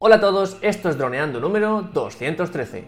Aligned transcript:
Hola 0.00 0.14
a 0.14 0.20
todos, 0.20 0.58
esto 0.60 0.88
es 0.88 0.96
Droneando 0.96 1.40
número 1.40 1.82
213. 1.82 2.84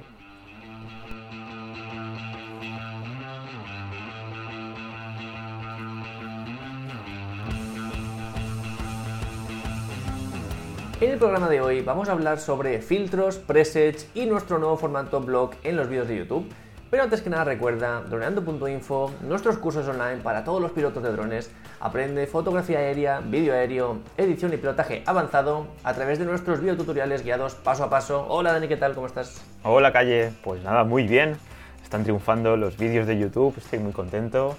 En 11.00 11.10
el 11.10 11.18
programa 11.18 11.48
de 11.48 11.60
hoy 11.60 11.80
vamos 11.80 12.08
a 12.08 12.12
hablar 12.12 12.38
sobre 12.38 12.80
filtros, 12.80 13.38
presets 13.38 14.06
y 14.14 14.26
nuestro 14.26 14.60
nuevo 14.60 14.76
formato 14.76 15.20
blog 15.20 15.56
en 15.64 15.74
los 15.74 15.88
vídeos 15.88 16.06
de 16.06 16.18
YouTube. 16.18 16.46
Pero 16.90 17.04
antes 17.04 17.22
que 17.22 17.30
nada 17.30 17.44
recuerda 17.44 18.00
droneando.info, 18.00 19.12
nuestros 19.20 19.58
cursos 19.58 19.86
online 19.86 20.16
para 20.24 20.42
todos 20.42 20.60
los 20.60 20.72
pilotos 20.72 21.00
de 21.04 21.12
drones. 21.12 21.48
Aprende 21.78 22.26
fotografía 22.26 22.78
aérea, 22.78 23.20
vídeo 23.20 23.54
aéreo, 23.54 24.00
edición 24.16 24.52
y 24.52 24.56
pilotaje 24.56 25.04
avanzado 25.06 25.68
a 25.84 25.94
través 25.94 26.18
de 26.18 26.24
nuestros 26.24 26.60
videotutoriales 26.60 27.22
guiados 27.22 27.54
paso 27.54 27.84
a 27.84 27.90
paso. 27.90 28.26
Hola 28.28 28.52
Dani, 28.52 28.66
¿qué 28.66 28.76
tal? 28.76 28.94
¿Cómo 28.96 29.06
estás? 29.06 29.40
Hola 29.62 29.92
Calle, 29.92 30.32
pues 30.42 30.64
nada, 30.64 30.82
muy 30.82 31.06
bien. 31.06 31.36
Están 31.80 32.02
triunfando 32.02 32.56
los 32.56 32.76
vídeos 32.76 33.06
de 33.06 33.16
YouTube, 33.16 33.54
estoy 33.56 33.78
muy 33.78 33.92
contento. 33.92 34.56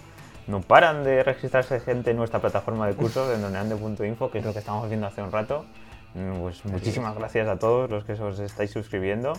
No 0.47 0.61
paran 0.61 1.03
de 1.03 1.23
registrarse 1.23 1.81
gente 1.81 2.11
en 2.11 2.17
nuestra 2.17 2.39
plataforma 2.39 2.87
de 2.87 2.93
cursos 2.93 3.29
en 3.35 3.41
droneando.info, 3.41 4.31
que 4.31 4.39
es 4.39 4.45
lo 4.45 4.53
que 4.53 4.59
estamos 4.59 4.87
viendo 4.87 5.05
hace 5.05 5.21
un 5.21 5.33
rato. 5.33 5.65
Pues 6.13 6.63
muchísimas 6.63 7.13
gracias 7.13 7.49
a 7.49 7.59
todos 7.59 7.89
los 7.89 8.05
que 8.05 8.13
os 8.13 8.39
estáis 8.39 8.71
suscribiendo. 8.71 9.33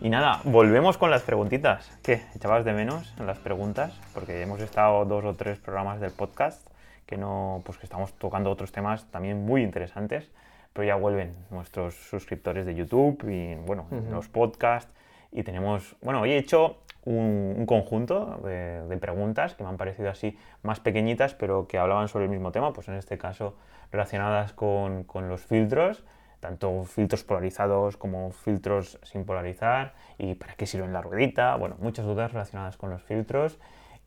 Y 0.00 0.10
nada, 0.10 0.40
volvemos 0.44 0.98
con 0.98 1.10
las 1.10 1.22
preguntitas. 1.22 1.90
¿Qué? 2.02 2.22
¿Echabas 2.34 2.64
de 2.64 2.72
menos 2.72 3.14
las 3.18 3.38
preguntas? 3.38 3.92
Porque 4.12 4.42
hemos 4.42 4.60
estado 4.60 5.04
dos 5.04 5.24
o 5.24 5.34
tres 5.34 5.58
programas 5.58 6.00
del 6.00 6.10
podcast 6.10 6.66
que 7.06 7.16
no, 7.16 7.62
pues 7.64 7.78
que 7.78 7.86
estamos 7.86 8.12
tocando 8.14 8.50
otros 8.50 8.72
temas 8.72 9.04
también 9.10 9.44
muy 9.44 9.62
interesantes, 9.62 10.30
pero 10.72 10.86
ya 10.86 10.96
vuelven 10.96 11.34
nuestros 11.50 11.94
suscriptores 11.94 12.66
de 12.66 12.74
YouTube 12.74 13.28
y 13.28 13.54
bueno, 13.66 13.86
los 14.10 14.28
podcasts 14.28 14.92
y 15.32 15.42
tenemos, 15.42 15.96
bueno, 16.00 16.20
hoy 16.20 16.32
he 16.32 16.38
hecho 16.38 16.78
un, 17.04 17.64
conjunto 17.66 18.40
de, 18.44 18.96
preguntas 19.00 19.54
que 19.54 19.62
me 19.62 19.68
han 19.68 19.76
parecido 19.76 20.10
así 20.10 20.38
más 20.62 20.80
pequeñitas, 20.80 21.34
pero 21.34 21.66
que 21.66 21.78
hablaban 21.78 22.08
sobre 22.08 22.24
el 22.24 22.30
mismo 22.30 22.52
tema, 22.52 22.72
pues 22.72 22.88
en 22.88 22.94
este 22.94 23.18
caso 23.18 23.56
relacionadas 23.92 24.52
con, 24.52 25.04
con 25.04 25.28
los 25.28 25.44
filtros 25.44 26.02
tanto 26.44 26.84
filtros 26.84 27.24
polarizados 27.24 27.96
como 27.96 28.30
filtros 28.30 28.98
sin 29.02 29.24
polarizar 29.24 29.94
y 30.18 30.34
para 30.34 30.52
qué 30.56 30.66
sirven 30.66 30.92
la 30.92 31.00
ruedita, 31.00 31.56
bueno, 31.56 31.76
muchas 31.80 32.04
dudas 32.04 32.32
relacionadas 32.32 32.76
con 32.76 32.90
los 32.90 33.02
filtros 33.02 33.58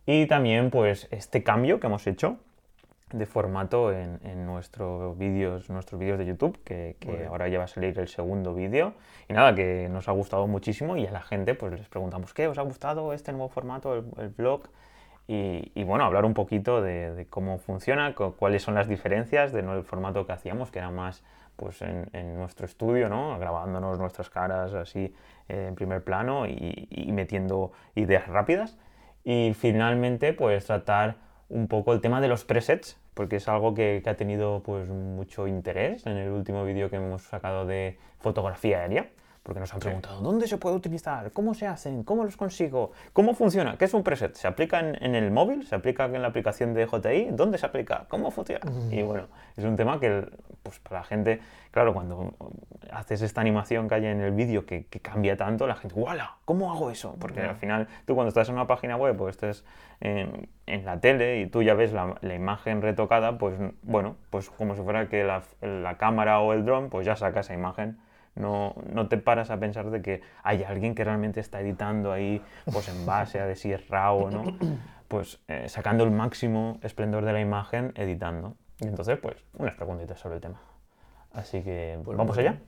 y 0.06 0.28
también 0.28 0.70
pues 0.70 1.08
este 1.10 1.42
cambio 1.42 1.80
que 1.80 1.88
hemos 1.88 2.06
hecho 2.06 2.38
de 3.12 3.26
formato 3.26 3.92
en, 3.92 4.46
nuestros 4.46 5.18
vídeos 5.18 5.68
nuestros 5.72 6.00
vídeos 6.00 6.20
de 6.20 6.28
YouTube, 6.28 6.62
que, 6.64 6.96
ahora 7.28 7.48
ya 7.48 7.58
va 7.58 7.64
a 7.64 7.68
salir 7.68 7.98
el 7.98 8.08
segundo 8.08 8.54
vídeo. 8.54 8.94
Y 9.28 9.34
nada, 9.34 9.56
que 9.56 9.90
nos 9.90 10.08
ha 10.08 10.12
gustado 10.12 10.46
muchísimo 10.46 10.96
y 10.96 11.08
a 11.08 11.12
la 11.12 11.22
gente 11.22 11.56
pues 11.56 11.74
les 11.74 11.88
preguntamos, 11.88 12.36
¿qué 12.36 12.48
os 12.48 12.60
ha 12.60 12.62
gustado 12.62 13.14
este 13.14 13.32
nuevo 13.32 13.50
formato, 13.50 13.96
el, 13.96 14.30
blog? 14.30 14.68
Y, 15.28 15.84
bueno, 15.84 16.06
hablar 16.06 16.24
un 16.24 16.36
poquito 16.36 16.84
de, 16.84 17.26
cómo 17.32 17.58
funciona, 17.58 18.14
cuáles 18.14 18.62
son 18.62 18.76
las 18.76 18.88
diferencias 18.88 19.52
del 19.52 19.84
formato 19.84 20.28
que 20.28 20.34
hacíamos, 20.34 20.70
que 20.70 20.78
era 20.80 20.92
más 20.92 21.24
pues 21.58 21.82
en, 21.82 22.36
nuestro 22.38 22.66
estudio, 22.66 23.10
¿no? 23.10 23.38
grabándonos 23.38 24.00
nuestras 24.00 24.30
caras 24.30 24.74
así 24.74 25.14
eh, 25.50 25.66
en 25.68 25.76
primer 25.76 26.04
plano 26.04 26.46
y, 26.48 27.10
metiendo 27.12 27.74
ideas 27.96 28.28
rápidas. 28.28 28.78
Y 29.24 29.54
finalmente, 29.54 30.32
pues 30.32 30.66
tratar 30.66 31.18
un 31.50 31.68
poco 31.68 31.94
el 31.94 32.00
tema 32.00 32.22
de 32.22 32.30
los 32.30 32.46
presets, 32.46 32.98
porque 33.14 33.38
es 33.38 33.48
algo 33.50 33.74
que, 33.74 34.02
que 34.04 34.10
ha 34.10 34.16
tenido 34.16 34.62
pues 34.64 34.88
mucho 34.90 35.48
interés 35.48 36.06
en 36.06 36.18
el 36.18 36.30
último 36.30 36.64
vídeo 36.64 36.90
que 36.90 36.98
hemos 36.98 37.24
sacado 37.24 37.66
de 37.66 37.98
fotografía 38.20 38.80
aérea 38.80 39.10
porque 39.48 39.62
nos 39.62 39.74
han 39.74 39.80
preguntado 39.80 40.20
dónde 40.20 40.46
se 40.46 40.58
puede 40.58 40.76
utilizar, 40.76 41.32
cómo 41.32 41.54
se 41.54 41.68
hacen, 41.68 42.04
cómo 42.04 42.26
los 42.26 42.36
consigo, 42.36 42.92
cómo 43.14 43.34
funciona, 43.34 43.78
qué 43.78 43.86
es 43.86 43.94
un 43.94 44.04
preset, 44.04 44.36
se 44.36 44.46
aplica 44.46 44.82
en, 44.82 45.16
el 45.16 45.32
móvil, 45.32 45.66
se 45.66 45.74
aplica 45.74 46.04
en 46.04 46.22
la 46.22 46.28
aplicación 46.28 46.74
de 46.74 46.86
JI, 46.86 47.30
dónde 47.32 47.58
se 47.58 47.66
aplica, 47.66 48.08
cómo 48.10 48.30
funciona. 48.30 48.70
Y 48.92 49.04
bueno, 49.04 49.28
es 49.56 49.64
un 49.64 49.78
tema 49.78 50.02
que 50.02 50.28
pues 50.64 50.80
para 50.80 51.00
la 51.00 51.06
gente, 51.06 51.40
claro, 51.72 51.94
cuando 51.94 52.34
haces 52.92 53.22
esta 53.22 53.40
animación 53.40 53.88
que 53.88 53.96
hay 53.96 54.08
en 54.08 54.20
el 54.20 54.32
vídeo 54.32 54.66
que, 54.66 54.84
cambia 55.02 55.38
tanto, 55.38 55.66
la 55.66 55.76
gente, 55.76 55.98
¡wala! 55.98 56.36
¿Cómo 56.44 56.74
hago 56.74 56.92
eso? 56.92 57.16
Porque 57.18 57.40
al 57.40 57.56
final 57.56 57.88
tú 58.06 58.16
cuando 58.16 58.28
estás 58.28 58.50
en 58.50 58.56
una 58.56 58.68
página 58.68 58.98
web 58.98 59.20
o 59.22 59.30
estés 59.30 59.64
en, 60.02 60.50
la 60.84 61.00
tele 61.00 61.40
y 61.40 61.48
tú 61.48 61.64
ya 61.64 61.74
ves 61.74 61.94
la, 61.94 62.18
imagen 62.36 62.82
retocada, 62.82 63.38
pues 63.38 63.56
bueno, 63.82 64.18
pues 64.30 64.50
como 64.50 64.76
si 64.76 64.82
fuera 64.82 65.08
que 65.08 65.24
la, 65.24 65.44
la 65.62 65.98
cámara 65.98 66.42
o 66.42 66.52
el 66.52 66.66
dron, 66.66 66.90
pues 66.90 67.06
ya 67.06 67.16
saca 67.16 67.40
esa 67.40 67.54
imagen 67.54 67.98
no, 68.38 68.76
no, 68.92 69.08
te 69.08 69.18
paras 69.18 69.50
a 69.50 69.58
pensar 69.60 69.90
de 69.90 70.02
que 70.02 70.22
hay 70.44 70.64
alguien 70.64 70.96
que 70.96 71.04
realmente 71.04 71.40
está 71.40 71.62
editando 71.62 72.12
ahí, 72.12 72.42
pues 72.72 72.88
en 72.90 73.06
base 73.06 73.40
a 73.40 73.46
de 73.46 73.56
si 73.56 73.72
es 73.72 73.88
RAW 73.88 74.18
o 74.18 74.32
no, 74.32 74.44
pues 75.08 75.40
eh, 75.48 75.70
sacando 75.70 76.04
el 76.04 76.12
máximo 76.12 76.80
esplendor 76.82 77.26
de 77.26 77.34
la 77.34 77.42
imagen, 77.42 77.94
editando. 77.96 78.56
Y 78.80 78.88
entonces, 78.88 79.18
pues, 79.20 79.36
unas 79.58 79.76
preguntitas 79.76 80.20
sobre 80.20 80.36
el 80.36 80.42
tema. 80.42 80.62
Así 81.34 81.62
que, 81.64 82.00
pues 82.04 82.18
¿vamos 82.18 82.38
allá? 82.38 82.60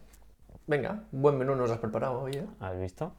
Venga, 0.68 1.04
buen 1.12 1.38
menú 1.38 1.56
nos 1.56 1.72
has 1.72 1.80
preparado 1.80 2.22
hoy, 2.22 2.34
¿eh? 2.34 2.46
¿Has 2.60 2.80
visto? 2.80 3.14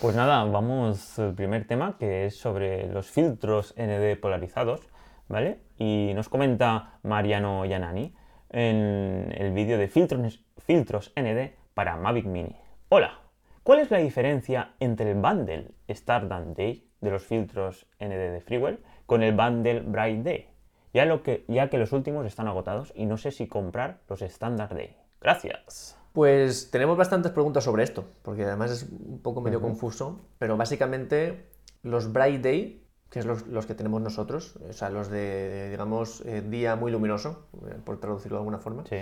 Pues 0.00 0.14
nada, 0.14 0.44
vamos 0.44 1.18
al 1.18 1.34
primer 1.34 1.66
tema, 1.66 1.96
que 1.98 2.26
es 2.26 2.38
sobre 2.38 2.88
los 2.90 3.10
filtros 3.10 3.74
ND 3.76 4.18
polarizados, 4.20 4.80
¿vale? 5.28 5.58
Y 5.78 6.12
nos 6.14 6.28
comenta 6.28 6.98
Mariano 7.02 7.64
Yanani 7.64 8.14
en 8.50 9.34
el 9.36 9.52
vídeo 9.52 9.78
de 9.78 9.88
filtros, 9.88 10.42
filtros 10.58 11.12
ND 11.16 11.52
para 11.80 11.96
Mavic 11.96 12.26
Mini. 12.26 12.54
Hola, 12.90 13.22
¿cuál 13.62 13.78
es 13.78 13.90
la 13.90 13.96
diferencia 13.96 14.74
entre 14.80 15.12
el 15.12 15.16
bundle 15.16 15.70
Stardust 15.88 16.54
Day 16.54 16.86
de 17.00 17.10
los 17.10 17.24
filtros 17.24 17.86
ND 17.98 18.32
de 18.32 18.42
Freewell 18.42 18.80
con 19.06 19.22
el 19.22 19.34
bundle 19.34 19.80
Bright 19.80 20.22
Day? 20.22 20.50
Ya, 20.92 21.06
lo 21.06 21.22
que, 21.22 21.46
ya 21.48 21.70
que 21.70 21.78
los 21.78 21.92
últimos 21.92 22.26
están 22.26 22.48
agotados 22.48 22.92
y 22.94 23.06
no 23.06 23.16
sé 23.16 23.30
si 23.30 23.48
comprar 23.48 24.00
los 24.10 24.20
Standard 24.20 24.74
Day. 24.74 24.94
Gracias. 25.22 25.96
Pues 26.12 26.70
tenemos 26.70 26.98
bastantes 26.98 27.32
preguntas 27.32 27.64
sobre 27.64 27.82
esto, 27.82 28.04
porque 28.20 28.44
además 28.44 28.72
es 28.72 28.82
un 28.82 29.22
poco 29.22 29.40
medio 29.40 29.62
confuso, 29.62 30.28
pero 30.38 30.58
básicamente 30.58 31.46
los 31.82 32.12
Bright 32.12 32.42
Day, 32.42 32.86
que 33.08 33.20
es 33.20 33.24
los, 33.24 33.64
que 33.64 33.74
tenemos 33.74 34.02
nosotros, 34.02 34.56
o 34.68 34.72
sea, 34.74 34.90
los 34.90 35.08
de, 35.08 35.70
digamos, 35.70 36.20
eh, 36.26 36.42
día 36.42 36.76
muy 36.76 36.92
luminoso, 36.92 37.48
eh, 37.70 37.76
por 37.82 37.98
traducirlo 38.00 38.36
de 38.36 38.40
alguna 38.40 38.58
forma, 38.58 38.84
¿Sí? 38.84 38.96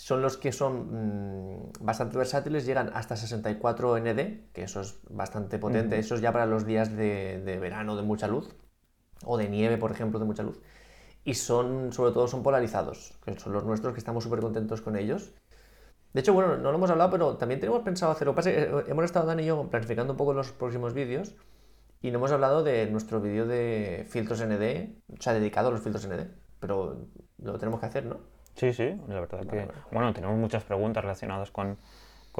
Son 0.00 0.22
los 0.22 0.38
que 0.38 0.50
son 0.50 1.66
mm, 1.68 1.72
bastante 1.80 2.16
versátiles, 2.16 2.64
llegan 2.64 2.90
hasta 2.94 3.16
64 3.16 3.98
ND, 3.98 4.50
que 4.52 4.62
eso 4.62 4.80
es 4.80 4.98
bastante 5.10 5.58
potente, 5.58 5.98
eso 5.98 6.14
es 6.14 6.22
ya 6.22 6.32
para 6.32 6.46
los 6.46 6.64
días 6.64 6.96
de, 6.96 7.58
verano 7.60 7.96
de 7.96 8.02
mucha 8.02 8.26
luz, 8.26 8.48
o 9.24 9.36
de 9.36 9.50
nieve, 9.50 9.76
por 9.76 9.92
ejemplo, 9.92 10.18
de 10.18 10.24
mucha 10.24 10.42
luz, 10.42 10.58
y 11.22 11.34
son, 11.34 11.92
sobre 11.92 12.12
todo, 12.12 12.28
son 12.28 12.42
polarizados, 12.42 13.18
que 13.22 13.38
son 13.38 13.52
los 13.52 13.64
nuestros, 13.64 13.92
que 13.92 13.98
estamos 13.98 14.24
súper 14.24 14.40
contentos 14.40 14.80
con 14.80 14.96
ellos. 14.96 15.34
De 16.14 16.20
hecho, 16.20 16.32
bueno, 16.32 16.56
no 16.56 16.70
lo 16.70 16.78
hemos 16.78 16.90
hablado, 16.90 17.10
pero 17.10 17.36
también 17.36 17.60
tenemos 17.60 17.82
pensado 17.82 18.10
hacerlo. 18.10 18.34
Hemos 18.88 19.04
estado 19.04 19.26
Dan 19.26 19.40
y 19.40 19.44
yo 19.44 19.68
planificando 19.70 20.14
un 20.14 20.16
poco 20.16 20.32
los 20.32 20.50
próximos 20.50 20.94
vídeos 20.94 21.36
y 22.00 22.10
no 22.10 22.18
hemos 22.18 22.32
hablado 22.32 22.64
de 22.64 22.86
nuestro 22.90 23.20
vídeo 23.20 23.46
de 23.46 24.06
filtros 24.08 24.42
ND, 24.42 24.96
o 25.12 25.20
sea, 25.22 25.34
dedicado 25.34 25.68
a 25.68 25.72
los 25.72 25.82
filtros 25.82 26.08
ND, 26.08 26.26
pero 26.58 27.06
lo 27.38 27.58
tenemos 27.58 27.80
que 27.80 27.86
hacer, 27.86 28.06
¿no? 28.06 28.29
Sí, 28.54 28.72
sí, 28.72 28.94
la 29.08 29.20
verdad 29.20 29.46
que, 29.46 29.68
bueno, 29.90 30.12
tenemos 30.12 30.36
muchas 30.36 30.64
preguntas 30.64 31.02
relacionadas 31.02 31.50
con, 31.50 31.76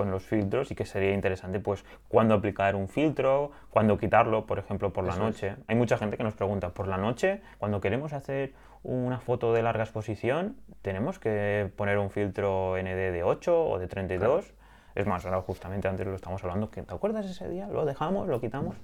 los 0.00 0.25
filtros 0.25 0.71
y 0.71 0.75
que 0.75 0.87
sería 0.87 1.12
interesante, 1.12 1.60
pues, 1.60 1.84
cuándo 2.09 2.32
aplicar 2.32 2.75
un 2.75 2.88
filtro, 2.88 3.50
cuándo 3.69 3.98
quitarlo, 3.98 4.47
por 4.47 4.59
ejemplo, 4.59 4.94
por 4.94 5.04
la 5.04 5.15
noche. 5.15 5.56
Hay 5.66 5.76
mucha 5.76 5.99
gente 5.99 6.16
que 6.16 6.22
nos 6.22 6.32
pregunta, 6.32 6.70
por 6.70 6.88
la 6.88 6.97
noche, 6.97 7.43
cuando 7.59 7.82
queremos 7.82 8.15
hacer 8.15 8.54
una 8.82 9.20
foto 9.20 9.53
de 9.53 9.62
larga 9.62 9.84
exposición, 9.84 10.56
¿tenemos 10.81 11.19
que 11.19 11.70
poner 11.76 11.99
un 11.99 12.09
filtro 12.09 12.78
ND 12.78 13.12
de 13.12 13.22
8 13.22 13.66
o 13.69 13.78
de 13.78 13.88
32? 13.88 14.54
Es 14.94 15.06
más, 15.06 15.26
ahora 15.26 15.43
justamente 15.43 15.87
antes 15.87 16.06
lo 16.06 16.15
estamos 16.15 16.43
hablando, 16.44 16.70
que 16.70 16.82
¿te 16.82 16.94
acuerdas 16.94 17.26
ese 17.26 17.49
día? 17.49 17.69
Lo 17.69 17.84
dejamos, 17.84 18.26
lo 18.26 18.40
quitamos. 18.40 18.76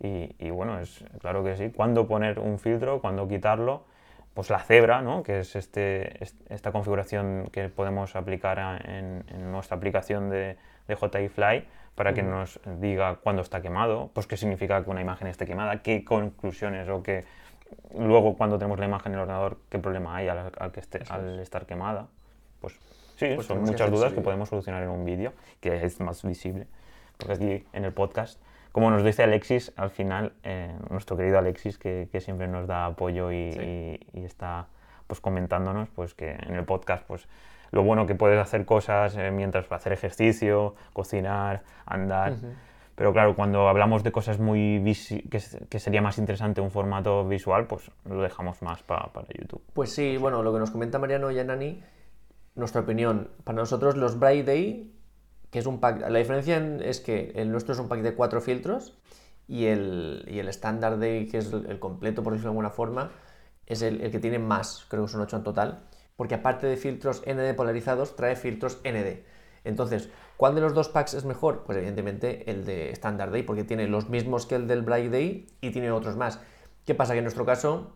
Y, 0.00 0.34
y 0.38 0.50
bueno, 0.50 0.80
es 0.80 1.04
claro 1.20 1.44
que 1.44 1.56
sí. 1.56 1.70
¿Cuándo 1.70 2.08
poner 2.08 2.40
un 2.40 2.58
filtro? 2.58 3.00
¿Cuándo 3.00 3.28
quitarlo? 3.28 3.84
Pues 4.38 4.50
la 4.50 4.60
cebra, 4.60 5.02
¿no? 5.02 5.24
que 5.24 5.40
es 5.40 5.56
este, 5.56 6.16
esta 6.48 6.70
configuración 6.70 7.48
que 7.50 7.68
podemos 7.70 8.14
aplicar 8.14 8.84
en, 8.86 9.24
nuestra 9.50 9.76
aplicación 9.76 10.30
de, 10.30 10.56
de 10.86 10.94
JI 10.94 11.28
Fly 11.28 11.64
para 11.96 12.14
que 12.14 12.22
nos 12.22 12.60
diga 12.78 13.16
cuándo 13.16 13.42
está 13.42 13.60
quemado, 13.60 14.12
pues 14.14 14.28
qué 14.28 14.36
significa 14.36 14.84
que 14.84 14.90
una 14.90 15.00
imagen 15.00 15.26
esté 15.26 15.44
quemada, 15.44 15.82
qué 15.82 16.04
conclusiones 16.04 16.88
o 16.88 17.02
qué 17.02 17.24
luego 17.96 18.36
cuando 18.36 18.60
tenemos 18.60 18.78
la 18.78 18.84
imagen 18.84 19.10
en 19.10 19.18
el 19.18 19.22
ordenador, 19.22 19.58
qué 19.68 19.80
problema 19.80 20.14
hay 20.14 20.28
al, 20.28 20.52
que 20.70 20.78
esté, 20.78 21.00
al 21.08 21.40
estar 21.40 21.66
quemada. 21.66 22.06
Pues 22.60 22.78
sí, 23.16 23.32
pues 23.34 23.44
son 23.44 23.62
muchas 23.62 23.90
dudas 23.90 24.12
que 24.12 24.20
podemos 24.20 24.48
solucionar 24.48 24.84
en 24.84 24.90
un 24.90 25.04
vídeo, 25.04 25.32
que 25.60 25.84
es 25.84 25.98
más 25.98 26.22
visible, 26.22 26.68
porque 27.16 27.32
aquí 27.32 27.66
en 27.72 27.84
el 27.84 27.92
podcast 27.92 28.40
como 28.72 28.90
nos 28.90 29.04
dice 29.04 29.22
Alexis, 29.22 29.72
al 29.76 29.90
final, 29.90 30.32
eh, 30.42 30.74
nuestro 30.90 31.16
querido 31.16 31.38
Alexis, 31.38 31.78
que, 31.78 32.08
siempre 32.20 32.48
nos 32.48 32.66
da 32.66 32.86
apoyo 32.86 33.32
y, 33.32 34.00
está 34.14 34.66
pues 35.06 35.20
comentándonos, 35.20 35.88
pues 35.88 36.14
que 36.14 36.32
en 36.32 36.54
el 36.54 36.64
podcast 36.64 37.02
pues 37.06 37.28
lo 37.70 37.82
bueno 37.82 38.06
que 38.06 38.14
puedes 38.14 38.38
hacer 38.38 38.66
cosas 38.66 39.16
eh, 39.16 39.30
mientras 39.30 39.70
hacer 39.72 39.92
ejercicio, 39.92 40.74
cocinar, 40.92 41.62
andar. 41.86 42.34
Pero 42.94 43.12
claro, 43.12 43.36
cuando 43.36 43.68
hablamos 43.68 44.02
de 44.02 44.10
cosas 44.12 44.38
muy 44.38 44.82
que, 45.30 45.40
que, 45.68 45.78
sería 45.78 46.02
más 46.02 46.18
interesante 46.18 46.60
un 46.60 46.70
formato 46.70 47.26
visual, 47.26 47.66
pues 47.66 47.90
lo 48.04 48.22
dejamos 48.22 48.60
más 48.60 48.82
para 48.82 49.08
YouTube. 49.38 49.62
Pues 49.72 49.92
sí, 49.92 50.16
bueno, 50.16 50.42
lo 50.42 50.52
que 50.52 50.58
nos 50.58 50.70
comenta 50.72 50.98
Mariano 50.98 51.30
y 51.30 51.38
Anani, 51.38 51.82
nuestra 52.56 52.80
opinión, 52.80 53.30
para 53.44 53.56
nosotros 53.56 53.96
los 53.96 54.18
Bright 54.18 54.44
Day, 54.44 54.92
que 55.50 55.58
es 55.58 55.66
un 55.66 55.80
pack, 55.80 56.08
la 56.08 56.18
diferencia 56.18 56.58
es 56.80 57.00
que 57.00 57.32
el 57.34 57.50
nuestro 57.50 57.74
es 57.74 57.80
un 57.80 57.88
pack 57.88 58.00
de 58.00 58.14
cuatro 58.14 58.40
filtros 58.40 58.98
y 59.46 59.66
el, 59.66 60.24
y 60.28 60.38
el 60.38 60.48
Standard 60.48 60.98
Day, 60.98 61.26
que 61.26 61.38
es 61.38 61.52
el, 61.52 61.78
completo, 61.78 62.22
por 62.22 62.32
decirlo 62.32 62.50
de 62.50 62.52
alguna 62.52 62.70
forma, 62.70 63.12
es 63.66 63.82
el, 63.82 64.00
el, 64.02 64.10
que 64.10 64.18
tiene 64.18 64.38
más, 64.38 64.86
creo 64.88 65.04
que 65.04 65.12
son 65.12 65.20
ocho 65.20 65.36
en 65.36 65.44
total, 65.44 65.84
porque 66.16 66.34
aparte 66.34 66.66
de 66.66 66.76
filtros 66.76 67.22
ND 67.26 67.54
polarizados, 67.54 68.16
trae 68.16 68.36
filtros 68.36 68.80
ND. 68.84 69.22
Entonces, 69.64 70.10
¿cuál 70.36 70.54
de 70.54 70.60
los 70.60 70.74
dos 70.74 70.88
packs 70.88 71.14
es 71.14 71.24
mejor? 71.24 71.64
Pues 71.64 71.78
evidentemente 71.78 72.50
el 72.50 72.64
de 72.64 72.90
Standard 72.90 73.30
Day, 73.30 73.42
porque 73.42 73.64
tiene 73.64 73.86
los 73.86 74.08
mismos 74.08 74.46
que 74.46 74.54
el 74.54 74.66
del 74.66 74.82
Bright 74.82 75.10
Day 75.10 75.46
y 75.60 75.70
tiene 75.70 75.90
otros 75.90 76.16
más. 76.16 76.40
¿Qué 76.84 76.94
pasa? 76.94 77.12
Que 77.12 77.18
en 77.18 77.24
nuestro 77.24 77.44
caso 77.44 77.92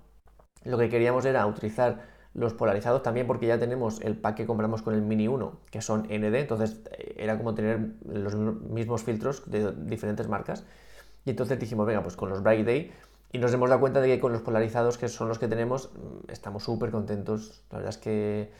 lo 0.64 0.78
que 0.78 0.88
queríamos 0.88 1.24
era 1.24 1.46
utilizar 1.46 2.06
los 2.34 2.54
polarizados 2.54 3.02
también 3.02 3.26
porque 3.26 3.46
ya 3.46 3.58
tenemos 3.58 4.00
el 4.00 4.16
pack 4.16 4.36
que 4.36 4.46
compramos 4.46 4.82
con 4.82 4.94
el 4.94 5.02
Mini 5.02 5.28
1, 5.28 5.60
que 5.70 5.82
son 5.82 6.02
ND, 6.04 6.34
entonces 6.36 6.80
eh, 6.92 7.16
era 7.18 7.36
como 7.36 7.54
tener 7.54 7.90
los 8.06 8.34
mismos 8.34 9.02
filtros 9.02 9.50
de 9.50 9.72
diferentes 9.72 10.28
marcas. 10.28 10.64
Y 11.24 11.30
entonces 11.30 11.58
dijimos, 11.58 11.86
venga, 11.86 12.02
pues 12.02 12.16
con 12.16 12.30
los 12.30 12.42
Bright 12.42 12.66
Day, 12.66 12.92
y 13.32 13.38
nos 13.38 13.52
hemos 13.54 13.70
dado 13.70 13.80
cuenta 13.80 14.00
de 14.00 14.08
que 14.08 14.20
con 14.20 14.32
los 14.32 14.42
polarizados, 14.42 14.98
que 14.98 15.08
son 15.08 15.28
los 15.28 15.38
que 15.38 15.48
tenemos, 15.48 15.90
mm, 15.94 16.30
estamos 16.30 16.64
súper 16.64 16.90
contentos. 16.90 17.64
La 17.70 17.78
verdad 17.78 17.90
es 17.90 17.98
que 17.98 18.52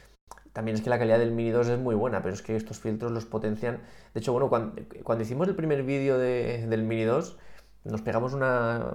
también 0.52 0.76
es 0.76 0.82
que 0.82 0.90
la 0.90 0.98
calidad 0.98 1.18
del 1.18 1.32
Mini 1.32 1.50
2 1.50 1.68
es 1.68 1.78
muy 1.78 1.94
buena, 1.94 2.22
pero 2.22 2.34
es 2.34 2.42
que 2.42 2.56
estos 2.56 2.78
filtros 2.78 3.12
los 3.12 3.26
potencian. 3.26 3.80
De 4.14 4.20
hecho, 4.20 4.32
bueno, 4.32 4.48
cuando, 4.48 5.22
hicimos 5.22 5.48
el 5.48 5.54
primer 5.56 5.82
vídeo 5.82 6.18
del 6.18 6.82
Mini 6.84 7.04
2, 7.04 7.38
nos 7.84 8.02
pegamos 8.02 8.32
una... 8.32 8.94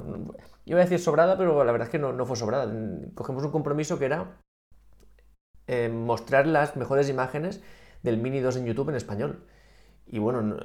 Iba 0.66 0.80
a 0.80 0.84
decir 0.84 1.00
sobrada, 1.00 1.38
pero 1.38 1.64
la 1.64 1.72
verdad 1.72 1.88
es 1.88 1.92
que 1.92 2.00
no, 2.00 2.26
fue 2.26 2.36
sobrada. 2.38 2.72
Cogemos 3.16 3.44
un 3.44 3.52
compromiso 3.52 4.00
que 4.00 4.06
era 4.06 4.38
eh, 5.68 5.90
mostrar 5.90 6.48
las 6.48 6.76
mejores 6.76 7.10
imágenes 7.10 7.62
del 8.04 8.18
Mini 8.18 8.40
2 8.40 8.58
en 8.58 8.66
YouTube 8.66 8.90
en 8.90 8.96
español. 8.96 9.46
Y 10.06 10.20
bueno, 10.20 10.58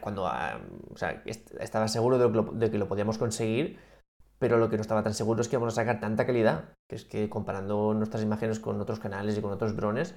cuando 0.00 0.30
estaba 1.58 1.88
seguro 1.88 2.30
de 2.52 2.70
que 2.70 2.78
lo 2.78 2.86
podíamos 2.86 3.18
conseguir, 3.18 3.78
pero 4.38 4.58
lo 4.58 4.68
que 4.68 4.76
no 4.76 4.82
estaba 4.82 5.02
tan 5.02 5.14
seguro 5.14 5.40
es 5.40 5.48
que 5.48 5.56
vamos 5.56 5.74
a 5.74 5.82
sacar 5.82 6.00
tanta 6.00 6.26
calidad, 6.26 6.76
que 6.88 6.96
es 6.96 7.04
que 7.04 7.28
comparando 7.28 7.94
nuestras 7.94 8.22
imágenes 8.22 8.60
con 8.60 8.80
otros 8.80 9.00
canales 9.00 9.36
y 9.36 9.40
con 9.40 9.52
otros 9.52 9.74
drones, 9.74 10.14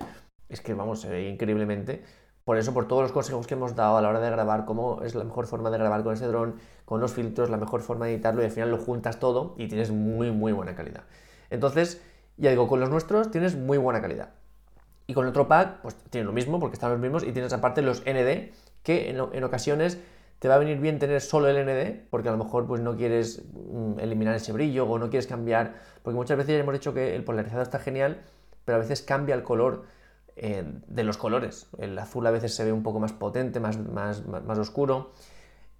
es 0.50 0.62
que 0.62 0.74
vamos, 0.74 1.06
ve 1.06 1.30
increíblemente. 1.30 2.04
Por 2.44 2.58
eso, 2.58 2.74
por 2.74 2.88
todos 2.88 3.02
los 3.02 3.12
consejos 3.12 3.46
que 3.48 3.56
hemos 3.56 3.76
dado 3.76 3.98
a 3.98 4.02
la 4.02 4.10
hora 4.10 4.20
de 4.20 4.30
grabar, 4.30 4.66
cómo 4.66 5.02
es 5.04 5.16
la 5.16 5.24
mejor 5.24 5.48
forma 5.48 5.70
de 5.70 5.78
grabar 5.78 6.04
con 6.04 6.14
ese 6.14 6.28
dron, 6.28 6.56
con 6.86 7.02
los 7.02 7.14
filtros, 7.14 7.50
la 7.50 7.58
mejor 7.58 7.82
forma 7.82 8.06
de 8.06 8.14
editarlo 8.14 8.42
y 8.42 8.46
al 8.46 8.52
final 8.52 8.72
lo 8.72 8.78
juntas 8.78 9.20
todo 9.20 9.56
y 9.58 9.68
tienes 9.68 9.92
muy, 9.92 10.32
muy 10.32 10.54
buena 10.54 10.76
calidad. 10.76 11.04
Entonces, 11.50 12.02
ya 12.38 12.50
digo, 12.50 12.68
con 12.68 12.80
los 12.80 12.90
nuestros 12.90 13.32
tienes 13.32 13.56
muy 13.56 13.78
buena 13.78 14.02
calidad. 14.02 14.30
Y 15.06 15.14
con 15.14 15.26
el 15.26 15.30
otro 15.30 15.48
pack, 15.48 15.82
pues 15.82 15.96
tiene 16.10 16.26
lo 16.26 16.34
mismo 16.34 16.60
porque 16.60 16.76
están 16.76 16.92
los 16.92 17.00
mismos 17.00 17.24
y 17.24 17.32
tienes 17.32 17.54
aparte 17.54 17.82
los 17.82 18.02
ND, 18.02 18.52
que 18.84 19.10
en, 19.10 19.18
en 19.34 19.44
ocasiones 19.44 20.00
te 20.40 20.48
va 20.48 20.56
a 20.56 20.58
venir 20.60 20.78
bien 20.80 21.00
tener 21.00 21.22
solo 21.22 21.48
el 21.48 21.66
ND, 21.66 22.08
porque 22.10 22.30
a 22.30 22.32
lo 22.32 22.38
mejor 22.38 22.68
pues, 22.68 22.82
no 22.82 22.96
quieres 22.96 23.44
mm, 23.54 24.00
eliminar 24.00 24.36
ese 24.36 24.52
brillo 24.52 24.86
o 24.86 25.00
no 25.00 25.10
quieres 25.10 25.28
cambiar, 25.28 25.76
porque 26.04 26.16
muchas 26.16 26.38
veces 26.38 26.60
hemos 26.60 26.74
dicho 26.74 26.94
que 26.94 27.16
el 27.16 27.24
polarizado 27.24 27.64
está 27.64 27.80
genial, 27.80 28.22
pero 28.66 28.78
a 28.78 28.80
veces 28.80 29.02
cambia 29.02 29.34
el 29.34 29.44
color 29.44 29.86
eh, 30.36 30.64
de 30.88 31.04
los 31.04 31.18
colores. 31.18 31.68
El 31.80 31.98
azul 31.98 32.28
a 32.28 32.32
veces 32.32 32.54
se 32.54 32.64
ve 32.64 32.72
un 32.72 32.84
poco 32.84 33.00
más 33.00 33.14
potente, 33.14 33.60
más, 33.60 33.80
más, 33.80 34.26
más, 34.28 34.58
oscuro. 34.60 35.12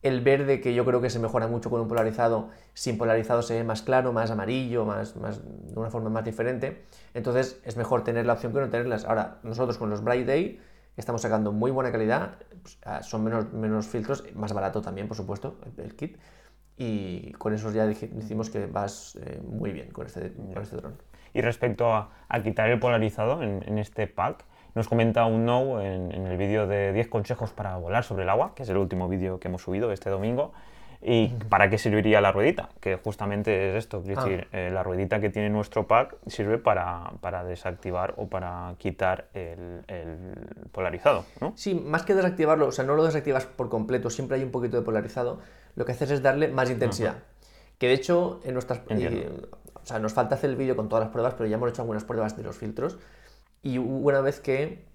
El 0.08 0.22
verde, 0.22 0.62
que 0.62 0.74
yo 0.74 0.86
creo 0.86 1.02
que 1.02 1.10
se 1.10 1.20
mejora 1.20 1.48
mucho 1.48 1.70
con 1.70 1.82
un 1.82 1.88
polarizado, 1.88 2.50
sin 2.74 2.98
polarizado 2.98 3.42
se 3.42 3.56
ve 3.56 3.64
más 3.64 3.82
claro, 3.82 4.14
más 4.14 4.32
amarillo, 4.32 4.86
más, 4.86 5.16
más, 5.16 5.42
de 5.44 5.80
una 5.80 5.90
forma 5.90 6.10
más 6.10 6.24
diferente. 6.24 6.84
Entonces 7.14 7.60
es 7.64 7.76
mejor 7.78 8.04
tener 8.04 8.26
la 8.26 8.34
opción 8.34 8.54
que 8.54 8.60
no 8.60 8.70
tenerlas. 8.70 9.06
Ahora, 9.06 9.40
nosotros 9.44 9.78
con 9.78 9.90
los 9.90 10.04
Bright 10.04 10.26
Day 10.26 10.60
estamos 10.98 11.22
sacando 11.22 11.52
muy 11.52 11.72
buena 11.72 11.92
calidad, 11.92 12.38
pues, 12.62 12.80
ah, 12.84 13.04
son 13.04 13.24
menos, 13.24 13.54
menos 13.54 13.88
filtros, 13.88 14.24
más 14.36 14.54
barato 14.54 14.82
también, 14.82 15.08
por 15.08 15.18
supuesto, 15.18 15.58
el, 15.78 15.96
kit. 15.96 16.18
Y 16.78 17.32
con 17.34 17.54
eso 17.54 17.72
ya 17.72 17.86
decimos 17.86 18.50
que 18.50 18.68
vas 18.68 19.18
eh, 19.22 19.42
muy 19.44 19.72
bien 19.72 19.90
con 19.92 20.06
este, 20.06 20.32
con 20.34 20.62
este 20.62 20.76
dron. 20.76 20.96
Y 21.34 21.42
respecto 21.42 21.94
a, 21.94 22.10
quitar 22.44 22.70
el 22.70 22.80
polarizado 22.80 23.42
en, 23.42 23.78
este 23.78 24.08
pack, 24.08 24.46
nos 24.78 24.88
comenta 24.88 25.26
un 25.26 25.46
no 25.46 25.82
en, 25.82 26.14
en 26.14 26.28
el 26.28 26.38
vídeo 26.38 26.68
de 26.68 26.94
10 26.94 27.08
consejos 27.08 27.52
para 27.52 27.76
volar 27.78 28.04
sobre 28.04 28.24
el 28.24 28.30
agua, 28.30 28.54
que 28.56 28.64
es 28.64 28.70
el 28.70 28.78
último 28.78 29.10
vídeo 29.10 29.40
que 29.40 29.50
hemos 29.50 29.64
subido 29.64 29.92
este 29.92 30.10
domingo. 30.10 30.54
¿Y 31.02 31.28
para 31.50 31.70
qué 31.70 31.78
serviría 31.78 32.22
la 32.22 32.32
ruedita? 32.32 32.70
Que 32.80 32.98
justamente 32.98 33.70
es 33.70 33.76
esto, 33.76 34.00
es 34.00 34.06
decir, 34.06 34.48
ah. 34.52 34.58
eh, 34.58 34.70
la 34.72 34.84
ruedita 34.84 35.20
que 35.20 35.30
tiene 35.30 35.50
nuestro 35.50 35.88
pack 35.88 36.16
sirve 36.26 36.58
para, 36.58 37.12
para 37.22 37.44
desactivar 37.44 38.16
o 38.18 38.28
para 38.28 38.74
quitar 38.78 39.28
el, 39.34 39.84
polarizado, 40.72 41.26
¿no? 41.40 41.54
Sí, 41.56 41.76
más 41.76 42.04
que 42.04 42.16
desactivarlo, 42.16 42.68
o 42.68 42.72
sea, 42.72 42.84
no 42.86 42.96
lo 42.96 43.04
desactivas 43.04 43.46
por 43.46 43.70
completo, 43.70 44.10
siempre 44.10 44.38
hay 44.38 44.44
un 44.44 44.52
poquito 44.52 44.78
de 44.78 44.84
polarizado, 44.84 45.40
lo 45.76 45.86
que 45.86 45.92
haces 45.92 46.10
es 46.12 46.22
darle 46.22 46.48
más 46.48 46.70
intensidad. 46.70 47.16
Que 47.78 47.88
de 47.88 47.94
hecho, 47.94 48.40
en 48.44 48.54
nuestras... 48.54 48.80
o 48.80 49.86
sea, 49.86 50.00
nos 50.00 50.14
falta 50.14 50.36
hacer 50.36 50.50
el 50.50 50.56
vídeo 50.56 50.76
con 50.76 50.90
todas 50.90 51.06
las 51.06 51.12
pruebas, 51.12 51.36
pero 51.36 51.48
ya 51.48 51.58
hemos 51.58 51.70
hecho 51.70 51.84
algunas 51.84 52.04
pruebas 52.04 52.36
de 52.36 52.44
los 52.44 52.58
filtros 52.58 52.98
y 53.68 53.78
una 53.80 54.22
vez 54.22 54.40
que 54.40 54.86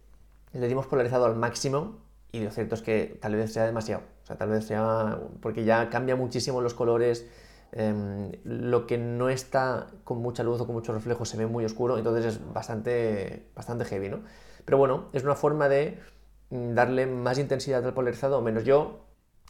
le 0.52 0.68
dimos 0.68 0.86
polarizado 0.86 1.26
al 1.26 1.36
máximo, 1.36 1.98
y 2.32 2.40
lo 2.40 2.50
cierto 2.50 2.74
es 2.74 2.80
que 2.80 3.18
tal 3.20 3.34
vez 3.34 3.52
sea 3.52 3.64
demasiado. 3.66 4.02
O 4.22 4.26
sea, 4.26 4.36
tal 4.36 4.48
vez 4.48 4.64
sea. 4.64 5.18
porque 5.40 5.64
ya 5.64 5.90
cambia 5.90 6.16
muchísimo 6.16 6.62
los 6.62 6.72
colores. 6.72 7.26
Em, 7.72 8.32
lo 8.44 8.86
que 8.86 8.98
no 8.98 9.28
está 9.28 9.88
con 10.04 10.18
mucha 10.18 10.42
luz 10.42 10.60
o 10.60 10.66
con 10.66 10.74
mucho 10.74 10.92
reflejo 10.92 11.24
se 11.24 11.38
ve 11.38 11.46
muy 11.46 11.64
oscuro, 11.64 11.96
entonces 11.96 12.26
es 12.26 12.52
bastante, 12.52 13.48
bastante 13.54 13.86
heavy, 13.86 14.10
¿no? 14.10 14.20
Pero 14.64 14.78
bueno, 14.78 15.08
es 15.14 15.24
una 15.24 15.34
forma 15.34 15.68
de 15.68 15.98
mm, 16.50 16.74
darle 16.74 17.06
más 17.06 17.38
intensidad 17.38 17.84
al 17.84 17.94
polarizado 17.94 18.40
menos. 18.42 18.64
Yo 18.64 19.06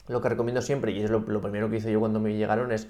lo 0.09 0.21
que 0.21 0.29
recomiendo 0.29 0.63
siempre, 0.63 0.93
y 0.93 1.03
es 1.03 1.11
lo, 1.11 1.25
primero 1.25 1.71
que 1.71 1.77
hice 1.77 1.93
yo 1.93 2.01
cuando 2.01 2.21
me 2.21 2.37
llegaron, 2.37 2.73
es 2.73 2.89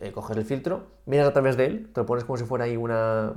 eh, 0.00 0.12
coger 0.12 0.38
el 0.38 0.44
filtro, 0.44 0.86
miras 1.06 1.28
a 1.28 1.32
través 1.32 1.56
de 1.56 1.66
él, 1.66 1.90
te 1.92 2.00
lo 2.00 2.06
pones 2.06 2.24
como 2.24 2.36
si 2.36 2.44
fuera 2.44 2.64
ahí 2.64 2.76
una. 2.76 3.34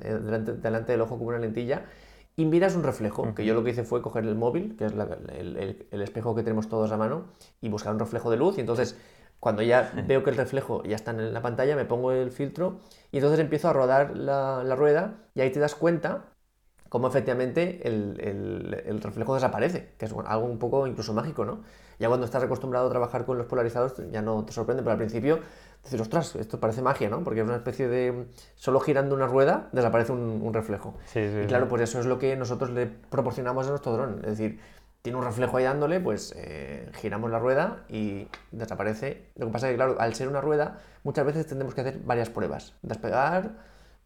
Eh, 0.00 0.14
delante, 0.14 0.52
delante 0.54 0.92
del 0.92 1.00
ojo 1.02 1.18
como 1.18 1.28
una 1.28 1.38
lentilla 1.38 1.84
y 2.36 2.46
miras 2.46 2.74
un 2.76 2.82
reflejo, 2.82 3.34
que 3.34 3.44
yo 3.44 3.54
lo 3.54 3.62
que 3.62 3.70
hice 3.70 3.84
fue 3.84 4.00
coger 4.00 4.24
el 4.24 4.34
móvil, 4.34 4.76
que 4.76 4.86
es 4.86 4.92
el, 4.92 6.02
espejo 6.02 6.34
que 6.34 6.42
tenemos 6.42 6.68
todos 6.68 6.90
a 6.92 6.96
mano, 6.96 7.26
y 7.60 7.68
buscar 7.68 7.92
un 7.92 7.98
reflejo 7.98 8.30
de 8.30 8.38
luz. 8.38 8.56
Y 8.56 8.60
entonces, 8.60 8.98
cuando 9.38 9.62
ya 9.62 9.92
veo 10.08 10.22
que 10.24 10.30
el 10.30 10.36
reflejo 10.36 10.82
ya 10.84 10.96
está 10.96 11.10
en 11.10 11.34
la 11.34 11.42
pantalla, 11.42 11.76
me 11.76 11.84
pongo 11.84 12.12
el 12.12 12.30
filtro 12.30 12.80
y 13.10 13.18
entonces 13.18 13.40
empiezo 13.40 13.68
a 13.68 13.72
rodar 13.74 14.16
la, 14.16 14.62
la 14.64 14.76
rueda 14.76 15.18
y 15.34 15.42
ahí 15.42 15.50
te 15.50 15.60
das 15.60 15.74
cuenta 15.74 16.32
cómo 16.92 17.08
efectivamente 17.08 17.80
el, 17.88 19.00
reflejo 19.02 19.34
desaparece, 19.34 19.94
que 19.96 20.04
es 20.04 20.12
algo 20.26 20.44
un 20.44 20.58
poco 20.58 20.86
incluso 20.86 21.14
mágico, 21.14 21.46
¿no? 21.46 21.62
Ya 22.02 22.08
cuando 22.08 22.26
estás 22.26 22.42
acostumbrado 22.42 22.88
a 22.88 22.90
trabajar 22.90 23.24
con 23.24 23.38
los 23.38 23.46
polarizados 23.46 23.94
ya 24.10 24.22
no 24.22 24.44
te 24.44 24.52
sorprende, 24.52 24.82
pero 24.82 24.90
al 24.90 24.98
principio 24.98 25.38
dices, 25.84 26.00
ostras, 26.00 26.34
esto 26.34 26.58
parece 26.58 26.82
magia, 26.82 27.08
¿no? 27.08 27.22
Porque 27.22 27.42
es 27.42 27.46
una 27.46 27.54
especie 27.54 27.86
de... 27.86 28.26
Solo 28.56 28.80
girando 28.80 29.14
una 29.14 29.28
rueda 29.28 29.68
desaparece 29.70 30.10
un, 30.10 30.52
reflejo. 30.52 30.96
y 31.14 31.46
claro, 31.46 31.68
pues 31.68 31.82
eso 31.82 32.00
es 32.00 32.06
lo 32.06 32.18
que 32.18 32.34
nosotros 32.34 32.70
le 32.70 32.86
proporcionamos 32.86 33.68
a 33.68 33.70
nuestro 33.70 33.92
dron. 33.92 34.18
Es 34.24 34.36
decir, 34.36 34.58
tiene 35.02 35.16
un 35.16 35.24
reflejo 35.24 35.58
ahí 35.58 35.62
dándole, 35.62 36.00
pues 36.00 36.34
eh, 36.36 36.90
giramos 36.94 37.30
la 37.30 37.38
rueda 37.38 37.84
y 37.88 38.26
desaparece. 38.50 39.28
Lo 39.36 39.46
que 39.46 39.52
pasa 39.52 39.68
es 39.68 39.74
que, 39.74 39.76
claro, 39.76 39.94
al 40.00 40.12
ser 40.16 40.26
una 40.26 40.40
rueda, 40.40 40.80
muchas 41.04 41.24
veces 41.24 41.46
tendremos 41.46 41.72
que 41.72 41.82
hacer 41.82 42.00
varias 42.04 42.30
pruebas. 42.30 42.74
Despegar, 42.82 43.52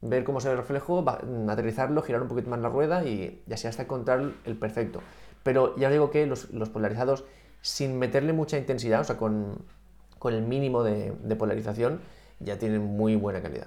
ver 0.02 0.22
cómo 0.24 0.40
se 0.40 0.48
ve 0.48 0.52
el 0.52 0.58
reflejo, 0.58 1.02
aterrizarlo, 1.48 2.02
girar 2.02 2.20
un 2.20 2.28
poquito 2.28 2.50
más 2.50 2.60
la 2.60 2.68
rueda 2.68 3.04
y, 3.04 3.42
así 3.50 3.66
hasta 3.66 3.84
encontrar 3.84 4.32
el 4.44 4.58
perfecto. 4.58 5.00
Pero 5.42 5.74
ya 5.76 5.88
os 5.88 5.92
digo 5.94 6.10
que 6.10 6.26
los, 6.26 6.50
los 6.50 6.68
polarizados, 6.68 7.24
sin 7.66 7.98
meterle 7.98 8.32
mucha 8.32 8.56
intensidad, 8.56 9.00
o 9.00 9.04
sea, 9.04 9.16
con, 9.16 9.58
con 10.20 10.32
el 10.34 10.42
mínimo 10.42 10.84
de, 10.84 11.12
polarización, 11.36 12.00
ya 12.38 12.58
tienen 12.58 12.80
muy 12.80 13.16
buena 13.16 13.42
calidad. 13.42 13.66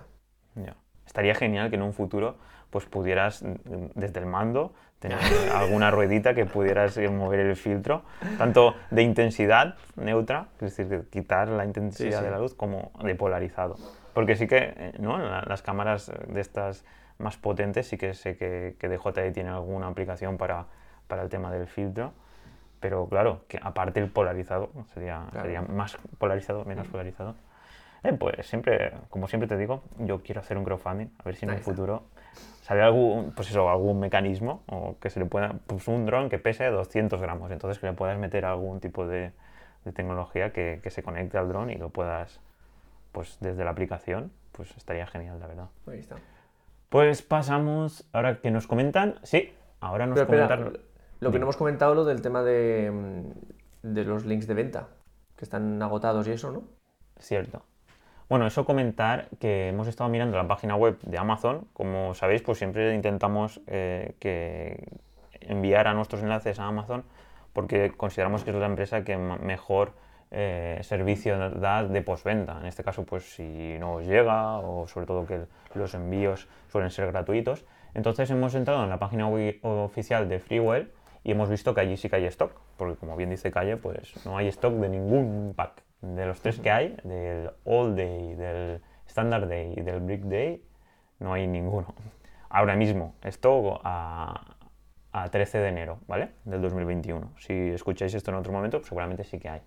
Estaría 1.06 1.36
genial 1.36 1.70
que 1.70 1.76
en 1.76 1.82
un 1.82 1.92
futuro 1.92 2.38
pues 2.70 2.86
pudieras 2.86 3.42
mm, 3.42 3.56
desde 3.96 4.20
el 4.20 4.28
mando 4.28 4.74
tener 5.00 5.18
alguna 5.54 5.92
ruedita 5.92 6.34
que 6.34 6.46
pudieras 6.46 6.96
eh, 6.98 7.10
mover 7.10 7.40
el 7.40 7.56
filtro, 7.56 8.04
tanto 8.38 8.76
de 8.92 9.02
intensidad 9.02 9.76
neutra, 9.96 10.48
es 10.62 10.78
decir, 10.78 11.08
quitar 11.10 11.50
la 11.50 11.66
intensidad 11.66 12.22
de 12.22 12.30
la 12.30 12.38
luz, 12.38 12.54
como 12.54 12.92
de 13.04 13.16
polarizado. 13.16 13.76
Porque 14.14 14.36
sí 14.36 14.48
que, 14.48 14.74
eh, 14.78 14.94
¿no? 15.00 15.18
Las 15.18 15.62
cámaras 15.62 16.12
de 16.28 16.40
estas 16.40 16.86
más 17.18 17.38
potentes 17.38 17.88
sí 17.88 17.98
que 17.98 18.14
sé 18.14 18.38
que, 18.38 18.76
que 18.80 18.88
DJI 18.88 19.32
tiene 19.34 19.50
alguna 19.50 19.88
aplicación 19.88 20.38
para, 20.38 20.68
para 21.08 21.24
el 21.24 21.30
tema 21.30 21.52
del 21.52 21.68
filtro 21.68 22.14
pero 22.80 23.08
claro, 23.08 23.42
que 23.48 23.60
aparte 23.62 24.00
el 24.00 24.10
polarizado, 24.10 24.70
sería, 24.94 25.26
sería 25.42 25.62
más 25.62 25.98
polarizado, 26.18 26.66
menos 26.66 26.88
polarizado. 26.88 27.36
Eh, 28.04 28.14
pues 28.14 28.48
siempre, 28.48 28.94
como 29.10 29.28
siempre 29.28 29.48
te 29.48 29.58
digo, 29.58 29.84
yo 29.98 30.22
quiero 30.24 30.40
hacer 30.42 30.58
un 30.58 30.64
crowdfunding, 30.64 31.08
a 31.20 31.24
ver 31.24 31.36
si 31.36 31.46
en 31.46 31.50
Ahí 31.52 31.56
el 31.56 31.60
está. 31.62 31.72
futuro 31.72 32.04
sale 32.62 32.82
algún, 32.82 33.32
pues 33.36 33.50
eso, 33.50 33.70
algún 33.70 34.00
mecanismo 34.00 34.64
o 34.68 34.96
que 35.00 35.10
se 35.10 35.20
le 35.20 35.26
pueda, 35.26 35.56
pues 35.68 35.88
un 35.88 36.06
dron 36.06 36.30
que 36.30 36.40
pese 36.40 36.66
200 36.68 37.20
gramos, 37.20 37.52
entonces 37.52 37.80
que 37.80 37.88
le 37.88 37.94
puedas 37.94 38.18
meter 38.18 38.46
algún 38.46 38.80
tipo 38.80 39.06
de, 39.08 39.32
de 39.86 39.92
tecnología 39.92 40.54
que, 40.54 40.80
que 40.82 40.90
se 40.92 41.04
conecte 41.04 41.38
al 41.38 41.50
dron 41.50 41.72
y 41.72 41.76
lo 41.76 41.90
puedas, 41.90 42.40
pues 43.12 43.38
desde 43.42 43.64
la 43.66 43.72
aplicación, 43.72 44.32
pues 44.54 44.76
estaría 44.78 45.06
genial, 45.08 45.40
la 45.40 45.48
verdad. 45.48 45.68
Ahí 45.88 46.00
está. 46.00 46.16
Pues 46.90 47.22
pasamos, 47.22 48.08
ahora 48.14 48.40
que 48.40 48.50
nos 48.52 48.66
comentan, 48.68 49.16
sí, 49.24 49.54
ahora 49.82 50.06
nos 50.06 50.22
comentan... 50.24 50.78
lo 51.20 51.32
que 51.32 51.40
no 51.40 51.46
hemos 51.46 51.58
comentado, 51.58 51.96
lo 51.96 52.06
del 52.06 52.22
tema 52.22 52.44
de, 52.44 52.92
mm, 52.92 53.94
de 53.94 54.06
los 54.06 54.26
links 54.26 54.48
de 54.48 54.54
venta, 54.54 54.88
que 55.36 55.46
están 55.46 55.82
agotados 55.82 56.28
y 56.28 56.32
eso, 56.32 56.52
¿no? 56.52 56.64
Cierto. 57.20 57.64
Bueno, 58.30 58.46
eso 58.46 58.64
comentar 58.64 59.28
que 59.40 59.70
hemos 59.70 59.88
estado 59.88 60.10
mirando 60.10 60.38
la 60.38 60.48
página 60.48 60.76
web 60.76 61.00
de 61.02 61.18
Amazon. 61.18 61.68
Como 61.74 62.14
sabéis, 62.14 62.44
pues 62.44 62.60
siempre 62.60 62.94
intentamos 62.94 63.60
eh, 63.66 64.14
que 64.20 64.88
enviar 65.42 65.88
a 65.88 65.94
nuestros 65.94 66.22
enlaces 66.22 66.60
a 66.60 66.68
Amazon 66.68 67.04
porque 67.54 67.92
consideramos 67.98 68.44
que 68.44 68.52
es 68.52 68.56
la 68.56 68.68
empresa 68.68 69.04
que 69.04 69.18
mejor 69.18 69.94
eh, 70.32 70.80
servicio 70.84 71.38
da 71.50 71.84
de 71.84 72.02
postventa. 72.02 72.60
En 72.60 72.68
este 72.68 72.84
caso, 72.84 73.04
pues 73.04 73.34
si 73.34 73.78
no 73.80 73.96
os 73.96 74.06
llega 74.06 74.60
o 74.60 74.88
sobre 74.88 75.08
todo 75.08 75.26
que 75.26 75.42
los 75.74 75.94
envíos 75.96 76.48
suelen 76.72 76.92
ser 76.92 77.08
gratuitos. 77.08 77.66
Entonces 77.96 78.30
hemos 78.30 78.54
entrado 78.54 78.84
en 78.84 78.90
la 78.90 79.00
página 79.00 79.28
web 79.28 79.58
oficial 79.64 80.30
de 80.30 80.40
Freewell 80.40 80.92
y 81.30 81.32
hemos 81.32 81.48
visto 81.48 81.76
que 81.76 81.82
allí 81.82 81.96
sí 81.96 82.10
que 82.10 82.16
hay 82.16 82.26
stock, 82.26 82.60
porque 82.76 82.96
como 82.96 83.16
bien 83.16 83.30
dice 83.30 83.52
Calle, 83.52 83.78
pues 83.78 84.26
no 84.26 84.36
hay 84.36 84.48
stock 84.48 84.74
de 84.74 84.90
ningún 84.90 85.54
pack. 85.56 85.84
De 86.02 86.26
los 86.26 86.42
tres 86.42 86.60
que 86.60 86.72
hay, 86.72 86.98
del 87.04 87.52
All 87.66 87.96
Day, 87.96 88.34
del 88.34 88.82
Standard 89.06 89.48
Day 89.48 89.76
y 89.78 89.82
del 89.82 90.00
Brick 90.00 90.24
Day, 90.24 90.66
no 91.20 91.34
hay 91.34 91.46
ninguno. 91.46 91.94
Ahora 92.50 92.76
mismo, 92.76 93.14
stock 93.22 93.80
a, 93.84 94.56
a 95.12 95.30
13 95.30 95.60
de 95.60 95.68
enero, 95.68 96.00
¿vale? 96.08 96.32
Del 96.46 96.64
2021. 96.64 97.34
Si 97.38 97.54
escucháis 97.54 98.16
esto 98.16 98.32
en 98.32 98.38
otro 98.38 98.52
momento, 98.52 98.80
pues 98.80 98.88
seguramente 98.88 99.24
sí 99.24 99.38
que 99.38 99.50
hay. 99.50 99.62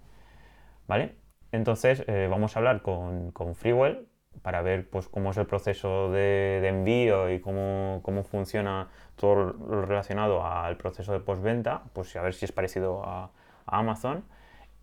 ¿Vale? 0.89 1.15
Entonces 1.53 2.03
eh, 2.09 2.27
vamos 2.29 2.57
a 2.57 2.59
hablar 2.59 2.83
con, 2.83 3.31
con 3.31 3.55
Freewell 3.55 4.09
para 4.41 4.63
ver 4.63 4.89
pues, 4.89 5.09
cómo 5.09 5.31
es 5.31 5.37
el 5.37 5.47
proceso 5.47 6.11
de, 6.11 6.61
de 6.63 6.69
envío 6.69 7.31
y 7.31 7.41
cómo, 7.41 8.01
cómo 8.03 8.25
funciona 8.25 8.89
todo 9.17 9.53
lo 9.53 9.83
relacionado 9.85 10.45
al 10.45 10.77
proceso 10.77 11.13
de 11.13 11.21
postventa, 11.21 11.83
pues 11.93 12.17
a 12.17 12.23
ver 12.23 12.35
si 12.35 12.45
es 12.45 12.53
parecido 12.53 13.05
a, 13.05 13.31
a 13.67 13.79
Amazon, 13.79 14.25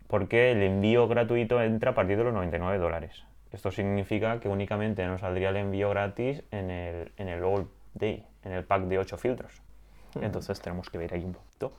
porque 0.06 0.52
el 0.52 0.62
envío 0.62 1.08
gratuito 1.08 1.62
entra 1.62 1.90
a 1.92 1.94
partir 1.94 2.16
de 2.16 2.24
los 2.24 2.32
99 2.32 2.78
dólares. 2.78 3.24
Esto 3.52 3.70
significa 3.70 4.38
que 4.40 4.48
únicamente 4.48 5.04
nos 5.06 5.20
saldría 5.20 5.50
el 5.50 5.56
envío 5.56 5.90
gratis 5.90 6.42
en 6.52 6.70
el, 6.70 7.12
en 7.16 7.28
el 7.28 7.42
All 7.42 7.68
Day, 7.94 8.24
en 8.44 8.52
el 8.52 8.64
pack 8.64 8.82
de 8.84 8.98
8 8.98 9.18
filtros. 9.18 9.60
Entonces 10.20 10.60
tenemos 10.60 10.88
que 10.90 10.98
ver 10.98 11.14
ahí 11.14 11.24
un 11.24 11.32
poquito 11.32 11.72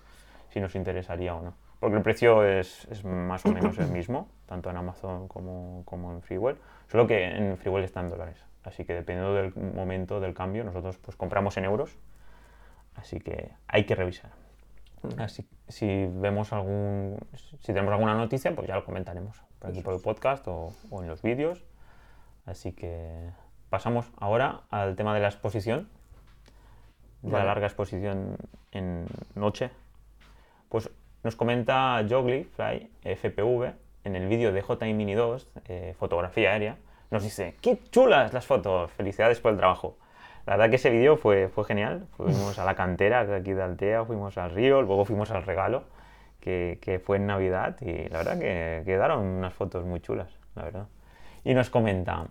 si 0.49 0.59
nos 0.59 0.75
interesaría 0.75 1.33
o 1.35 1.41
no. 1.41 1.53
Porque 1.81 1.97
el 1.97 2.03
precio 2.03 2.45
es, 2.45 2.87
es 2.91 3.03
más 3.03 3.45
o 3.45 3.51
menos 3.51 3.77
el 3.79 3.87
mismo, 3.87 4.29
tanto 4.45 4.69
en 4.69 4.77
Amazon 4.77 5.27
como, 5.27 5.81
como 5.83 6.11
en 6.13 6.21
Freewell, 6.21 6.55
solo 6.87 7.07
que 7.07 7.25
en 7.25 7.57
Freewell 7.57 7.83
está 7.83 7.99
en 7.99 8.11
dólares. 8.11 8.37
Así 8.63 8.85
que 8.85 8.93
dependiendo 8.93 9.33
del 9.33 9.53
momento 9.55 10.19
del 10.19 10.35
cambio, 10.35 10.63
nosotros 10.63 10.97
pues 10.99 11.17
compramos 11.17 11.57
en 11.57 11.65
euros. 11.65 11.97
Así 12.95 13.19
que 13.19 13.51
hay 13.67 13.85
que 13.85 13.95
revisar. 13.95 14.29
Así 15.17 15.43
si 15.71 16.05
vemos 16.05 16.53
algún, 16.53 17.17
si 17.35 17.67
tenemos 17.67 17.91
alguna 17.91 18.13
noticia, 18.15 18.53
pues 18.55 18.67
ya 18.67 18.75
lo 18.75 18.85
comentaremos 18.85 19.41
por 19.59 19.71
aquí 19.71 19.81
por 19.81 19.93
el 19.93 20.01
podcast 20.01 20.47
o, 20.47 20.73
o 20.89 21.01
en 21.01 21.07
los 21.07 21.21
vídeos. 21.21 21.63
Así 22.45 22.73
que 22.73 23.31
pasamos 23.69 24.11
ahora 24.17 24.61
al 24.69 24.95
tema 24.95 25.13
de 25.15 25.21
la 25.21 25.29
exposición, 25.29 25.89
de 27.21 27.31
la 27.31 27.45
larga 27.45 27.67
exposición 27.67 28.37
en 28.71 29.05
noche. 29.35 29.71
Pues 30.69 30.89
nos 31.23 31.35
comenta 31.35 32.03
Jogly 32.09 32.43
Fly 32.43 32.89
FPV 33.03 33.73
en 34.03 34.15
el 34.15 34.27
vídeo 34.27 34.51
de 34.51 34.61
JI 34.61 34.93
Mini 34.93 35.13
2, 35.13 35.47
eh, 35.67 35.95
fotografía 35.99 36.51
aérea. 36.51 36.77
Nos 37.11 37.23
dice: 37.23 37.55
¡Qué 37.61 37.79
chulas 37.91 38.33
las 38.33 38.45
fotos! 38.45 38.91
Felicidades 38.91 39.39
por 39.39 39.51
el 39.51 39.57
trabajo. 39.57 39.97
La 40.45 40.55
verdad 40.55 40.69
que 40.69 40.77
ese 40.77 40.89
vídeo 40.89 41.17
fue, 41.17 41.49
fue 41.49 41.65
genial. 41.65 42.07
Fuimos 42.17 42.57
a 42.57 42.65
la 42.65 42.75
cantera 42.75 43.25
de 43.25 43.35
aquí 43.35 43.53
de 43.53 43.61
Altea, 43.61 44.05
fuimos 44.05 44.37
al 44.37 44.51
río, 44.51 44.81
luego 44.81 45.05
fuimos 45.05 45.29
al 45.29 45.43
regalo, 45.43 45.83
que, 46.39 46.79
que 46.81 46.99
fue 46.99 47.17
en 47.17 47.27
Navidad, 47.27 47.77
y 47.81 48.09
la 48.09 48.17
verdad 48.19 48.39
que 48.39 48.81
quedaron 48.85 49.23
unas 49.23 49.53
fotos 49.53 49.85
muy 49.85 49.99
chulas, 49.99 50.29
la 50.55 50.63
verdad. 50.63 50.87
Y 51.43 51.53
nos 51.53 51.69
comenta, 51.69 52.25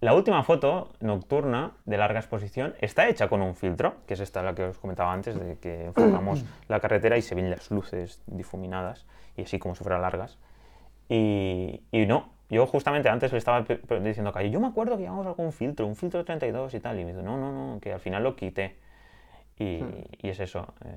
la 0.00 0.14
última 0.14 0.42
foto 0.42 0.92
nocturna 1.00 1.72
de 1.86 1.96
larga 1.96 2.20
exposición 2.20 2.74
está 2.80 3.08
hecha 3.08 3.28
con 3.28 3.40
un 3.40 3.54
filtro, 3.54 3.94
que 4.06 4.14
es 4.14 4.20
esta 4.20 4.42
la 4.42 4.54
que 4.54 4.64
os 4.64 4.78
comentaba 4.78 5.12
antes, 5.12 5.38
de 5.38 5.58
que 5.58 5.86
enfocamos 5.96 6.44
la 6.68 6.80
carretera 6.80 7.16
y 7.16 7.22
se 7.22 7.34
ven 7.34 7.50
las 7.50 7.70
luces 7.70 8.22
difuminadas, 8.26 9.06
y 9.36 9.42
así 9.42 9.58
como 9.58 9.74
si 9.74 9.82
fueran 9.82 10.02
largas. 10.02 10.38
Y, 11.08 11.82
y 11.92 12.06
no, 12.06 12.30
yo 12.50 12.66
justamente 12.66 13.08
antes 13.08 13.32
le 13.32 13.38
estaba 13.38 13.62
diciendo 13.62 14.30
a 14.30 14.32
Cayo, 14.32 14.50
yo 14.50 14.60
me 14.60 14.66
acuerdo 14.66 14.96
que 14.96 15.04
llevamos 15.04 15.26
algún 15.26 15.52
filtro, 15.52 15.86
un 15.86 15.96
filtro 15.96 16.18
de 16.18 16.24
32 16.24 16.74
y 16.74 16.80
tal, 16.80 17.00
y 17.00 17.04
me 17.04 17.12
dice, 17.12 17.22
no, 17.22 17.38
no, 17.38 17.52
no, 17.52 17.80
que 17.80 17.92
al 17.92 18.00
final 18.00 18.22
lo 18.22 18.36
quité. 18.36 18.76
Y, 19.58 19.82
y 20.20 20.28
es 20.28 20.38
eso, 20.38 20.74
eh, 20.84 20.90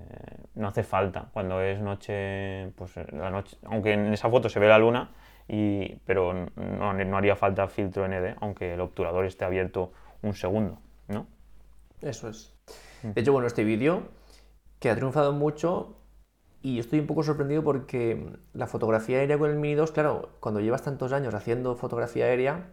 no 0.56 0.68
hace 0.68 0.84
falta. 0.84 1.29
Cuando 1.32 1.62
es 1.62 1.79
noche, 1.79 2.70
pues 2.75 2.91
la 3.13 3.29
noche, 3.29 3.58
aunque 3.65 3.94
en 3.94 4.13
esa 4.13 4.29
foto 4.29 4.50
se 4.50 4.60
ve 4.60 4.68
la 4.68 4.77
luna, 4.77 5.12
y, 5.50 5.98
pero 6.06 6.34
no, 6.56 6.94
no 6.94 7.18
haría 7.18 7.36
falta 7.36 7.68
filtro 7.68 8.06
ND, 8.06 8.36
aunque 8.41 8.74
el 8.75 8.82
obturador 8.82 9.25
esté 9.25 9.46
abierto 9.46 9.91
un 10.22 10.34
segundo, 10.36 10.79
¿no? 11.08 11.27
Eso 12.01 12.29
es. 12.29 12.53
De 13.15 13.22
hecho, 13.22 13.34
bueno, 13.34 13.48
este 13.48 13.63
vídeo 13.63 14.03
que 14.79 14.89
ha 14.89 14.96
triunfado 14.96 15.34
mucho 15.34 15.96
y 16.63 16.79
estoy 16.79 17.00
un 17.00 17.08
poco 17.08 17.24
sorprendido 17.24 17.63
porque 17.63 18.34
la 18.53 18.68
fotografía 18.68 19.20
aérea 19.20 19.39
con 19.39 19.50
el 19.51 19.58
Mini 19.58 19.75
2, 19.75 19.91
claro, 19.91 20.32
cuando 20.39 20.62
llevas 20.62 20.84
tantos 20.84 21.13
años 21.13 21.34
haciendo 21.36 21.75
fotografía 21.75 22.25
aérea, 22.25 22.68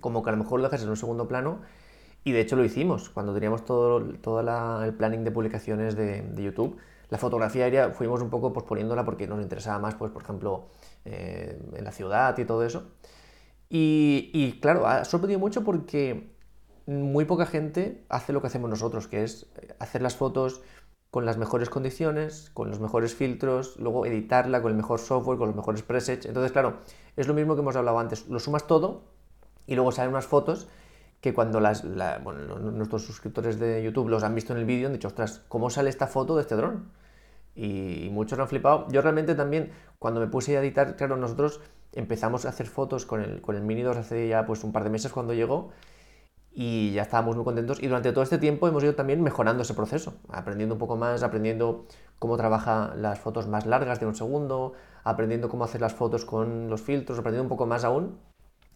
como 0.00 0.22
que 0.22 0.30
a 0.30 0.32
lo 0.32 0.38
mejor 0.38 0.60
lo 0.60 0.66
dejas 0.68 0.82
en 0.84 0.90
un 0.90 0.96
segundo 0.98 1.28
plano 1.28 1.60
y 2.24 2.32
de 2.32 2.40
hecho 2.40 2.56
lo 2.56 2.64
hicimos 2.64 3.10
cuando 3.10 3.34
teníamos 3.34 3.64
todo, 3.64 4.02
todo 4.20 4.42
la- 4.42 4.82
el 4.84 4.94
planning 4.94 5.24
de 5.24 5.30
publicaciones 5.32 5.96
de, 5.96 6.22
de 6.22 6.42
YouTube. 6.44 6.78
La 7.10 7.18
fotografía 7.18 7.64
aérea 7.64 7.90
fuimos 7.90 8.22
un 8.22 8.30
poco 8.30 8.52
posponiéndola 8.52 9.04
porque 9.04 9.26
nos 9.28 9.42
interesaba 9.42 9.78
más, 9.78 9.94
pues, 9.96 10.12
por 10.12 10.22
ejemplo, 10.22 10.68
eh, 11.04 11.60
en 11.74 11.84
la 11.84 11.92
ciudad 11.92 12.36
y 12.38 12.44
todo 12.44 12.64
eso. 12.64 12.90
Y, 13.68 14.30
y, 14.34 14.60
claro, 14.60 14.86
ha 14.86 15.04
sorprendido 15.04 15.40
mucho 15.40 15.64
porque 15.64 16.30
muy 16.86 17.24
poca 17.24 17.46
gente 17.46 18.04
hace 18.08 18.32
lo 18.32 18.40
que 18.40 18.48
hacemos 18.48 18.68
nosotros, 18.68 19.08
que 19.08 19.24
es 19.24 19.46
hacer 19.78 20.02
las 20.02 20.16
fotos 20.16 20.62
con 21.12 21.26
las 21.26 21.36
mejores 21.36 21.68
condiciones, 21.68 22.50
con 22.54 22.70
los 22.70 22.80
mejores 22.80 23.14
filtros, 23.14 23.76
luego 23.78 24.06
editarla 24.06 24.62
con 24.62 24.70
el 24.72 24.78
mejor 24.78 24.98
software, 24.98 25.38
con 25.38 25.48
los 25.48 25.56
mejores 25.56 25.82
presets. 25.82 26.24
Entonces, 26.24 26.52
claro, 26.52 26.78
es 27.16 27.28
lo 27.28 27.34
mismo 27.34 27.54
que 27.54 27.60
hemos 27.60 27.76
hablado 27.76 27.98
antes. 27.98 28.28
Lo 28.28 28.38
sumas 28.38 28.66
todo 28.66 29.04
y 29.66 29.74
luego 29.74 29.92
salen 29.92 30.10
unas 30.10 30.26
fotos 30.26 30.68
que 31.20 31.34
cuando 31.34 31.60
las, 31.60 31.84
nuestros 31.84 33.04
suscriptores 33.04 33.60
de 33.60 33.82
YouTube 33.82 34.08
los 34.08 34.24
han 34.24 34.34
visto 34.34 34.54
en 34.54 34.58
el 34.58 34.64
vídeo 34.64 34.86
han 34.86 34.94
dicho, 34.94 35.08
ostras, 35.08 35.42
¿cómo 35.48 35.68
sale 35.68 35.90
esta 35.90 36.06
foto 36.06 36.34
de 36.34 36.42
este 36.42 36.56
dron? 36.56 36.90
Y, 37.54 38.06
y 38.06 38.10
muchos 38.10 38.38
han 38.38 38.48
flipado. 38.48 38.86
Yo 38.90 39.02
realmente 39.02 39.34
también, 39.34 39.72
cuando 39.98 40.20
me 40.20 40.26
puse 40.26 40.56
a 40.56 40.60
editar, 40.60 40.96
claro, 40.96 41.16
nosotros 41.16 41.60
empezamos 41.92 42.44
a 42.46 42.48
hacer 42.50 42.66
fotos 42.66 43.04
con 43.06 43.20
el, 43.22 43.40
con 43.42 43.56
el 43.56 43.62
Mini 43.62 43.82
2 43.82 43.96
hace 43.98 44.28
ya 44.28 44.46
pues 44.46 44.64
un 44.64 44.72
par 44.72 44.84
de 44.84 44.90
meses 44.90 45.12
cuando 45.12 45.34
llegó 45.34 45.70
y 46.54 46.92
ya 46.92 47.02
estábamos 47.02 47.34
muy 47.36 47.44
contentos 47.44 47.82
y 47.82 47.86
durante 47.86 48.12
todo 48.12 48.22
este 48.24 48.36
tiempo 48.38 48.68
hemos 48.68 48.82
ido 48.84 48.94
también 48.94 49.22
mejorando 49.22 49.62
ese 49.62 49.74
proceso, 49.74 50.14
aprendiendo 50.28 50.74
un 50.74 50.78
poco 50.78 50.96
más, 50.96 51.22
aprendiendo 51.22 51.86
cómo 52.18 52.36
trabaja 52.36 52.94
las 52.96 53.18
fotos 53.20 53.48
más 53.48 53.64
largas 53.66 54.00
de 54.00 54.06
un 54.06 54.14
segundo, 54.14 54.74
aprendiendo 55.04 55.48
cómo 55.48 55.64
hacer 55.64 55.80
las 55.80 55.94
fotos 55.94 56.24
con 56.26 56.68
los 56.68 56.82
filtros, 56.82 57.18
aprendiendo 57.18 57.44
un 57.44 57.48
poco 57.48 57.66
más 57.66 57.84
aún 57.84 58.18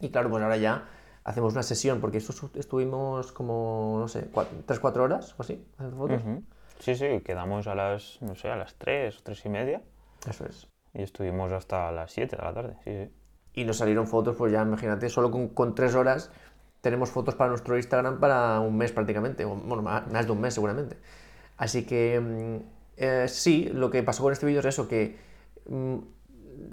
y 0.00 0.08
claro, 0.10 0.30
pues 0.30 0.42
ahora 0.42 0.56
ya 0.56 0.88
hacemos 1.24 1.52
una 1.52 1.62
sesión 1.62 2.00
porque 2.00 2.18
esto 2.18 2.32
estu- 2.32 2.56
estuvimos 2.58 3.32
como, 3.32 3.96
no 4.00 4.08
sé, 4.08 4.30
3-4 4.66 5.04
horas 5.04 5.34
o 5.38 5.42
así 5.42 5.62
haciendo 5.76 5.96
fotos. 5.98 6.22
Ujú. 6.22 6.42
Sí, 6.78 6.94
sí, 6.94 7.20
quedamos 7.24 7.66
a 7.66 7.74
las, 7.74 8.18
no 8.20 8.34
sé, 8.34 8.50
a 8.50 8.56
las 8.56 8.74
3 8.74 9.18
o 9.18 9.22
3 9.22 9.46
y 9.46 9.48
media 9.48 9.82
Eso 10.28 10.46
es. 10.46 10.68
y 10.94 11.02
estuvimos 11.02 11.52
hasta 11.52 11.90
las 11.92 12.12
7 12.12 12.36
de 12.36 12.42
la 12.42 12.52
tarde, 12.52 12.74
sí, 12.84 12.90
sí. 12.90 13.10
Y 13.54 13.64
nos 13.64 13.78
salieron 13.78 14.06
fotos, 14.06 14.36
pues 14.36 14.52
ya 14.52 14.62
imagínate, 14.62 15.08
solo 15.08 15.30
con, 15.30 15.48
con 15.48 15.74
tres 15.74 15.94
horas 15.94 16.30
tenemos 16.82 17.10
fotos 17.10 17.34
para 17.34 17.48
nuestro 17.48 17.76
Instagram 17.76 18.20
para 18.20 18.60
un 18.60 18.76
mes 18.76 18.92
prácticamente, 18.92 19.44
o, 19.44 19.56
bueno, 19.56 19.82
más 19.82 20.26
de 20.26 20.30
un 20.30 20.40
mes 20.40 20.54
seguramente. 20.54 20.96
Así 21.56 21.84
que 21.84 22.20
mm, 22.20 22.56
eh, 22.96 23.26
sí, 23.28 23.70
lo 23.72 23.90
que 23.90 24.02
pasó 24.02 24.22
con 24.22 24.32
este 24.32 24.46
vídeo 24.46 24.60
es 24.60 24.66
eso, 24.66 24.88
que 24.88 25.18
mm, 25.68 25.96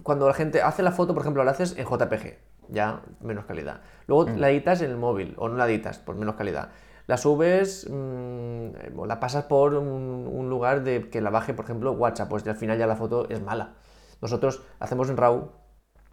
cuando 0.03 0.27
la 0.27 0.33
gente 0.33 0.62
hace 0.62 0.83
la 0.83 0.91
foto, 0.91 1.13
por 1.13 1.24
ejemplo, 1.24 1.43
la 1.43 1.51
haces 1.51 1.75
en 1.77 1.86
JPG, 1.86 2.38
ya 2.69 3.01
menos 3.22 3.45
calidad. 3.45 3.81
Luego 4.07 4.29
la 4.29 4.50
editas 4.50 4.81
en 4.81 4.91
el 4.91 4.98
móvil, 4.98 5.33
o 5.38 5.50
no 5.50 5.57
la 5.57 5.65
editas, 5.67 6.00
por 6.00 6.15
menos 6.15 6.36
calidad. 6.36 6.69
La 7.07 7.17
subes, 7.17 7.89
mm, 7.89 9.03
la 9.05 9.19
pasas 9.19 9.45
por 9.45 9.74
un, 9.75 10.50
lugar 10.50 10.83
de 10.83 11.10
que 11.10 11.22
la 11.22 11.29
baje, 11.29 11.53
por 11.53 11.65
ejemplo, 11.65 11.91
WhatsApp, 11.93 12.29
pues 12.29 12.48
al 12.48 12.55
final 12.55 12.77
ya 12.77 12.88
la 12.88 12.95
foto 12.95 13.27
es 13.29 13.41
mala. 13.41 13.74
Nosotros 14.22 14.62
hacemos 14.79 15.10
en 15.10 15.17
RAW, 15.17 15.50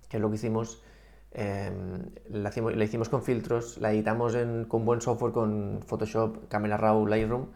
que 0.08 0.16
es 0.16 0.20
lo 0.20 0.30
que 0.30 0.36
hicimos, 0.36 0.82
em, 1.32 2.10
la, 2.28 2.48
hicimos, 2.48 2.74
la 2.74 2.84
hicimos 2.84 3.08
con 3.08 3.22
filtros, 3.22 3.78
la 3.78 3.92
editamos 3.92 4.36
con 4.68 4.84
buen 4.84 5.00
software, 5.00 5.32
con 5.32 5.80
Photoshop, 5.86 6.48
Camera 6.48 6.76
Raw, 6.76 7.06
Lightroom. 7.06 7.48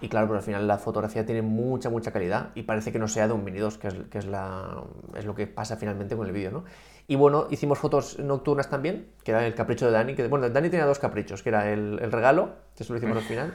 Y 0.00 0.08
claro, 0.08 0.28
pero 0.28 0.38
al 0.38 0.44
final 0.44 0.66
la 0.66 0.78
fotografía 0.78 1.26
tiene 1.26 1.42
mucha, 1.42 1.90
mucha 1.90 2.12
calidad 2.12 2.50
y 2.54 2.62
parece 2.62 2.92
que 2.92 2.98
no 3.00 3.08
sea 3.08 3.26
de 3.26 3.34
un 3.34 3.42
Mini 3.44 3.58
2, 3.58 3.78
que 3.78 3.88
es, 4.12 4.26
la, 4.26 4.84
lo 5.24 5.34
que 5.34 5.46
pasa 5.48 5.76
finalmente 5.76 6.16
con 6.16 6.26
el 6.26 6.32
vídeo, 6.32 6.52
¿no? 6.52 6.64
Y 7.10 7.16
bueno, 7.16 7.46
hicimos 7.50 7.78
fotos 7.78 8.18
nocturnas 8.18 8.68
también, 8.68 9.08
que 9.24 9.30
era 9.30 9.46
el 9.46 9.54
capricho 9.54 9.86
de 9.86 9.92
Dani. 9.92 10.14
Que, 10.14 10.28
bueno, 10.28 10.48
Dani 10.50 10.68
tenía 10.68 10.84
dos 10.84 10.98
caprichos, 10.98 11.42
que 11.42 11.48
era 11.48 11.72
el, 11.72 11.98
el 12.02 12.12
regalo, 12.12 12.50
que 12.76 12.82
eso 12.82 12.92
lo 12.92 12.98
hicimos 12.98 13.16
al 13.16 13.22
final, 13.22 13.54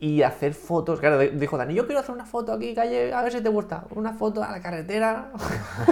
y 0.00 0.22
hacer 0.22 0.52
fotos. 0.52 0.98
Claro, 0.98 1.20
dijo 1.20 1.56
Dani, 1.56 1.74
yo 1.74 1.86
quiero 1.86 2.00
hacer 2.00 2.12
una 2.12 2.26
foto 2.26 2.52
aquí, 2.52 2.74
calle, 2.74 3.14
a 3.14 3.22
ver 3.22 3.30
si 3.30 3.40
te 3.40 3.48
gusta. 3.48 3.84
Una 3.94 4.12
foto 4.14 4.42
a 4.42 4.50
la 4.50 4.60
carretera, 4.60 5.30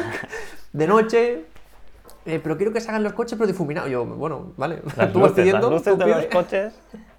de 0.72 0.86
noche, 0.88 1.44
eh, 2.26 2.40
pero 2.42 2.56
quiero 2.56 2.72
que 2.72 2.80
se 2.80 2.88
hagan 2.88 3.04
los 3.04 3.12
coches, 3.12 3.38
pero 3.38 3.46
difuminados. 3.46 3.88
Yo, 3.88 4.04
bueno, 4.04 4.52
vale, 4.56 4.82
Las 4.96 5.12
tú 5.12 5.20
vas 5.20 5.30
luces, 5.30 5.44
pidiendo, 5.44 5.70
las 5.70 5.78
luces 5.78 5.96
de 5.96 6.06
los 6.06 6.26
coches 6.26 6.74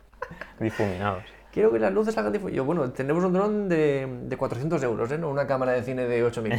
difuminados. 0.60 1.24
Quiero 1.54 1.72
que 1.72 1.80
las 1.80 1.94
luces 1.94 2.14
salgan 2.14 2.34
difuminadas. 2.34 2.58
Yo, 2.58 2.66
bueno, 2.66 2.92
tenemos 2.92 3.24
un 3.24 3.32
dron 3.32 3.70
de, 3.70 4.20
de 4.24 4.36
400 4.36 4.84
euros, 4.84 5.10
¿eh? 5.12 5.18
No 5.18 5.30
una 5.30 5.48
cámara 5.48 5.72
de 5.72 5.84
cine 5.84 6.06
de 6.08 6.24
8000. 6.26 6.56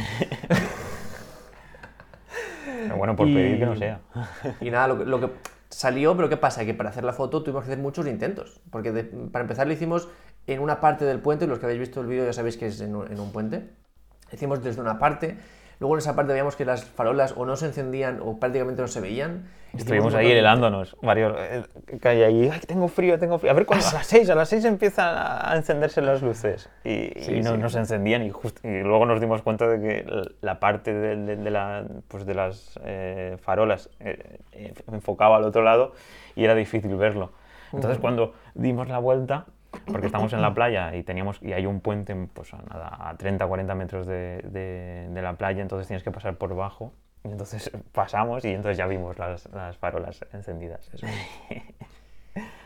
Pero 2.65 2.97
bueno, 2.97 3.15
por 3.15 3.27
Y- 3.27 3.33
pedir 3.35 3.59
que 3.59 3.65
no 3.65 3.75
sea. 3.75 3.99
Y 4.61 4.69
nada, 4.71 4.87
lo 4.87 4.99
que, 4.99 5.05
lo 5.05 5.19
que 5.19 5.29
salió, 5.69 6.15
pero 6.15 6.29
¿qué 6.29 6.37
pasa? 6.37 6.65
Que 6.65 6.73
para 6.73 6.89
hacer 6.89 7.03
la 7.03 7.13
foto 7.13 7.43
tuvimos 7.43 7.63
que 7.63 7.71
hacer 7.71 7.81
muchos 7.81 8.07
intentos. 8.07 8.61
Porque 8.69 8.91
de- 8.91 9.03
para 9.03 9.43
empezar 9.43 9.67
lo 9.67 9.73
hicimos 9.73 10.09
en 10.47 10.59
una 10.59 10.79
parte 10.81 11.05
del 11.05 11.19
puente, 11.19 11.47
los 11.47 11.59
que 11.59 11.65
habéis 11.65 11.79
visto 11.79 12.01
el 12.01 12.07
vídeo 12.07 12.25
ya 12.25 12.33
sabéis 12.33 12.57
que 12.57 12.67
es 12.67 12.79
en 12.81 12.95
un, 12.95 13.11
en 13.11 13.19
un 13.19 13.31
puente. 13.31 13.69
Hicimos 14.31 14.63
desde 14.63 14.81
una 14.81 14.97
parte, 14.99 15.37
luego 15.83 15.95
en 15.95 15.99
esa 15.99 16.15
parte 16.15 16.31
veíamos 16.31 16.55
que 16.55 16.63
las 16.63 16.85
farolas 16.85 17.33
o 17.35 17.45
no 17.45 17.57
se 17.57 17.65
encendían 17.65 18.21
o 18.23 18.39
prácticamente 18.39 18.81
no 18.81 18.87
se 18.87 19.01
veían. 19.01 19.49
Estuvimos 19.75 20.13
ahí 20.15 20.31
helándonos, 20.31 20.95
varios, 21.01 21.35
eh, 21.37 21.63
hay 22.03 22.23
ahí, 22.23 22.49
ay, 22.53 22.61
tengo 22.65 22.87
frío, 22.87 23.19
tengo 23.19 23.37
frío. 23.37 23.51
A 23.51 23.53
ver, 23.53 23.65
cuando, 23.65 23.85
a 23.85 23.91
las 23.93 24.07
6, 24.07 24.29
a 24.29 24.35
las 24.35 24.47
6 24.47 24.63
empiezan 24.63 25.13
a 25.17 25.51
encenderse 25.57 26.01
las 26.01 26.21
luces. 26.21 26.69
Y, 26.85 27.11
Sí, 27.19 27.33
y 27.33 27.41
no, 27.41 27.51
sí. 27.55 27.57
no 27.57 27.69
se 27.69 27.79
encendían 27.79 28.23
y, 28.23 28.29
just- 28.29 28.63
y 28.63 28.79
luego 28.81 29.05
nos 29.05 29.19
dimos 29.19 29.41
cuenta 29.41 29.67
de 29.67 29.81
que 29.81 30.25
la 30.39 30.61
parte 30.61 30.93
de, 30.93 31.17
de- 31.17 31.35
de 31.35 31.51
la, 31.51 31.83
pues 32.07 32.25
de 32.25 32.33
las 32.33 32.79
eh, 32.85 33.35
farolas 33.41 33.89
eh, 33.99 34.39
enfocaba 34.89 35.35
al 35.35 35.43
otro 35.43 35.63
lado 35.63 35.91
y 36.35 36.45
era 36.45 36.55
difícil 36.55 36.95
verlo. 36.95 37.31
Entonces 37.73 37.99
cuando 37.99 38.33
dimos 38.53 38.87
la 38.87 38.99
vuelta, 38.99 39.47
porque 39.85 40.07
estamos 40.07 40.31
en 40.33 40.41
la 40.41 40.53
playa 40.53 40.95
y 40.95 41.03
teníamos 41.03 41.41
y 41.41 41.53
hay 41.53 41.65
un 41.65 41.79
puente 41.81 42.15
pues 42.33 42.53
a, 42.53 42.57
nada, 42.61 42.97
a 43.09 43.15
30 43.17 43.45
40 43.47 43.75
metros 43.75 44.07
de, 44.07 44.41
de- 44.43 45.07
de 45.09 45.21
la 45.21 45.33
playa, 45.33 45.61
entonces 45.61 45.87
tienes 45.87 46.03
que 46.03 46.11
pasar 46.11 46.35
por 46.35 46.55
bajo. 46.55 46.93
Y 47.23 47.29
entonces 47.29 47.71
pasamos 47.93 48.43
y 48.45 48.49
entonces 48.49 48.77
ya 48.77 48.85
vimos 48.87 49.17
las, 49.17 49.45
las 49.53 49.77
farolas 49.77 50.25
encendidas. 50.33 50.89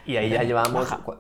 Y 0.06 0.18
ahí 0.18 0.30
ya 0.30 0.44
cu- 1.04 1.16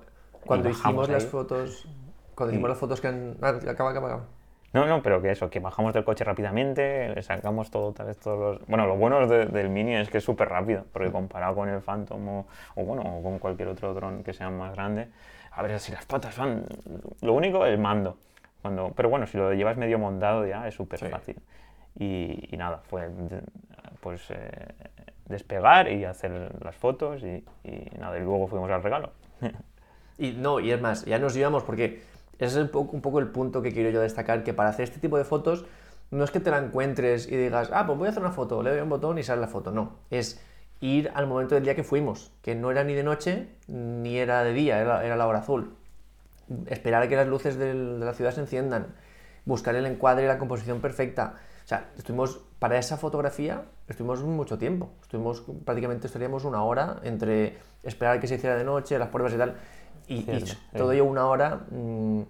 Cuando 0.45 0.69
hicimos 0.69 1.09
las 1.09 1.25
fotos. 1.25 1.87
Cuando 2.35 2.53
hicimos 2.53 2.67
Y- 2.69 2.71
las 2.71 2.77
fotos 2.79 3.01
que 3.01 3.07
han. 3.07 3.37
ah, 3.41 3.49
acaba, 3.69 3.91
acaba, 3.91 4.07
acaba. 4.07 4.25
No, 4.73 4.85
no, 4.85 5.01
pero 5.01 5.21
que 5.21 5.31
eso, 5.31 5.49
que 5.49 5.59
bajamos 5.59 5.93
del 5.93 6.03
coche 6.03 6.23
rápidamente, 6.23 7.09
le 7.15 7.21
sacamos 7.23 7.71
todo, 7.71 7.93
tal 7.93 8.07
vez 8.07 8.17
todos 8.17 8.57
los... 8.59 8.67
Bueno, 8.67 8.85
lo 8.85 8.95
bueno 8.97 9.25
de- 9.25 9.45
del 9.45 9.69
Mini 9.69 9.95
es 9.95 10.09
que 10.09 10.17
es 10.19 10.23
súper 10.23 10.49
rápido, 10.49 10.85
porque 10.91 11.09
comparado 11.11 11.55
con 11.55 11.69
el 11.69 11.81
Phantom 11.81 12.27
o, 12.27 12.45
o 12.75 12.83
bueno, 12.83 13.01
o 13.03 13.23
con 13.23 13.39
cualquier 13.39 13.69
otro 13.69 13.93
dron 13.93 14.23
que 14.23 14.33
sea 14.33 14.49
más 14.49 14.73
grande, 14.75 15.07
a 15.51 15.61
ver 15.63 15.79
si 15.79 15.91
las 15.91 16.05
patas 16.05 16.37
van... 16.37 16.65
Lo 17.21 17.33
único, 17.33 17.65
el 17.65 17.77
mando. 17.79 18.17
Cuando, 18.61 18.91
pero 18.95 19.09
bueno, 19.09 19.25
si 19.25 19.37
lo 19.37 19.53
llevas 19.53 19.77
medio 19.77 19.97
montado 19.99 20.45
ya 20.45 20.67
es 20.67 20.75
súper 20.75 20.99
Sí. 20.99 21.05
fácil. 21.07 21.37
Y, 21.97 22.49
y 22.53 22.57
nada, 22.57 22.79
fue 22.89 23.09
pues 24.01 24.29
eh, 24.29 24.51
despegar 25.25 25.91
y 25.91 26.05
hacer 26.05 26.51
las 26.63 26.75
fotos 26.75 27.23
y, 27.23 27.43
y 27.63 27.89
nada, 27.99 28.17
y 28.17 28.21
luego 28.21 28.47
fuimos 28.47 28.69
al 28.71 28.83
regalo. 28.83 29.11
Y 30.19 30.31
no, 30.31 30.59
y 30.59 30.71
es 30.71 30.81
más, 30.81 31.05
ya 31.05 31.19
nos 31.19 31.37
íbamos 31.37 31.61
porque 31.63 32.01
ese 32.39 32.57
es 32.59 32.63
un 32.63 32.69
poco, 32.69 32.95
un 32.95 33.01
poco 33.01 33.19
el 33.19 33.27
punto 33.27 33.61
que 33.61 33.71
quiero 33.71 33.89
yo 33.89 34.01
destacar, 34.01 34.43
que 34.43 34.53
para 34.53 34.69
hacer 34.69 34.83
este 34.83 34.99
tipo 34.99 35.17
de 35.17 35.23
fotos 35.23 35.65
no 36.11 36.23
es 36.23 36.31
que 36.31 36.39
te 36.39 36.49
la 36.51 36.59
encuentres 36.59 37.27
y 37.27 37.35
digas, 37.35 37.69
ah, 37.73 37.85
pues 37.85 37.97
voy 37.97 38.07
a 38.07 38.11
hacer 38.11 38.23
una 38.23 38.31
foto, 38.31 38.63
le 38.63 38.69
doy 38.71 38.79
a 38.79 38.83
un 38.83 38.89
botón 38.89 39.17
y 39.17 39.23
sale 39.23 39.41
la 39.41 39.47
foto, 39.47 39.71
no, 39.71 39.97
es 40.09 40.41
ir 40.79 41.11
al 41.15 41.27
momento 41.27 41.55
del 41.55 41.63
día 41.63 41.75
que 41.75 41.83
fuimos, 41.83 42.31
que 42.41 42.55
no 42.55 42.71
era 42.71 42.83
ni 42.83 42.93
de 42.93 43.03
noche 43.03 43.49
ni 43.67 44.17
era 44.17 44.43
de 44.43 44.53
día, 44.53 44.79
era, 44.79 45.15
la 45.15 45.27
hora 45.27 45.39
azul. 45.39 45.75
Esperar 46.67 47.03
a 47.03 47.07
que 47.09 47.15
las 47.15 47.27
luces 47.27 47.57
de 47.57 47.73
la 47.73 48.13
ciudad 48.13 48.31
se 48.31 48.41
enciendan, 48.41 48.95
buscar 49.45 49.75
el 49.75 49.85
encuadre 49.85 50.23
y 50.23 50.27
la 50.27 50.37
composición 50.37 50.79
perfecta. 50.79 51.33
O 51.65 51.67
sea, 51.67 51.89
estuvimos, 51.97 52.39
para 52.59 52.77
esa 52.77 52.95
fotografía, 52.95 53.65
estuvimos 53.89 54.23
mucho 54.23 54.57
tiempo. 54.57 54.91
Estuvimos, 55.01 55.43
prácticamente 55.65 56.07
estaríamos 56.07 56.45
una 56.45 56.63
hora 56.63 57.01
entre 57.03 57.57
esperar 57.83 58.21
que 58.21 58.27
se 58.27 58.35
hiciera 58.35 58.55
de 58.55 58.63
noche, 58.63 58.97
las 58.97 59.09
pruebas 59.09 59.33
y 59.33 59.37
tal. 59.37 59.57
Y, 60.07 60.15
y 60.15 60.21
Cierto, 60.23 60.53
todo 60.75 60.91
ello 60.91 61.05
una 61.05 61.27
hora, 61.27 61.65
mm, 61.69 62.21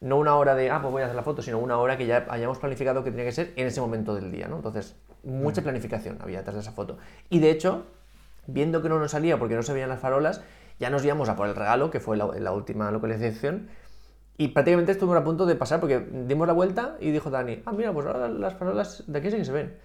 no 0.00 0.16
una 0.16 0.36
hora 0.36 0.54
de, 0.54 0.70
ah, 0.70 0.80
pues 0.80 0.92
voy 0.92 1.02
a 1.02 1.06
hacer 1.06 1.16
la 1.16 1.22
foto, 1.22 1.42
sino 1.42 1.58
una 1.58 1.78
hora 1.78 1.96
que 1.96 2.06
ya 2.06 2.26
hayamos 2.30 2.58
planificado 2.58 3.04
que 3.04 3.10
tenía 3.10 3.26
que 3.26 3.32
ser 3.32 3.52
en 3.56 3.66
ese 3.66 3.80
momento 3.80 4.14
del 4.14 4.30
día, 4.30 4.48
¿no? 4.48 4.56
Entonces, 4.56 4.96
mucha 5.24 5.62
planificación 5.62 6.18
había 6.20 6.38
detrás 6.38 6.54
de 6.54 6.62
esa 6.62 6.72
foto. 6.72 6.98
Y 7.28 7.40
de 7.40 7.50
hecho, 7.50 7.84
viendo 8.46 8.82
que 8.82 8.88
no 8.88 8.98
nos 8.98 9.10
salía 9.10 9.38
porque 9.38 9.54
no 9.54 9.62
se 9.62 9.72
veían 9.72 9.88
las 9.88 10.00
farolas, 10.00 10.42
ya 10.78 10.90
nos 10.90 11.04
íbamos 11.04 11.28
a 11.28 11.36
por 11.36 11.48
el 11.48 11.54
regalo, 11.54 11.90
que 11.90 12.00
fue 12.00 12.16
la, 12.16 12.26
la 12.38 12.52
última 12.52 12.90
localización, 12.90 13.68
y 14.40 14.48
prácticamente 14.48 14.92
estuvimos 14.92 15.20
a 15.20 15.24
punto 15.24 15.46
de 15.46 15.56
pasar 15.56 15.80
porque 15.80 15.98
dimos 15.98 16.46
la 16.46 16.52
vuelta 16.52 16.96
y 17.00 17.10
dijo 17.10 17.28
Dani, 17.28 17.60
ah, 17.66 17.72
mira, 17.72 17.92
pues 17.92 18.06
ahora 18.06 18.28
las 18.28 18.54
farolas 18.54 19.02
de 19.08 19.18
aquí 19.18 19.32
sí 19.32 19.36
que 19.36 19.44
se 19.44 19.52
ven. 19.52 19.76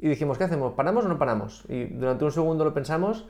Y 0.00 0.08
dijimos, 0.08 0.36
¿qué 0.36 0.44
hacemos? 0.44 0.72
¿Paramos 0.74 1.04
o 1.04 1.08
no 1.08 1.16
paramos? 1.16 1.64
Y 1.68 1.84
durante 1.84 2.24
un 2.24 2.32
segundo 2.32 2.64
lo 2.64 2.74
pensamos. 2.74 3.24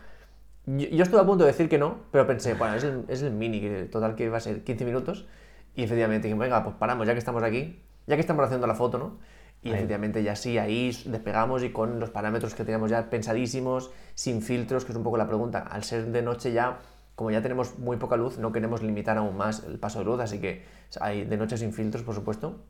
Yo, 0.67 0.89
yo 0.89 1.03
estuve 1.03 1.21
a 1.21 1.27
punto 1.27 1.45
de 1.45 1.53
decir 1.53 1.69
que 1.69 1.79
no, 1.79 1.99
pero 2.11 2.27
pensé, 2.27 2.55
bueno, 2.55 2.75
es 2.75 2.85
el, 2.85 3.05
es 3.09 3.23
el 3.23 3.33
mini, 3.33 3.61
que 3.61 3.85
total 3.85 4.15
que 4.15 4.29
va 4.29 4.39
a 4.39 4.41
ser 4.41 4.65
15 4.65 4.85
minutos. 4.85 5.27
Y 5.75 5.83
efectivamente 5.85 6.29
dijimos, 6.29 6.43
venga, 6.45 6.63
pues 6.65 6.77
paramos, 6.77 7.07
ya 7.07 7.13
que 7.13 7.19
estamos 7.19 7.43
aquí, 7.43 7.83
ya 8.07 8.15
que 8.17 8.21
estamos 8.21 8.45
haciendo 8.45 8.67
la 8.67 8.75
foto, 8.75 8.99
¿no? 8.99 9.19
Y 9.63 9.73
Ahí. 9.73 9.75
efectivamente 9.75 10.23
ya 10.23 10.37
sí, 10.37 10.59
ahí 10.59 10.91
despegamos 11.07 11.63
y 11.63 11.71
con 11.73 11.99
los 11.99 12.11
parámetros 12.11 12.55
que 12.55 12.65
teníamos 12.65 12.91
ya 12.91 13.11
pensadísimos, 13.11 13.91
sin 14.15 14.43
filtros, 14.43 14.85
que 14.85 14.93
es 14.93 14.97
un 14.99 15.05
poco 15.05 15.17
la 15.17 15.27
pregunta. 15.27 15.59
Al 15.61 15.85
ser 15.85 16.07
de 16.07 16.23
noche 16.23 16.53
ya, 16.53 16.81
como 17.15 17.31
ya 17.31 17.43
tenemos 17.43 17.79
muy 17.79 17.97
poca 17.97 18.17
luz, 18.17 18.39
no 18.39 18.53
queremos 18.53 18.83
limitar 18.83 19.17
aún 19.19 19.37
más 19.37 19.65
el 19.65 19.79
paso 19.79 19.99
de 20.01 20.05
luz, 20.05 20.21
así 20.21 20.39
que 20.41 20.65
hay 21.01 21.25
de 21.25 21.37
noche 21.37 21.57
sin 21.57 21.73
filtros, 21.73 22.05
por 22.05 22.15
supuesto. 22.15 22.61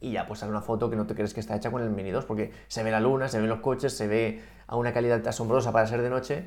Y 0.00 0.12
ya 0.12 0.26
pues 0.26 0.40
sale 0.40 0.50
una 0.50 0.60
foto 0.60 0.90
que 0.90 0.96
no 0.96 1.06
te 1.06 1.14
crees 1.14 1.32
que 1.32 1.40
está 1.40 1.56
hecha 1.56 1.70
con 1.70 1.82
el 1.82 1.90
Mini 1.90 2.10
2, 2.10 2.24
porque 2.26 2.52
se 2.68 2.82
ve 2.82 2.90
la 2.90 3.00
luna, 3.00 3.28
se 3.28 3.38
ven 3.40 3.48
los 3.48 3.60
coches, 3.60 3.96
se 3.96 4.06
ve 4.06 4.42
a 4.66 4.76
una 4.76 4.92
calidad 4.92 5.26
asombrosa 5.26 5.72
para 5.72 5.86
ser 5.86 6.02
de 6.02 6.10
noche. 6.10 6.44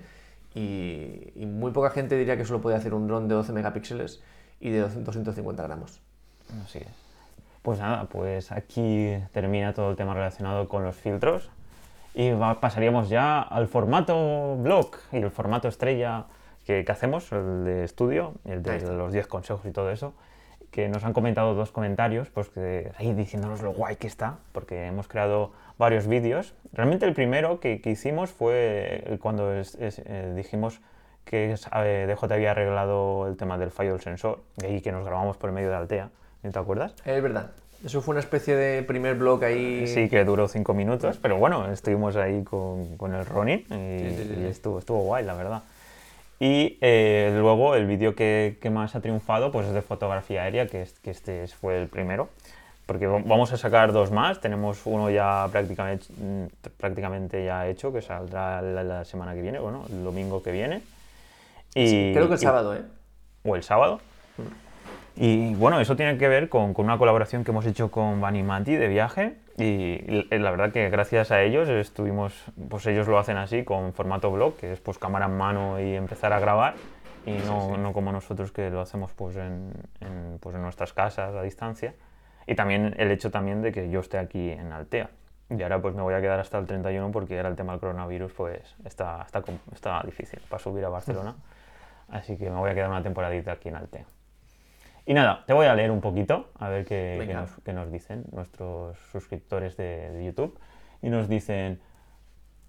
Y, 0.58 1.32
y 1.36 1.46
muy 1.46 1.72
poca 1.72 1.90
gente 1.92 2.16
diría 2.18 2.36
que 2.38 2.46
solo 2.46 2.62
puede 2.62 2.76
hacer 2.76 2.94
un 2.94 3.08
dron 3.08 3.28
de 3.28 3.36
12 3.36 3.54
megapíxeles 3.54 4.22
y 4.60 4.70
de 4.72 4.80
250 4.82 5.64
gramos. 5.64 6.02
Así 6.64 6.80
es. 6.80 6.88
Pues 7.62 7.80
nada, 7.80 8.06
pues 8.06 8.52
aquí 8.52 9.14
termina 9.34 9.74
todo 9.74 9.92
el 9.92 9.96
tema 9.98 10.14
relacionado 10.14 10.68
con 10.70 10.84
los 10.84 10.96
filtros 10.96 11.50
y 12.16 12.32
va- 12.32 12.60
pasaríamos 12.60 13.10
ya 13.10 13.42
al 13.42 13.68
formato 13.68 14.56
blog 14.58 14.92
y 15.12 15.18
el 15.18 15.30
formato 15.32 15.68
estrella 15.68 16.26
que, 16.66 16.84
que 16.86 16.92
hacemos, 16.92 17.32
el 17.32 17.64
de 17.66 17.84
estudio, 17.84 18.34
el 18.46 18.64
de 18.64 18.80
los 18.94 19.12
10 19.14 19.28
consejos 19.28 19.66
y 19.66 19.72
todo 19.72 19.92
eso, 19.92 20.14
que 20.78 20.88
nos 20.90 21.04
han 21.04 21.12
comentado 21.14 21.56
dos 21.56 21.72
comentarios, 21.72 22.30
pues 22.30 22.50
que 22.50 22.92
ahí 23.00 23.12
diciéndonos 23.12 23.64
lo 23.64 23.72
guay 23.74 23.96
que 23.96 24.06
está, 24.06 24.36
porque 24.52 24.86
hemos 24.86 25.08
creado 25.08 25.52
varios 25.80 26.06
vídeos. 26.06 26.54
Realmente 26.72 27.08
el 27.08 27.16
primero 27.16 27.60
que, 27.60 27.82
que 27.82 27.90
hicimos 27.90 28.30
fue 28.30 29.18
cuando 29.20 29.56
es- 29.56 29.74
es, 29.74 29.98
eh, 30.06 30.34
dijimos 30.36 30.80
que 31.26 31.56
eh, 31.56 32.06
DJ 32.08 32.32
había 32.36 32.52
arreglado 32.52 33.26
el 33.28 33.38
tema 33.38 33.58
del 33.58 33.72
fallo 33.72 33.94
del 33.94 34.02
sensor, 34.02 34.42
y 34.62 34.66
ahí 34.66 34.82
que 34.82 34.92
nos 34.92 35.04
grabamos 35.04 35.36
por 35.38 35.52
medio 35.52 35.70
de 35.72 35.78
Altea, 35.78 36.10
¿no 36.44 36.52
¿te 36.52 36.60
acuerdas? 36.60 36.94
Es 37.06 37.24
verdad. 37.24 37.50
Eso 37.84 38.02
fue 38.04 38.12
una 38.12 38.20
especie 38.20 38.56
de 38.56 38.84
primer 38.84 39.16
blog 39.16 39.44
ahí. 39.46 39.88
Sí, 39.88 40.10
que 40.10 40.24
duró 40.26 40.48
cinco 40.48 40.76
minutos, 40.76 41.18
pero 41.20 41.38
bueno, 41.38 41.72
estuvimos 41.72 42.16
ahí 42.18 42.44
con, 42.44 42.98
con 42.98 43.16
el 43.16 43.26
Ronin 43.26 43.62
y, 43.62 43.64
Sí, 43.72 44.16
sí, 44.16 44.24
sí, 44.36 44.42
y 44.42 44.46
estuvo, 44.46 44.78
estuvo 44.78 45.00
guay, 45.00 45.26
la 45.26 45.34
verdad. 45.34 45.64
Y 46.40 46.78
eh, 46.82 47.34
luego 47.36 47.76
el 47.76 47.88
vídeo 47.88 48.14
que, 48.16 48.58
que 48.62 48.70
más 48.70 48.96
ha 48.96 49.02
triunfado 49.02 49.52
pues 49.52 49.68
es 49.68 49.74
de 49.74 49.82
fotografía 49.82 50.44
aérea, 50.44 50.68
que, 50.68 50.84
es- 50.84 51.00
que 51.00 51.10
este 51.12 51.44
es- 51.44 51.56
fue 51.56 51.82
el 51.82 51.88
primero. 51.88 52.30
Porque 52.86 53.06
va- 53.08 53.22
vamos 53.26 53.52
a 53.52 53.58
sacar 53.58 53.92
dos 53.92 54.12
más, 54.12 54.40
tenemos 54.40 54.82
uno 54.86 55.10
ya 55.10 55.48
prácticamente, 55.52 56.06
mm, 56.16 56.46
prácticamente 56.78 57.44
ya 57.44 57.68
hecho, 57.68 57.92
que 57.92 58.02
saldrá 58.02 58.62
la, 58.62 58.84
la 58.84 59.04
semana 59.06 59.34
que 59.34 59.42
viene, 59.42 59.60
bueno, 59.60 59.84
el 59.90 60.04
domingo 60.04 60.42
que 60.44 60.52
viene. 60.52 60.82
Y, 61.76 61.88
Sí, 61.88 62.12
creo 62.14 62.28
que 62.28 62.36
el 62.36 62.40
y- 62.40 62.44
sábado, 62.44 62.76
¿eh? 62.76 62.82
o 63.44 63.56
el 63.56 63.64
sábado. 63.64 64.00
Y 65.16 65.56
bueno, 65.56 65.80
eso 65.82 65.96
tiene 65.96 66.18
que 66.18 66.28
ver 66.28 66.48
con, 66.48 66.74
con 66.76 66.86
una 66.86 66.98
colaboración 67.00 67.44
que 67.44 67.50
hemos 67.52 67.66
hecho 67.66 67.90
con 67.90 68.22
Vanimati 68.22 68.76
de 68.76 68.88
viaje 68.88 69.36
y 69.58 70.00
l- 70.08 70.28
la 70.40 70.52
verdad 70.52 70.72
que 70.72 70.90
gracias 70.90 71.32
a 71.32 71.42
ellos 71.42 71.68
estuvimos, 71.70 72.46
pues 72.70 72.86
ellos 72.86 73.08
lo 73.08 73.18
hacen 73.18 73.38
así 73.38 73.64
con 73.64 73.94
formato 73.94 74.32
blog, 74.32 74.56
que 74.58 74.74
es 74.74 74.80
pues 74.80 74.98
cámara 75.00 75.26
en 75.26 75.36
mano 75.38 75.80
y 75.80 75.96
empezar 75.96 76.32
a 76.34 76.40
grabar 76.40 76.76
y 77.26 77.32
no, 77.48 77.76
no 77.78 77.92
como 77.94 78.12
nosotros 78.12 78.52
que 78.52 78.70
lo 78.70 78.82
hacemos 78.82 79.12
pues 79.14 79.36
en, 79.36 79.72
en, 80.02 80.38
pues 80.40 80.56
en 80.56 80.62
nuestras 80.62 80.94
casas 80.94 81.34
a 81.36 81.42
distancia. 81.42 81.94
Y 82.46 82.56
también 82.56 82.94
el 82.98 83.12
hecho 83.12 83.30
también 83.32 83.62
de 83.62 83.72
que 83.74 83.90
yo 83.90 84.00
esté 84.00 84.18
aquí 84.18 84.52
en 84.52 84.72
Altea. 84.72 85.10
Y 85.50 85.62
ahora 85.64 85.82
pues 85.82 85.96
me 85.96 86.02
voy 86.02 86.14
a 86.14 86.22
quedar 86.22 86.40
hasta 86.40 86.58
el 86.58 86.66
31 86.66 87.12
porque 87.12 87.36
ahora 87.38 87.50
el 87.50 87.56
tema 87.56 87.74
del 87.74 87.80
coronavirus 87.80 88.32
pues 88.34 88.76
está, 88.86 89.24
está, 89.26 89.44
está 89.74 90.02
difícil 90.06 90.40
para 90.50 90.62
subir 90.62 90.86
a 90.86 90.90
Barcelona. 90.90 91.36
Así 92.10 92.38
que 92.38 92.50
me 92.50 92.58
voy 92.58 92.70
a 92.70 92.74
quedar 92.76 92.90
una 92.90 93.04
temporadita 93.04 93.54
aquí 93.54 93.68
en 93.70 93.76
Alte. 93.76 94.06
Y 95.08 95.14
nada, 95.14 95.46
te 95.48 95.54
voy 95.54 95.68
a 95.68 95.74
leer 95.74 95.90
un 95.90 96.02
poquito, 96.02 96.50
a 96.60 96.68
ver 96.68 96.84
qué, 96.84 97.26
qué, 97.64 97.72
nos, 97.72 97.90
dicen 97.90 98.26
nuestros 98.34 98.98
suscriptores 99.14 99.78
de, 99.78 100.12
de, 100.12 100.26
YouTube. 100.26 100.60
Y 101.02 101.10
nos 101.10 101.30
dicen, 101.30 101.80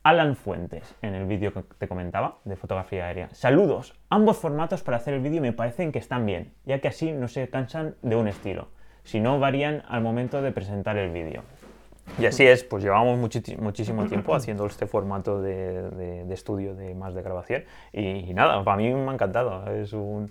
Alan 0.04 0.36
Fuentes, 0.36 0.94
en 1.02 1.16
el 1.16 1.26
vídeo 1.26 1.52
que 1.52 1.64
te 1.78 1.88
comentaba, 1.88 2.38
de 2.44 2.54
fotografía 2.54 3.06
aérea. 3.06 3.28
Saludos, 3.32 3.98
ambos 4.08 4.36
formatos 4.36 4.84
para 4.84 4.98
hacer 4.98 5.14
el 5.14 5.20
vídeo 5.20 5.42
me 5.42 5.52
parecen 5.52 5.90
que 5.90 5.98
están 5.98 6.26
bien, 6.26 6.52
ya 6.64 6.80
que 6.80 6.86
así 6.86 7.10
no 7.10 7.26
se 7.26 7.48
cansan 7.48 7.96
de 8.02 8.14
un 8.14 8.28
estilo, 8.28 8.68
si 9.02 9.18
no 9.18 9.40
varían 9.40 9.82
al 9.88 10.00
momento 10.00 10.40
de 10.40 10.52
presentar 10.52 10.96
el 10.96 11.10
vídeo. 11.10 11.42
Y 12.20 12.26
así 12.26 12.46
es, 12.46 12.62
pues 12.62 12.84
llevamos 12.84 13.18
muchísimo 13.18 14.06
tiempo 14.06 14.34
haciendo 14.34 14.64
este 14.66 14.86
formato 14.86 15.42
de, 15.42 16.24
estudio 16.30 16.76
de 16.76 16.94
más 16.94 17.14
de 17.14 17.22
grabación 17.22 17.64
y, 17.92 18.32
nada, 18.32 18.62
para 18.62 18.76
mí 18.76 18.92
me 18.92 19.10
ha 19.10 19.14
encantado. 19.14 19.70
Es 19.72 19.92
un, 19.92 20.30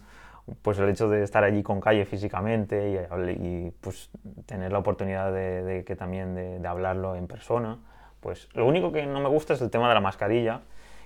pues 0.61 0.79
el 0.79 0.89
hecho 0.89 1.09
de 1.09 1.23
estar 1.23 1.43
allí 1.43 1.63
con 1.63 1.79
calle 1.81 2.05
físicamente 2.05 3.07
y, 3.39 3.71
pues 3.81 4.09
tener 4.45 4.71
la 4.71 4.79
oportunidad 4.79 5.31
de, 5.31 5.83
que 5.85 5.95
también 5.95 6.35
de, 6.35 6.67
hablarlo 6.67 7.15
en 7.15 7.27
persona. 7.27 7.77
Pues 8.19 8.49
lo 8.53 8.65
único 8.65 8.91
que 8.91 9.05
no 9.05 9.19
me 9.19 9.29
gusta 9.29 9.53
es 9.53 9.61
el 9.61 9.69
tema 9.69 9.87
de 9.87 9.93
la 9.93 10.01
mascarilla, 10.01 10.61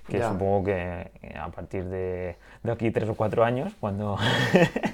que 0.08 0.22
supongo 0.22 0.64
que 0.64 1.10
a 1.38 1.48
partir 1.50 1.84
de, 1.84 2.36
aquí 2.68 2.90
tres 2.90 3.08
o 3.08 3.14
cuatro 3.14 3.44
años, 3.44 3.72
cuando, 3.78 4.16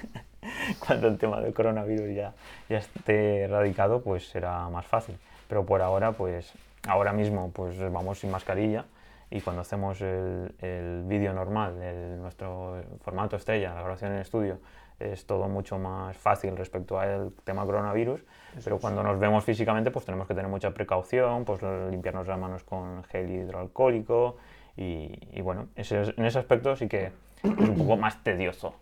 cuando 0.87 1.09
el 1.09 1.19
tema 1.19 1.41
del 1.41 1.55
coronavirus 1.55 2.15
ya, 2.15 2.35
ya 2.69 2.79
esté 2.79 3.43
erradicado, 3.43 4.03
pues 4.03 4.29
será 4.29 4.69
más 4.69 4.87
fácil 4.87 5.17
pero 5.49 5.65
por 5.65 5.83
ahora, 5.83 6.13
pues 6.13 6.53
ahora 6.87 7.13
mismo 7.13 7.51
pues 7.53 7.79
vamos 7.91 8.21
sin 8.21 8.31
mascarilla 8.31 8.85
y 9.31 9.41
cuando 9.41 9.63
hacemos 9.63 10.01
el, 10.01 10.55
el 10.61 11.03
vídeo 11.05 11.33
normal, 11.33 11.81
el, 11.83 12.21
nuestro 12.21 12.83
formato 13.01 13.37
estrella, 13.37 13.75
la 13.75 13.81
grabación 13.81 14.13
en 14.13 14.19
estudio, 14.19 14.59
es 14.99 15.27
todo 15.27 15.49
mucho 15.49 15.79
más 15.79 16.17
fácil 16.17 16.57
respecto 16.57 16.99
al 16.99 17.33
tema 17.45 17.65
coronavirus, 17.65 18.21
pero 18.65 18.79
cuando 18.79 19.03
nos 19.03 19.19
vemos 19.19 19.45
físicamente 19.45 19.91
pues 19.91 20.05
tenemos 20.05 20.27
que 20.27 20.35
tener 20.35 20.51
mucha 20.51 20.73
precaución, 20.73 21.45
pues 21.45 21.61
limpiarnos 21.91 22.27
las 22.27 22.39
manos 22.39 22.65
con 22.65 23.05
gel 23.05 23.31
hidroalcohólico 23.31 24.37
y, 24.77 25.41
bueno, 25.41 25.69
ese, 25.75 26.03
en 26.17 26.25
ese 26.25 26.39
aspecto 26.39 26.77
sí 26.77 26.89
que 26.89 27.07
es 27.07 27.69
un 27.69 27.77
poco 27.77 27.97
más 27.97 28.23
tedioso. 28.23 28.75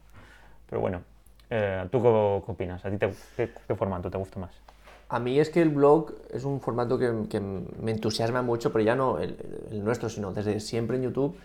Pero 0.68 0.80
bueno, 0.80 1.02
eh, 1.48 1.86
¿tú 1.90 2.02
qué, 2.02 2.08
opinas? 2.52 2.84
¿A 2.84 2.90
ti 2.90 2.98
qué, 2.98 3.50
qué 3.66 3.74
formato 3.74 4.10
te 4.10 4.18
gusta 4.18 4.38
más? 4.38 4.60
A 5.08 5.20
mí 5.20 5.38
es 5.38 5.50
que 5.50 5.62
el 5.62 5.70
blog 5.70 6.14
es 6.30 6.44
un 6.44 6.60
formato 6.60 6.98
que, 6.98 7.40
me 7.40 7.92
entusiasma 7.92 8.42
mucho, 8.42 8.72
pero 8.72 8.84
ya 8.84 8.96
no 8.96 9.18
el, 9.18 9.36
nuestro, 9.84 10.08
sino 10.08 10.32
desde 10.32 10.58
siempre 10.58 10.96
en 10.96 11.04
YouTube 11.04 11.36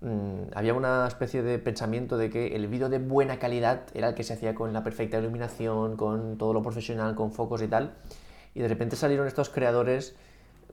mm, 0.00 0.52
había 0.54 0.74
una 0.74 1.08
especie 1.08 1.42
de 1.42 1.58
pensamiento 1.58 2.16
de 2.16 2.30
que 2.30 2.54
el 2.54 2.68
vídeo 2.68 2.88
de 2.88 2.98
buena 2.98 3.40
calidad 3.40 3.82
era 3.94 4.10
el 4.10 4.14
que 4.14 4.22
se 4.22 4.34
hacía 4.34 4.54
con 4.54 4.72
la 4.72 4.84
perfecta 4.84 5.18
iluminación, 5.18 5.96
con 5.96 6.38
todo 6.38 6.52
lo 6.52 6.62
profesional, 6.62 7.16
con 7.16 7.32
focos 7.32 7.62
y 7.62 7.68
tal. 7.68 7.94
Y 8.54 8.60
de 8.60 8.68
repente 8.68 8.94
salieron 8.94 9.26
estos 9.26 9.50
creadores, 9.50 10.14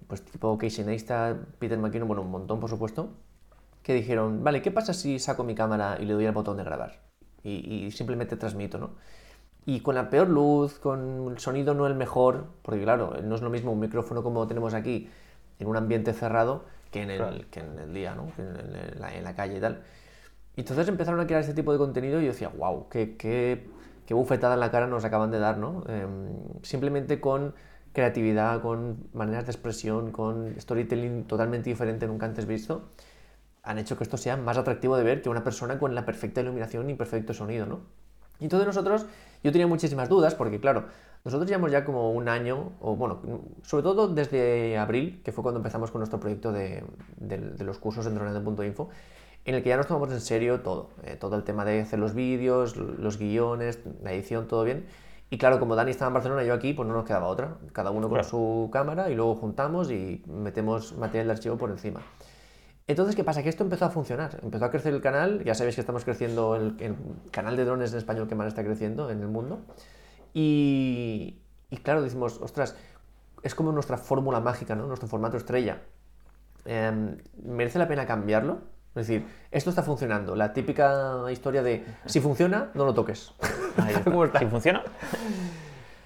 pues 0.08 0.24
tipo 0.24 0.58
Casey 0.60 0.86
Neistat, 0.86 1.38
Peter 1.60 1.78
McKinnon, 1.80 2.08
bueno, 2.08 2.22
un 2.22 2.32
montón 2.32 2.60
por 2.60 2.70
supuesto, 2.70 3.10
que 3.82 3.94
dijeron, 3.94 4.44
vale, 4.44 4.62
¿qué 4.62 4.70
pasa 4.72 4.94
si 4.94 5.18
saco 5.18 5.44
mi 5.44 5.56
cámara 5.56 5.98
y 6.00 6.06
le 6.06 6.14
doy 6.14 6.26
al 6.28 6.34
botón 6.34 6.58
de 6.58 6.64
grabar? 6.64 7.00
Y, 7.44 7.86
y 7.86 7.92
simplemente 7.92 8.36
transmito, 8.38 8.78
¿no? 8.78 8.92
Y 9.68 9.82
con 9.82 9.96
la 9.96 10.10
peor 10.10 10.30
luz, 10.30 10.80
con 10.80 11.28
el 11.30 11.40
sonido 11.40 11.74
no 11.74 11.88
el 11.88 11.94
mejor, 11.94 12.46
porque 12.62 12.82
claro, 12.84 13.16
no 13.22 13.36
es 13.36 13.42
lo 13.42 13.50
mismo 13.50 13.74
un 13.74 13.82
micrófono 13.82 14.24
como 14.24 14.48
tenemos 14.48 14.74
aquí 14.74 15.10
en 15.60 15.68
un 15.68 15.76
ambiente 15.76 16.14
cerrado 16.14 16.64
que 16.90 17.02
en 17.02 17.12
el, 17.12 17.48
que 17.48 17.60
en 17.60 17.78
el 17.78 17.94
día, 17.94 18.16
¿no? 18.16 18.32
en, 18.38 19.02
la, 19.02 19.14
en, 19.14 19.26
la, 19.26 19.36
calle 19.36 19.58
y 19.58 19.60
tal. 19.60 19.84
Y 20.56 20.62
entonces 20.62 20.88
empezaron 20.88 21.20
a 21.20 21.28
crear 21.28 21.42
este 21.42 21.54
tipo 21.54 21.74
de 21.74 21.80
contenido 21.80 22.22
y 22.22 22.24
yo 22.24 22.32
decía, 22.32 22.48
wow, 22.48 22.88
qué, 22.88 23.18
qué, 23.18 23.68
qué 24.06 24.14
bufetada 24.14 24.54
en 24.54 24.62
la 24.62 24.72
cara 24.72 24.88
nos 24.88 25.04
acaban 25.04 25.32
de 25.32 25.40
dar, 25.40 25.58
¿no? 25.58 25.84
Em, 25.90 26.30
simplemente 26.62 27.20
con 27.20 27.54
creatividad, 27.92 28.62
con 28.62 29.10
maneras 29.12 29.48
de 29.48 29.52
expresión, 29.52 30.14
con 30.14 30.56
storytelling 30.58 31.26
totalmente 31.26 31.70
diferente 31.70 32.08
nunca 32.08 32.26
antes 32.26 32.46
visto, 32.46 32.84
han 33.64 33.80
hecho 33.80 33.98
que 33.98 34.06
esto 34.06 34.16
sea 34.16 34.38
más 34.38 34.58
atractivo 34.58 34.96
de 34.96 35.04
ver 35.04 35.22
que 35.22 35.28
una 35.28 35.44
persona 35.44 35.78
con 35.78 35.94
la 35.94 36.06
perfecta 36.06 36.40
iluminación 36.40 36.90
y 36.90 36.94
perfecto 36.94 37.34
sonido, 37.34 37.66
¿no? 37.66 37.82
Y 38.40 38.46
entonces 38.46 38.68
nosotros, 38.68 39.06
yo 39.44 39.52
tenía 39.52 39.68
muchísimas 39.68 40.10
dudas 40.10 40.36
porque 40.36 40.60
claro, 40.60 40.86
nosotros 41.28 41.50
llevamos 41.50 41.72
ya 41.72 41.84
como 41.84 42.12
un 42.12 42.30
año, 42.30 42.72
o 42.80 42.96
bueno, 42.96 43.20
sobre 43.62 43.84
todo 43.84 44.08
desde 44.08 44.78
abril, 44.78 45.22
que 45.24 45.32
fue 45.32 45.44
cuando 45.44 45.60
empezamos 45.60 45.92
con 45.92 46.00
nuestro 46.00 46.20
proyecto 46.20 46.52
de, 46.52 46.84
los 47.60 47.78
cursos 47.80 48.08
en 48.08 48.16
droneo.info, 48.16 48.90
en 49.44 49.56
el 49.56 49.64
que 49.64 49.70
ya 49.70 49.78
nos 49.78 49.88
tomamos 49.88 50.12
en 50.12 50.22
serio 50.22 50.62
todo, 50.62 50.90
eh, 51.04 51.16
todo 51.16 51.36
el 51.36 51.44
tema 51.44 51.66
de 51.66 51.82
hacer 51.82 52.00
los 52.00 52.14
vídeos, 52.14 52.78
los 52.78 53.18
guiones, 53.18 53.80
la 54.04 54.14
edición, 54.14 54.48
todo 54.48 54.64
bien. 54.64 54.86
Y 55.30 55.38
claro, 55.38 55.60
como 55.60 55.76
Dani 55.76 55.92
estaba 55.92 56.08
en 56.08 56.14
Barcelona 56.14 56.44
y 56.44 56.48
yo 56.48 56.54
aquí, 56.54 56.74
pues 56.74 56.88
no 56.88 56.94
nos 56.94 57.04
quedaba 57.04 57.28
otra. 57.28 57.58
Cada 57.74 57.92
uno 57.92 58.08
con 58.08 58.24
su 58.24 58.70
cámara 58.72 59.10
y 59.10 59.16
luego 59.16 59.36
juntamos 59.36 59.92
y 59.92 60.24
metemos 60.28 60.96
material 60.98 61.28
de 61.28 61.34
archivo 61.34 61.58
por 61.58 61.70
encima. 61.72 62.02
Entonces, 62.88 63.16
¿qué 63.16 63.24
pasa? 63.24 63.44
Que 63.44 63.50
esto 63.50 63.64
empezó 63.64 63.86
a 63.86 63.90
funcionar, 63.90 64.40
empezó 64.42 64.64
a 64.66 64.72
crecer 64.72 64.94
el 64.94 65.02
canal, 65.02 65.44
ya 65.44 65.54
sabéis 65.54 65.76
que 65.76 65.82
estamos 65.82 66.06
creciendo 66.06 66.56
el, 66.56 66.76
el 66.80 66.96
canal 67.32 67.58
de 67.58 67.66
drones 67.66 67.92
en 67.92 67.98
español 67.98 68.28
que 68.30 68.36
más 68.36 68.48
está 68.48 68.64
creciendo 68.64 69.10
en 69.10 69.20
el 69.22 69.28
mundo. 69.28 69.60
Y, 70.34 71.40
y 71.70 71.78
claro, 71.78 72.02
decimos, 72.02 72.40
ostras, 72.42 72.76
es 73.44 73.56
como 73.56 73.74
nuestra 73.74 73.98
fórmula 73.98 74.40
mágica, 74.40 74.76
¿no? 74.76 74.88
Nuestro 74.88 75.10
formato 75.10 75.36
estrella. 75.36 75.82
Em, 76.66 77.18
¿Merece 77.44 77.78
la 77.78 77.88
pena 77.88 78.06
cambiarlo? 78.06 78.60
Es 78.96 79.08
decir, 79.08 79.28
esto 79.52 79.70
está 79.70 79.84
funcionando. 79.84 80.36
La 80.36 80.54
típica 80.54 81.32
historia 81.32 81.62
de 81.64 81.86
si 82.06 82.20
funciona, 82.20 82.72
no 82.74 82.86
lo 82.86 82.94
toques. 82.94 83.34
¿Cómo 84.06 84.26
está? 84.26 84.40
Si 84.40 84.46
funciona. 84.46 84.84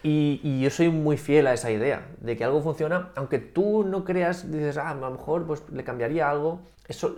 Y, 0.03 0.61
yo 0.61 0.69
soy 0.69 0.89
muy 0.89 1.17
fiel 1.17 1.47
a 1.47 1.53
esa 1.53 1.71
idea, 1.71 2.07
de 2.19 2.35
que 2.35 2.43
algo 2.43 2.61
funciona, 2.61 3.11
aunque 3.15 3.37
tú 3.39 3.83
no 3.83 4.03
creas, 4.03 4.51
dices, 4.51 4.77
ah, 4.77 4.89
a 4.89 4.95
lo 4.95 5.11
mejor 5.11 5.45
pues, 5.45 5.63
le 5.71 5.83
cambiaría 5.83 6.29
algo. 6.29 6.61
Eso, 6.87 7.17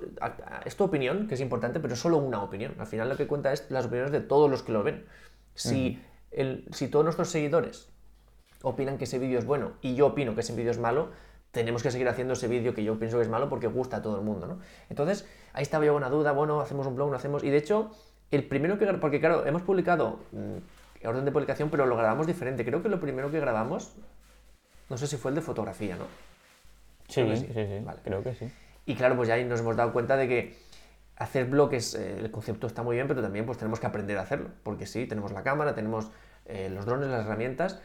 es 0.65 0.75
tu 0.75 0.83
opinión, 0.83 1.27
que 1.27 1.35
es 1.35 1.41
importante, 1.41 1.79
pero 1.79 1.93
es 1.93 1.99
solo 1.99 2.17
una 2.17 2.43
opinión. 2.43 2.75
Al 2.77 2.87
final 2.87 3.09
lo 3.09 3.15
que 3.15 3.25
cuenta 3.25 3.53
es 3.53 3.69
las 3.71 3.85
opiniones 3.85 4.11
de 4.11 4.19
todos 4.19 4.51
los 4.51 4.63
que 4.63 4.71
lo 4.71 4.83
ven. 4.83 5.05
Si, 5.55 6.01
el, 6.31 6.65
si 6.71 6.87
todos 6.89 7.05
nuestros 7.05 7.29
seguidores 7.29 7.89
opinan 8.63 8.97
que 8.97 9.03
ese 9.03 9.19
vídeo 9.19 9.37
es 9.37 9.45
bueno 9.45 9.73
y 9.81 9.95
yo 9.95 10.07
opino 10.07 10.33
que 10.35 10.41
ese 10.41 10.53
vídeo 10.53 10.71
es 10.71 10.79
malo, 10.79 11.09
tenemos 11.51 11.83
que 11.83 11.91
seguir 11.91 12.09
haciendo 12.09 12.33
ese 12.33 12.47
vídeo 12.47 12.73
que 12.73 12.83
yo 12.83 12.97
pienso 12.97 13.17
que 13.17 13.23
es 13.23 13.29
malo 13.29 13.47
porque 13.47 13.67
gusta 13.67 13.97
a 13.97 14.01
todo 14.01 14.17
el 14.17 14.23
mundo, 14.23 14.47
¿no? 14.47 14.59
Entonces, 14.89 15.27
ahí 15.53 15.61
estaba 15.61 15.85
yo 15.85 15.95
una 15.95 16.09
duda, 16.09 16.31
bueno, 16.31 16.59
hacemos 16.59 16.87
un 16.87 16.95
blog, 16.95 17.11
no 17.11 17.15
hacemos... 17.15 17.43
Y 17.43 17.49
de 17.51 17.57
hecho, 17.57 17.91
el 18.31 18.47
primero 18.47 18.79
que... 18.79 18.87
Porque 18.93 19.19
claro, 19.19 19.45
hemos 19.45 19.61
publicado 19.61 20.19
mm, 20.31 20.57
orden 21.05 21.25
de 21.25 21.31
publicación, 21.31 21.69
pero 21.69 21.85
lo 21.85 21.95
grabamos 21.95 22.27
diferente. 22.27 22.65
Creo 22.65 22.81
que 22.81 22.89
lo 22.89 22.99
primero 22.99 23.31
que 23.31 23.39
grabamos, 23.39 23.95
no 24.89 24.97
sé 24.97 25.07
si 25.07 25.17
fue 25.17 25.29
el 25.31 25.35
de 25.35 25.41
fotografía, 25.41 25.95
¿no? 25.95 26.05
Sí, 27.07 27.23
sí, 27.35 27.47
sí, 27.53 27.85
creo 28.03 28.23
que 28.23 28.33
sí. 28.35 28.51
Y 28.85 28.95
claro, 28.95 29.15
pues 29.15 29.27
ya 29.27 29.35
ahí 29.35 29.45
nos 29.45 29.59
hemos 29.59 29.75
dado 29.75 29.93
cuenta 29.93 30.17
de 30.17 30.27
que 30.27 30.57
hacer 31.15 31.45
bloques, 31.45 31.95
eh, 31.95 32.19
el 32.19 32.31
concepto 32.31 32.67
está 32.67 32.83
muy 32.83 32.95
bien, 32.95 33.07
pero 33.07 33.21
también 33.21 33.45
pues 33.45 33.57
tenemos 33.57 33.79
que 33.79 33.87
aprender 33.87 34.17
a 34.17 34.21
hacerlo. 34.21 34.49
Porque 34.63 34.85
sí, 34.85 35.05
tenemos 35.05 35.31
la 35.31 35.43
cámara, 35.43 35.75
tenemos 35.75 36.11
eh, 36.45 36.69
los 36.69 36.85
drones, 36.85 37.09
las 37.09 37.25
herramientas, 37.25 37.81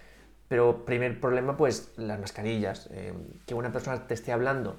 pero 0.48 0.84
primer 0.84 1.20
problema, 1.20 1.56
pues 1.56 1.92
las 1.96 2.18
mascarillas. 2.18 2.88
Eh, 2.92 3.12
que 3.46 3.54
una 3.54 3.72
persona 3.72 4.06
te 4.06 4.14
esté 4.14 4.32
hablando 4.32 4.78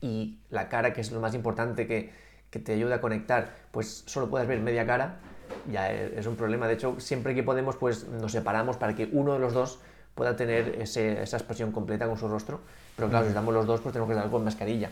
y 0.00 0.40
la 0.50 0.68
cara, 0.68 0.92
que 0.92 1.00
es 1.00 1.12
lo 1.12 1.20
más 1.20 1.34
importante 1.34 1.86
que, 1.86 2.10
que 2.50 2.58
te 2.58 2.72
ayuda 2.72 2.96
a 2.96 3.00
conectar, 3.00 3.54
pues 3.70 4.04
solo 4.06 4.30
puedes 4.30 4.48
ver 4.48 4.60
media 4.60 4.86
cara 4.86 5.20
ya 5.70 5.92
es 5.92 6.26
un 6.26 6.36
problema. 6.36 6.66
De 6.66 6.74
hecho, 6.74 6.96
siempre 6.98 7.34
que 7.34 7.42
podemos, 7.42 7.76
pues 7.76 8.08
nos 8.08 8.32
separamos 8.32 8.76
para 8.76 8.94
que 8.94 9.08
uno 9.12 9.32
de 9.34 9.38
los 9.38 9.52
dos 9.52 9.80
pueda 10.14 10.36
tener 10.36 10.80
esa 10.80 11.36
expresión 11.36 11.72
completa 11.72 12.06
con 12.06 12.18
su 12.18 12.28
rostro. 12.28 12.60
Pero 12.96 13.08
claro, 13.08 13.24
si 13.24 13.28
estamos 13.28 13.54
los 13.54 13.66
dos, 13.66 13.80
pues 13.80 13.92
tenemos 13.92 14.08
que 14.08 14.16
estar 14.16 14.30
con 14.30 14.44
mascarilla. 14.44 14.90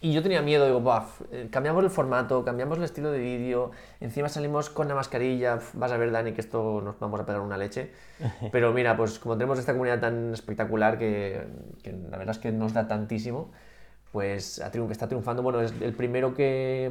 Y 0.00 0.12
yo 0.12 0.22
tenía 0.22 0.42
miedo, 0.42 0.66
digo, 0.66 0.80
Buf, 0.80 1.22
eh, 1.32 1.48
cambiamos 1.50 1.82
el 1.82 1.90
formato, 1.90 2.44
cambiamos 2.44 2.76
el 2.76 2.84
estilo 2.84 3.10
de 3.10 3.18
vídeo, 3.18 3.70
encima 4.00 4.28
salimos 4.28 4.68
con 4.68 4.88
la 4.88 4.94
mascarilla, 4.94 5.58
vas 5.72 5.90
a 5.90 5.96
ver, 5.96 6.10
Dani, 6.10 6.32
que 6.32 6.42
esto 6.42 6.82
nos 6.84 6.98
vamos 7.00 7.18
a 7.18 7.24
pegar 7.24 7.40
una 7.40 7.56
leche. 7.56 7.92
Pero 8.52 8.74
mira, 8.74 8.94
pues 8.96 9.18
como 9.18 9.36
tenemos 9.38 9.58
esta 9.58 9.72
comunidad 9.72 10.00
tan 10.00 10.34
espectacular 10.34 10.98
que, 10.98 11.46
la 12.10 12.18
verdad 12.18 12.34
es 12.36 12.38
que 12.38 12.52
nos 12.52 12.74
da 12.74 12.86
tantísimo, 12.86 13.50
pues 14.12 14.58
está 14.58 15.08
triunfando. 15.08 15.42
Bueno, 15.42 15.62
es 15.62 15.72
el 15.80 15.94
primero 15.94 16.34
que... 16.34 16.90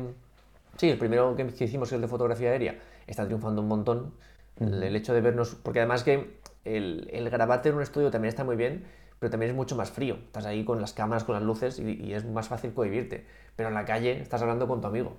Sí, 0.78 0.90
el 0.90 0.98
primero 0.98 1.36
que, 1.36 1.64
hicimos, 1.64 1.92
el 1.94 2.02
de 2.02 2.08
fotografía 2.08 2.50
aérea, 2.50 2.76
está 3.08 3.26
triunfando 3.26 3.62
un 3.62 3.68
montón. 3.68 4.14
El, 4.60 4.96
hecho 4.96 5.14
de 5.14 5.22
vernos, 5.22 5.56
porque 5.56 5.80
además 5.80 6.04
que 6.04 6.40
el, 6.64 7.10
el, 7.12 7.30
grabarte 7.30 7.70
en 7.70 7.76
un 7.76 7.82
estudio 7.82 8.10
también 8.10 8.30
está 8.30 8.44
muy 8.44 8.56
bien, 8.56 8.86
pero 9.20 9.30
también 9.30 9.52
es 9.52 9.56
mucho 9.56 9.76
más 9.76 9.92
frío. 9.92 10.16
Estás 10.16 10.46
ahí 10.46 10.64
con 10.64 10.80
las 10.80 10.94
cámaras, 10.94 11.24
con 11.24 11.36
las 11.36 11.44
luces 11.44 11.80
y, 11.80 12.14
es 12.14 12.26
más 12.26 12.48
fácil 12.48 12.74
cohibirte. 12.74 13.26
Pero 13.56 13.70
en 13.70 13.76
la 13.76 13.86
calle 13.86 14.22
estás 14.22 14.42
hablando 14.42 14.68
con 14.68 14.82
tu 14.82 14.88
amigo. 14.88 15.18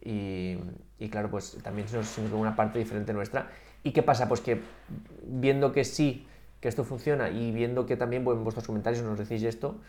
Y, 0.00 0.58
y 0.98 1.10
claro, 1.10 1.30
pues 1.30 1.58
también 1.62 1.86
es 1.86 2.18
una 2.32 2.56
parte 2.56 2.78
diferente 2.78 3.12
nuestra. 3.12 3.50
¿Y 3.82 3.92
qué 3.92 4.02
pasa? 4.02 4.28
Pues 4.28 4.40
que 4.40 4.60
viendo 5.24 5.72
que 5.72 5.84
sí, 5.84 6.26
que 6.60 6.68
esto 6.68 6.84
funciona 6.84 7.30
y 7.30 7.52
viendo 7.52 7.86
que 7.86 7.96
también 7.96 8.26
en 8.26 8.44
vuestros 8.44 8.66
comentarios 8.66 9.02
nos 9.02 9.18
decís 9.18 9.42
esto, 9.42 9.80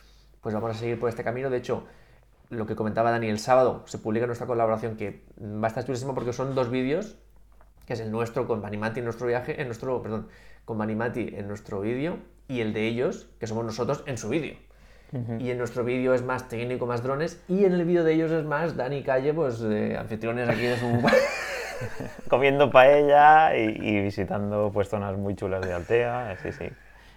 pues 0.42 0.56
vamos 0.56 0.72
a 0.72 0.74
seguir 0.74 1.00
por 1.00 1.10
este 1.10 1.24
camino. 1.24 1.50
De 1.50 1.58
hecho, 1.58 1.86
lo 2.50 2.66
que 2.66 2.76
comentaba 2.76 3.12
Dani, 3.12 3.28
el 3.28 3.40
sábado 3.40 3.84
se 3.86 3.98
publica 3.98 4.26
nuestra 4.26 4.48
colaboración 4.48 4.98
que 4.98 5.24
va 5.40 5.68
a 5.68 5.70
estar 5.70 5.86
chulísimo 5.86 6.14
porque 6.14 6.34
son 6.34 6.56
dos 6.56 6.70
vídeos, 6.70 7.18
que 7.92 7.96
es 7.96 8.00
el 8.00 8.10
nuestro 8.10 8.48
con 8.48 8.62
Manimati 8.62 9.00
en 9.00 9.04
nuestro 9.04 9.28
viaje, 9.28 9.60
en 9.60 9.68
nuestro, 9.68 10.02
perdón, 10.02 10.30
con 10.64 10.78
Manimati 10.78 11.34
en 11.36 11.46
nuestro 11.50 11.82
vídeo 11.82 12.20
y 12.48 12.62
el 12.62 12.72
de 12.72 12.88
ellos, 12.88 13.28
que 13.38 13.48
somos 13.48 13.66
nosotros, 13.66 14.06
en 14.06 14.18
su 14.18 14.30
vídeo. 14.30 14.56
Y 15.40 15.52
en 15.52 15.58
nuestro 15.58 15.84
vídeo 15.84 16.14
es 16.14 16.24
más 16.24 16.48
técnico, 16.48 16.86
más 16.86 17.04
drones, 17.04 17.44
y 17.50 17.66
en 17.66 17.74
el 17.74 17.84
vídeo 17.84 18.06
de 18.06 18.14
ellos 18.14 18.32
es 18.32 18.46
más 18.46 18.78
Dani 18.78 19.04
Calle, 19.04 19.34
pues 19.34 19.62
anfitriones 19.62 20.48
aquí 20.48 20.62
de 20.62 20.78
su... 20.78 20.86
Comiendo 22.30 22.72
paella 22.72 23.58
y, 23.58 23.78
y 23.78 24.02
visitando 24.04 24.72
pues 24.74 24.88
zonas 24.88 25.18
muy 25.18 25.36
chulas 25.36 25.60
de 25.60 25.74
Altea, 25.74 26.38
sí, 26.42 26.54
sí. 26.54 26.70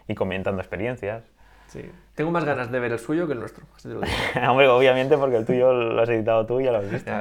Y 0.08 0.16
comentando 0.16 0.60
experiencias. 0.60 1.22
Sí. 1.68 1.88
Tengo 2.16 2.32
más 2.32 2.44
ganas 2.44 2.72
de 2.72 2.80
ver 2.80 2.90
el 2.90 2.98
suyo 2.98 3.28
que 3.28 3.34
el 3.34 3.38
nuestro. 3.38 3.64
Hombre, 4.48 4.66
obviamente 4.66 5.16
porque 5.16 5.36
el 5.36 5.46
tuyo 5.46 5.72
lo 5.72 6.02
has 6.02 6.08
editado 6.08 6.44
tú 6.46 6.60
y 6.60 6.64
ya 6.64 6.72
lo 6.72 6.78
has 6.78 6.90
visto. 6.90 7.12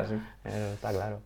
está 0.44 0.90
claro. 0.90 1.22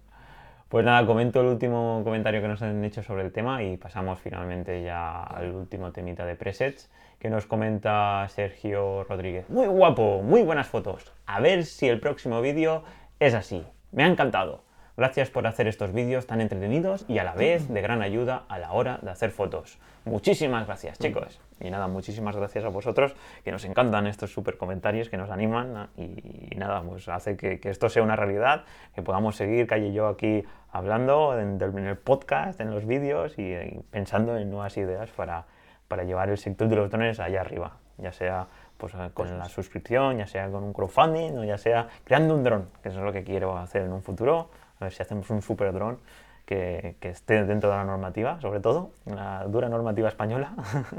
Pues 0.69 0.83
nada, 0.83 1.05
comento 1.05 1.39
el 1.39 1.47
último 1.47 2.01
comentario 2.03 2.41
que 2.41 2.49
nos 2.49 2.61
han 2.61 2.83
hecho 2.83 3.01
sobre 3.01 3.23
el 3.23 3.31
tema 3.31 3.63
y 3.63 3.77
pasamos 3.77 4.19
finalmente 4.19 4.83
ya 4.83 5.23
al 5.23 5.55
último 5.55 5.93
temita 5.93 6.25
de 6.25 6.35
presets 6.35 6.91
que 7.19 7.29
nos 7.29 7.45
comenta 7.45 8.27
Sergio 8.27 9.05
Rodríguez. 9.05 9.49
Muy 9.49 9.67
guapo, 9.67 10.21
muy 10.21 10.43
buenas 10.43 10.67
fotos. 10.67 11.13
A 11.25 11.39
ver 11.39 11.63
si 11.63 11.87
el 11.87 12.01
próximo 12.01 12.41
vídeo 12.41 12.83
es 13.21 13.33
así. 13.33 13.65
Me 13.93 14.03
ha 14.03 14.07
encantado. 14.07 14.66
Gracias 14.97 15.29
por 15.29 15.45
hacer 15.45 15.67
estos 15.67 15.93
vídeos 15.93 16.25
tan 16.25 16.41
entretenidos 16.41 17.05
y 17.07 17.19
a 17.19 17.23
la 17.23 17.35
vez 17.35 17.69
de 17.69 17.81
gran 17.83 18.01
ayuda 18.01 18.45
a 18.49 18.57
la 18.57 18.71
hora 18.71 18.97
de 19.03 19.11
hacer 19.11 19.29
fotos. 19.29 19.77
Muchísimas 20.05 20.65
gracias, 20.65 20.97
chicos. 20.97 21.39
Y 21.59 21.69
nada, 21.69 21.87
muchísimas 21.87 22.35
gracias 22.35 22.65
a 22.65 22.69
vosotros, 22.69 23.15
que 23.43 23.51
nos 23.51 23.63
encantan 23.65 24.07
estos 24.07 24.33
super 24.33 24.57
comentarios, 24.57 25.07
que 25.09 25.17
nos 25.17 25.29
animan 25.29 25.89
y, 25.97 26.55
nada, 26.55 26.81
pues 26.81 27.07
hace 27.09 27.37
que, 27.37 27.59
esto 27.65 27.89
sea 27.89 28.01
una 28.01 28.15
realidad, 28.15 28.63
que 28.95 29.03
podamos 29.03 29.35
seguir, 29.35 29.67
Calle 29.67 29.89
y 29.89 29.93
yo, 29.93 30.07
aquí 30.07 30.43
hablando 30.71 31.39
en, 31.39 31.61
el 31.61 31.97
podcast, 31.97 32.59
en 32.59 32.71
los 32.71 32.87
vídeos 32.87 33.37
y, 33.37 33.55
pensando 33.91 34.35
en 34.35 34.49
nuevas 34.49 34.77
ideas 34.77 35.11
para, 35.11 35.45
para 35.87 36.05
llevar 36.05 36.31
el 36.31 36.39
sector 36.39 36.69
de 36.69 36.75
los 36.75 36.89
drones 36.89 37.19
allá 37.19 37.41
arriba, 37.41 37.77
ya 37.99 38.11
sea 38.11 38.47
pues 38.77 38.93
con 39.13 39.37
la 39.37 39.45
suscripción, 39.45 40.17
ya 40.17 40.25
sea 40.25 40.49
con 40.49 40.63
un 40.63 40.73
crowdfunding 40.73 41.37
o 41.37 41.43
ya 41.43 41.57
sea 41.59 41.87
creando 42.03 42.33
un 42.33 42.43
dron, 42.43 42.69
que 42.81 42.89
eso 42.89 42.99
es 42.99 43.05
lo 43.05 43.11
que 43.11 43.23
quiero 43.23 43.57
hacer 43.57 43.83
en 43.83 43.91
un 43.91 44.01
futuro 44.03 44.49
a 44.79 44.85
ver 44.85 44.93
si 44.93 45.01
hacemos 45.01 45.29
un 45.29 45.41
super 45.41 45.73
dron 45.73 45.99
que, 46.47 46.95
esté 47.01 47.43
dentro 47.43 47.69
de 47.69 47.75
la 47.75 47.83
normativa, 47.83 48.39
sobre 48.39 48.61
todo, 48.61 48.91
la 49.05 49.45
dura 49.47 49.67
normativa 49.67 50.07
española. 50.07 50.53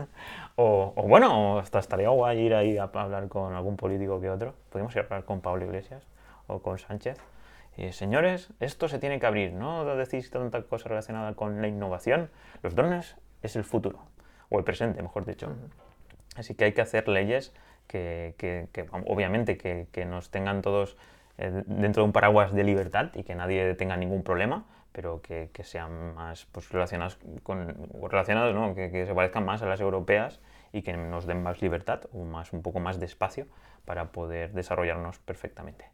o, 0.57 0.93
bueno, 1.07 1.59
hasta 1.59 1.79
estaría 1.79 2.11
guay 2.11 2.38
ir 2.38 2.55
ahí 2.55 2.77
a, 2.77 2.85
hablar 2.85 3.29
con 3.29 3.55
algún 3.55 3.77
político 3.77 4.21
que 4.21 4.29
otro. 4.29 4.55
Podríamos 4.69 4.95
ir 4.95 5.01
a 5.01 5.05
hablar 5.05 5.25
con 5.25 5.41
Pablo 5.41 5.64
Iglesias 5.64 6.07
o 6.49 6.61
con 6.61 6.79
Sánchez. 6.79 7.19
Y, 7.79 7.93
señores, 7.93 8.51
esto 8.61 8.88
se 8.88 8.99
tiene 8.99 9.21
que 9.21 9.27
abrir, 9.27 9.55
¿no 9.55 9.85
decís 9.97 10.31
tanta 10.31 10.61
cosa 10.62 10.88
relacionada 10.91 11.35
con 11.35 11.62
la 11.62 11.69
innovación. 11.69 12.29
Los 12.62 12.75
drones 12.75 13.17
es 13.43 13.57
el 13.57 13.64
futuro, 13.64 14.01
o 14.51 14.59
el 14.59 14.64
presente, 14.64 15.01
mejor 15.01 15.25
dicho. 15.25 15.49
Así 16.37 16.55
que 16.55 16.64
hay 16.64 16.73
que 16.73 16.83
hacer 16.83 17.09
leyes 17.09 17.55
que, 17.87 18.35
que 18.37 18.87
obviamente, 19.07 19.57
que, 19.57 20.05
nos 20.05 20.31
tengan 20.31 20.61
todos 20.61 20.97
dentro 21.38 22.03
de 22.03 22.07
un 22.07 22.12
paraguas 22.12 22.53
de 22.53 22.64
libertad 22.64 23.11
y 23.14 23.22
que 23.22 23.35
nadie 23.35 23.74
tenga 23.74 23.96
ningún 23.96 24.22
problema, 24.22 24.66
pero 24.92 25.22
que, 25.22 25.51
sean 25.62 26.14
más 26.14 26.46
pues, 26.46 26.70
relacionados, 26.70 27.18
con, 27.44 27.88
relacionados 28.11 28.55
¿no? 28.55 28.74
que, 28.74 29.07
se 29.07 29.14
parezcan 29.14 29.44
más 29.44 29.62
a 29.62 29.66
las 29.66 29.81
europeas 29.81 30.40
y 30.72 30.83
que 30.83 30.96
nos 30.96 31.27
den 31.27 31.42
más 31.42 31.62
libertad 31.62 32.01
o 32.12 32.24
más, 32.24 32.53
un 32.53 32.62
poco 32.62 32.81
más 32.81 32.98
de 32.98 33.07
espacio 33.07 33.46
para 33.85 34.07
poder 34.07 34.53
desarrollarnos 34.53 35.18
perfectamente. 35.20 35.87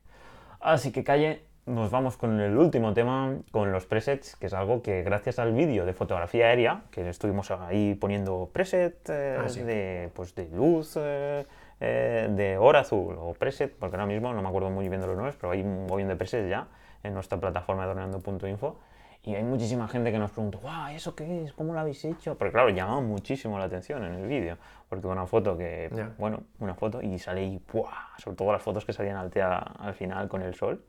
Así 0.60 0.90
que 0.90 1.04
calle, 1.04 1.44
nos 1.66 1.90
vamos 1.90 2.16
con 2.16 2.40
el 2.40 2.56
último 2.56 2.94
tema, 2.94 3.36
con 3.50 3.72
los 3.72 3.86
presets, 3.86 4.36
que 4.36 4.46
es 4.46 4.54
algo 4.54 4.82
que 4.82 5.02
gracias 5.02 5.38
al 5.38 5.52
vídeo 5.52 5.84
de 5.84 5.92
fotografía 5.92 6.46
aérea, 6.46 6.84
que 6.90 7.08
estuvimos 7.08 7.50
ahí 7.50 7.94
poniendo 7.94 8.50
presets 8.52 9.10
eh, 9.10 9.36
ah, 9.38 9.48
de, 9.48 10.10
pues, 10.14 10.34
de 10.34 10.48
luz, 10.48 10.96
eh, 10.98 11.46
eh, 11.80 12.28
de 12.30 12.58
hora 12.58 12.80
azul 12.80 13.16
o 13.18 13.34
preset, 13.34 13.74
porque 13.76 13.96
ahora 13.96 14.06
mismo 14.06 14.32
no 14.32 14.42
me 14.42 14.48
acuerdo 14.48 14.70
muy 14.70 14.88
bien 14.88 15.00
de 15.00 15.06
los 15.06 15.16
nombres, 15.16 15.36
pero 15.40 15.52
hay 15.52 15.62
un 15.62 15.86
montón 15.86 16.08
de 16.08 16.16
presets 16.16 16.48
ya 16.48 16.68
en 17.02 17.14
nuestra 17.14 17.38
plataforma 17.38 17.82
de 17.82 17.88
dorneando.info. 17.88 18.78
Y 19.26 19.34
hay 19.34 19.42
muchísima 19.42 19.88
gente 19.88 20.12
que 20.12 20.18
nos 20.18 20.32
pregunta, 20.32 20.58
guau, 20.60 20.92
¿eso 20.92 21.14
qué 21.14 21.44
es? 21.44 21.52
¿Cómo 21.54 21.72
lo 21.72 21.80
habéis 21.80 22.04
hecho? 22.04 22.36
Porque 22.36 22.52
claro, 22.52 22.68
llamaba 22.68 23.00
muchísimo 23.00 23.58
la 23.58 23.64
atención 23.64 24.04
en 24.04 24.14
el 24.14 24.26
vídeo. 24.26 24.58
Porque 24.90 25.06
una 25.06 25.24
foto 25.26 25.56
que, 25.56 25.90
bueno, 26.18 26.42
una 26.58 26.74
foto 26.74 27.00
y 27.00 27.18
sale 27.18 27.42
y 27.42 27.58
¡buah! 27.72 28.18
Sobre 28.18 28.36
todo 28.36 28.52
las 28.52 28.60
fotos 28.60 28.84
que 28.84 28.92
salían 28.92 29.16
al, 29.16 29.32
al 29.78 29.94
final 29.94 30.28
con 30.28 30.42
el 30.42 30.54
sol. 30.54 30.84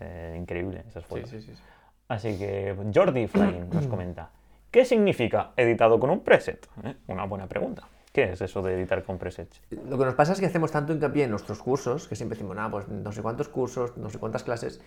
Es 0.00 0.36
increíble 0.36 0.82
esas 0.88 1.04
fotos. 1.06 1.30
Sí, 1.30 1.40
sí, 1.40 1.54
sí, 1.54 1.62
Así 2.08 2.36
que 2.36 2.76
Jordi 2.92 3.28
Flame 3.28 3.66
nos 3.72 3.86
comenta, 3.88 4.30
¿qué 4.70 4.84
significa 4.84 5.52
editado 5.56 6.00
con 6.00 6.10
un 6.10 6.20
preset? 6.20 6.68
¿Eh? 6.82 6.96
Una 7.06 7.26
buena 7.26 7.46
pregunta. 7.46 7.84
¿Qué 8.12 8.24
es 8.24 8.42
eso 8.42 8.60
de 8.60 8.74
editar 8.74 9.02
con 9.04 9.18
presets? 9.18 9.62
Lo 9.70 9.96
que 9.96 10.04
nos 10.04 10.14
pasa 10.14 10.34
es 10.34 10.40
que 10.40 10.44
hacemos 10.44 10.70
tanto 10.70 10.92
hincapié 10.92 11.24
en 11.24 11.30
nuestros 11.30 11.62
cursos, 11.62 12.08
que 12.08 12.14
siempre 12.14 12.36
decimos, 12.36 12.54
nada, 12.54 12.70
pues 12.70 12.86
no 12.88 13.10
sé 13.10 13.22
cuántos 13.22 13.48
cursos, 13.48 13.96
no 13.96 14.10
sé 14.10 14.18
cuántas 14.18 14.44
clases, 14.44 14.82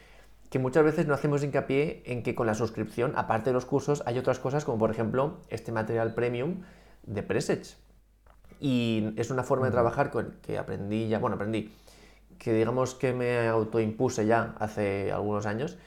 que 0.52 0.60
muchas 0.60 0.84
veces 0.84 1.08
no 1.08 1.16
hacemos 1.16 1.44
hincapié 1.44 2.04
en 2.06 2.22
que 2.22 2.36
con 2.36 2.46
la 2.46 2.54
suscripción, 2.54 3.14
aparte 3.16 3.50
de 3.50 3.56
los 3.56 3.66
cursos, 3.66 4.04
hay 4.06 4.20
otras 4.20 4.38
cosas 4.38 4.64
como 4.64 4.78
por 4.78 4.92
ejemplo 4.92 5.40
este 5.50 5.72
material 5.72 6.14
premium 6.14 6.62
de 7.04 7.24
presets. 7.24 7.78
Y 8.60 9.12
es 9.18 9.32
una 9.32 9.42
forma 9.42 9.66
de 9.66 9.72
trabajar 9.72 10.12
con, 10.12 10.36
que 10.44 10.60
aprendí 10.60 11.08
ya, 11.08 11.18
bueno, 11.18 11.36
aprendí, 11.36 11.74
que 12.38 12.54
digamos 12.54 12.94
que 12.94 13.12
me 13.14 13.48
autoimpuse 13.48 14.28
ya 14.28 14.54
hace 14.60 15.12
algunos 15.12 15.48
años, 15.48 15.80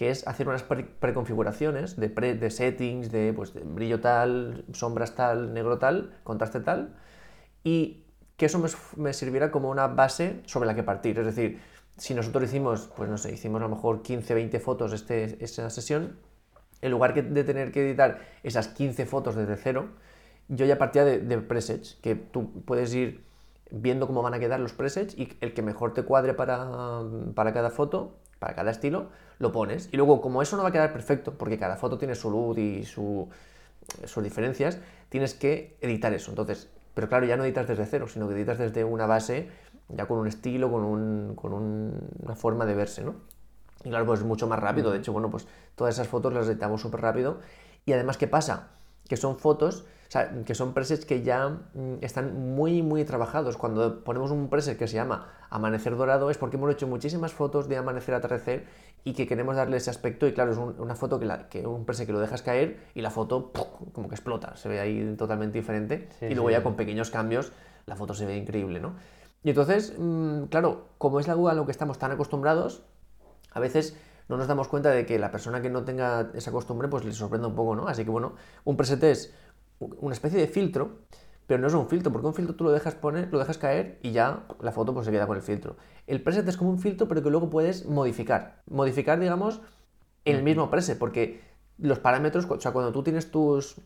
que 0.00 0.08
es 0.08 0.26
hacer 0.26 0.48
unas 0.48 0.62
preconfiguraciones 0.62 1.96
de, 1.96 2.08
de 2.08 2.50
settings, 2.50 3.12
de, 3.12 3.34
pues, 3.34 3.52
brillo 3.52 4.00
tal, 4.00 4.64
sombras 4.72 5.14
tal, 5.14 5.52
negro 5.52 5.78
tal, 5.78 6.18
contraste 6.24 6.60
tal, 6.60 6.96
y 7.64 8.06
que 8.38 8.46
eso 8.46 8.64
me, 8.96 9.12
sirviera 9.12 9.50
como 9.50 9.68
una 9.68 9.88
base 9.88 10.40
sobre 10.46 10.66
la 10.66 10.74
que 10.74 10.82
partir. 10.82 11.18
Es 11.18 11.26
decir, 11.26 11.60
si 11.98 12.14
nosotros 12.14 12.44
hicimos, 12.44 12.90
pues 12.96 13.10
no 13.10 13.18
sé, 13.18 13.30
hicimos 13.30 13.60
a 13.60 13.64
lo 13.64 13.76
mejor 13.76 14.00
15, 14.00 14.32
20 14.32 14.58
fotos 14.60 14.94
este, 14.94 15.36
esa 15.44 15.68
sesión, 15.68 16.16
en 16.80 16.90
lugar 16.92 17.12
de 17.12 17.44
tener 17.44 17.70
que 17.70 17.86
editar 17.86 18.22
esas 18.42 18.68
15 18.68 19.04
fotos 19.04 19.36
desde 19.36 19.58
cero, 19.58 19.90
yo 20.48 20.64
ya 20.64 20.78
partía 20.78 21.04
de, 21.04 21.18
de 21.18 21.36
presets, 21.42 21.98
que 22.00 22.14
tú 22.14 22.62
puedes 22.64 22.94
ir 22.94 23.22
viendo 23.70 24.06
cómo 24.06 24.22
van 24.22 24.32
a 24.32 24.38
quedar 24.38 24.60
los 24.60 24.72
presets 24.72 25.14
y 25.18 25.36
el 25.42 25.52
que 25.52 25.60
mejor 25.60 25.92
te 25.92 26.04
cuadre 26.04 26.32
para, 26.32 27.02
para 27.34 27.52
cada 27.52 27.68
foto, 27.68 28.16
para 28.40 28.56
cada 28.56 28.72
estilo, 28.72 29.10
lo 29.38 29.52
pones. 29.52 29.88
Y 29.92 29.96
luego, 29.96 30.20
como 30.20 30.42
eso 30.42 30.56
no 30.56 30.64
va 30.64 30.70
a 30.70 30.72
quedar 30.72 30.92
perfecto, 30.92 31.34
porque 31.38 31.58
cada 31.58 31.76
foto 31.76 31.98
tiene 31.98 32.16
su 32.16 32.30
luz 32.30 32.58
y 32.58 32.84
su, 32.84 33.28
sus 34.04 34.24
diferencias, 34.24 34.78
tienes 35.08 35.34
que 35.34 35.76
editar 35.80 36.12
eso. 36.12 36.32
Entonces, 36.32 36.68
pero 36.94 37.08
claro, 37.08 37.26
ya 37.26 37.36
no 37.36 37.44
editas 37.44 37.68
desde 37.68 37.86
cero, 37.86 38.08
sino 38.08 38.26
que 38.26 38.34
editas 38.34 38.58
desde 38.58 38.82
una 38.82 39.06
base, 39.06 39.48
ya 39.88 40.06
con 40.06 40.18
un 40.18 40.26
estilo, 40.26 40.72
con, 40.72 40.82
un, 40.82 41.34
con 41.36 41.52
una 41.52 42.34
forma 42.34 42.66
de 42.66 42.74
verse, 42.74 43.04
¿no? 43.04 43.14
Y 43.84 43.90
claro, 43.90 44.06
pues 44.06 44.20
es 44.20 44.26
mucho 44.26 44.46
más 44.46 44.58
rápido. 44.58 44.90
De 44.90 44.98
hecho, 44.98 45.12
bueno, 45.12 45.30
pues 45.30 45.46
todas 45.76 45.94
esas 45.94 46.08
fotos 46.08 46.32
las 46.32 46.48
editamos 46.48 46.80
súper 46.80 47.00
rápido. 47.00 47.38
Y 47.86 47.92
además, 47.92 48.16
¿qué 48.16 48.26
pasa? 48.26 48.68
Que 49.08 49.16
son 49.16 49.38
fotos 49.38 49.84
sea, 50.12 50.42
que 50.44 50.54
son 50.54 50.74
presets 50.74 51.06
que 51.06 51.22
ya 51.22 51.48
mm, 51.48 51.98
están 52.00 52.54
muy, 52.54 52.82
muy 52.82 53.04
trabajados. 53.04 53.56
Cuando 53.56 54.02
ponemos 54.02 54.30
un 54.30 54.48
preset 54.48 54.76
que 54.76 54.88
se 54.88 54.94
llama 54.94 55.28
Amanecer 55.50 55.96
Dorado 55.96 56.30
es 56.30 56.38
porque 56.38 56.56
hemos 56.56 56.72
hecho 56.72 56.88
muchísimas 56.88 57.32
fotos 57.32 57.68
de 57.68 57.76
amanecer, 57.76 58.14
atardecer 58.14 58.66
y 59.04 59.12
que 59.14 59.26
queremos 59.26 59.56
darle 59.56 59.76
ese 59.76 59.90
aspecto. 59.90 60.26
Y 60.26 60.32
claro, 60.32 60.52
es 60.52 60.58
una 60.58 60.94
foto 60.96 61.20
que, 61.20 61.26
la, 61.26 61.48
que 61.48 61.66
un 61.66 61.84
preset 61.84 62.06
que 62.06 62.12
lo 62.12 62.20
dejas 62.20 62.42
caer 62.42 62.80
y 62.94 63.02
la 63.02 63.10
foto 63.10 63.52
como 63.92 64.08
que 64.08 64.14
explota. 64.14 64.56
Se 64.56 64.68
ve 64.68 64.80
ahí 64.80 65.14
totalmente 65.16 65.58
diferente. 65.58 66.08
y 66.20 66.34
luego 66.34 66.50
ya 66.50 66.62
con 66.62 66.74
pequeños 66.74 67.10
cambios 67.10 67.52
la 67.86 67.96
foto 67.96 68.14
se 68.14 68.26
ve 68.26 68.36
increíble, 68.36 68.80
¿no? 68.80 68.94
Y 69.42 69.50
entonces, 69.50 69.94
mm, 69.98 70.44
claro, 70.44 70.88
como 70.98 71.20
es 71.20 71.28
algo 71.28 71.48
a 71.48 71.54
lo 71.54 71.64
que 71.66 71.72
estamos 71.72 71.98
tan 71.98 72.12
acostumbrados, 72.12 72.82
a 73.52 73.60
veces 73.60 73.96
no 74.28 74.36
nos 74.36 74.46
damos 74.46 74.68
cuenta 74.68 74.90
de 74.90 75.06
que 75.06 75.18
la 75.18 75.30
persona 75.30 75.60
que 75.60 75.70
no 75.70 75.82
tenga 75.82 76.30
esa 76.34 76.52
costumbre, 76.52 76.88
pues 76.88 77.04
le 77.04 77.12
sorprende 77.12 77.48
un 77.48 77.54
poco, 77.54 77.74
¿no? 77.74 77.88
Así 77.88 78.04
que 78.04 78.10
bueno, 78.10 78.34
un 78.64 78.76
preset 78.76 79.02
es 79.02 79.34
una 79.80 80.12
especie 80.12 80.38
de 80.38 80.46
filtro, 80.46 81.00
pero 81.46 81.60
no 81.60 81.66
es 81.66 81.74
un 81.74 81.88
filtro, 81.88 82.12
porque 82.12 82.28
un 82.28 82.34
filtro 82.34 82.54
tú 82.54 82.64
lo 82.64 82.70
dejas 82.70 82.94
poner, 82.94 83.28
lo 83.32 83.38
dejas 83.38 83.58
caer 83.58 83.98
y 84.02 84.12
ya 84.12 84.46
la 84.60 84.70
foto 84.70 84.94
pues 84.94 85.06
se 85.06 85.12
queda 85.12 85.26
con 85.26 85.36
el 85.36 85.42
filtro. 85.42 85.76
El 86.06 86.22
preset 86.22 86.46
es 86.46 86.56
como 86.56 86.70
un 86.70 86.78
filtro, 86.78 87.08
pero 87.08 87.22
que 87.22 87.30
luego 87.30 87.50
puedes 87.50 87.86
modificar. 87.86 88.62
Modificar, 88.70 89.18
digamos, 89.18 89.60
el 90.24 90.42
mismo 90.42 90.70
preset, 90.70 90.98
porque 90.98 91.40
los 91.78 91.98
parámetros, 91.98 92.46
o 92.48 92.60
sea, 92.60 92.72
cuando 92.72 92.92
tú 92.92 93.02
tienes 93.02 93.30
tus, 93.30 93.80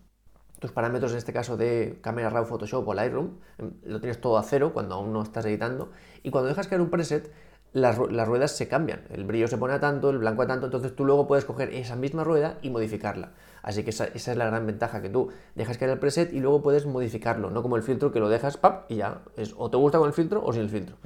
tus 0.59 0.73
parámetros, 0.73 1.13
en 1.13 1.19
este 1.19 1.33
caso 1.33 1.57
de 1.57 1.99
Camera 2.03 2.29
Raw, 2.29 2.45
Photoshop 2.45 2.87
o 2.87 2.93
Lightroom, 2.93 3.39
em, 3.59 3.73
lo 3.85 4.01
tienes 4.01 4.21
todo 4.21 4.37
a 4.37 4.43
cero 4.43 4.73
cuando 4.75 4.97
aún 4.97 5.13
no 5.13 5.23
estás 5.23 5.47
editando, 5.47 5.91
y 6.23 6.31
cuando 6.31 6.49
dejas 6.49 6.67
caer 6.67 6.81
un 6.81 6.91
preset, 6.91 7.33
las, 7.73 7.99
las 8.11 8.29
ruedas 8.29 8.57
se 8.57 8.69
cambian. 8.69 9.05
El 9.11 9.25
brillo 9.25 9.49
se 9.49 9.59
pone 9.59 9.75
a 9.75 9.81
tanto, 9.81 10.11
el 10.11 10.19
blanco 10.19 10.43
a 10.43 10.47
tanto, 10.47 10.67
entonces 10.67 10.95
tú 10.95 11.05
luego 11.05 11.27
puedes 11.27 11.45
coger 11.45 11.73
esa 11.73 11.97
misma 11.97 12.25
rueda 12.25 12.59
y 12.63 12.71
modificarla. 12.71 13.33
Así 13.65 13.83
que 13.83 13.91
esa, 13.91 14.05
esa 14.05 14.33
es 14.33 14.37
la 14.37 14.45
gran 14.45 14.67
ventaja, 14.67 15.01
que 15.01 15.09
tú 15.09 15.31
dejas 15.55 15.79
caer 15.79 15.91
el 15.91 15.99
preset 15.99 16.35
y 16.35 16.41
luego 16.41 16.61
puedes 16.61 16.85
modificarlo, 16.85 17.49
no 17.51 17.63
como 17.63 17.77
el 17.77 17.83
filtro 17.83 18.13
que 18.13 18.21
lo 18.21 18.29
dejas, 18.29 18.59
¡pap! 18.59 18.91
y 18.91 18.97
ya. 18.97 19.23
Es, 19.37 19.55
o 19.57 19.71
te 19.71 19.79
gusta 19.79 19.99
con 19.99 20.07
el 20.07 20.13
filtro 20.13 20.45
o 20.45 20.53
sin 20.53 20.63
el 20.63 20.69
filtro. 20.69 20.97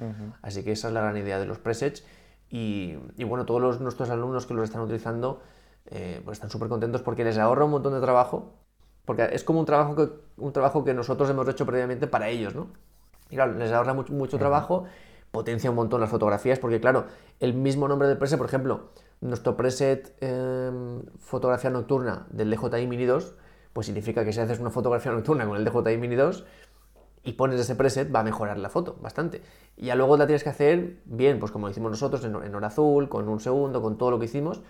Así 0.43 0.65
que 0.65 0.73
esa 0.73 0.89
es 0.89 0.95
la 0.95 1.01
gran 1.01 1.17
idea 1.17 1.39
de 1.39 1.47
los 1.47 1.59
presets. 1.59 2.05
Y, 2.51 2.97
y 3.17 3.25
bueno, 3.25 3.47
todos 3.47 3.63
los, 3.63 3.81
nuestros 3.81 4.11
alumnos 4.11 4.47
que 4.47 4.55
los 4.55 4.65
están 4.65 4.83
utilizando 4.83 5.41
eh, 5.91 6.21
pues 6.25 6.37
están 6.37 6.51
súper 6.51 6.69
contentos 6.69 7.03
porque 7.03 7.25
les 7.25 7.39
ahorra 7.39 7.65
un 7.65 7.71
montón 7.71 7.95
de 7.95 8.01
trabajo. 8.01 8.53
Porque 9.05 9.29
es 9.33 9.45
como 9.45 9.61
un 9.61 9.67
trabajo 9.67 9.95
que, 9.95 10.09
un 10.37 10.53
trabajo 10.53 10.85
que 10.85 10.95
nosotros 10.95 11.31
hemos 11.31 11.49
hecho 11.49 11.65
previamente 11.65 12.09
para 12.09 12.29
ellos, 12.29 12.55
¿no? 12.57 12.69
Y 13.31 13.37
claro, 13.37 13.55
les 13.55 13.71
ahorra 13.73 13.95
mucho, 13.95 14.13
mucho 14.13 14.37
trabajo, 14.37 14.85
potencia 15.31 15.71
un 15.71 15.77
montón 15.77 16.01
las 16.01 16.11
fotografías, 16.11 16.59
porque 16.59 16.81
claro, 16.81 17.07
el 17.41 17.55
mismo 17.55 17.89
nombre 17.89 18.09
del 18.09 18.19
preset, 18.19 18.39
por 18.39 18.47
ejemplo, 18.47 18.91
nuestro 19.21 19.57
preset 19.57 20.17
eh, 20.21 20.71
fotografía 21.19 21.71
nocturna 21.71 22.27
del 22.31 22.51
DJI 22.51 22.87
Mini 22.87 23.05
2, 23.05 23.35
pues 23.73 23.87
significa 23.87 24.25
que 24.25 24.33
si 24.33 24.41
haces 24.41 24.59
una 24.61 24.71
fotografía 24.71 25.13
nocturna 25.13 25.47
con 25.47 25.57
el 25.57 25.65
DJI 25.65 25.97
Mini 25.99 26.15
2 26.15 26.45
y 27.25 27.33
pones 27.33 27.61
ese 27.61 27.75
preset, 27.75 28.15
va 28.15 28.21
a 28.21 28.25
mejorar 28.25 28.59
la 28.59 28.71
foto 28.71 28.97
bastante. 29.01 29.43
Y 29.77 29.87
ya 29.87 29.95
luego 29.95 30.17
la 30.17 30.27
tienes 30.27 30.43
que 30.43 30.51
hacer 30.51 31.01
bien, 31.05 31.39
pues 31.41 31.53
como 31.53 31.69
hicimos 31.69 31.91
nosotros, 31.91 32.25
en, 32.25 32.35
en 32.37 32.55
hora 32.55 32.69
azul, 32.69 33.09
con 33.09 33.29
un 33.29 33.41
segundo, 33.41 33.83
con 33.83 33.99
todo 33.99 34.11
lo 34.11 34.19
que 34.19 34.27
hicimos, 34.27 34.63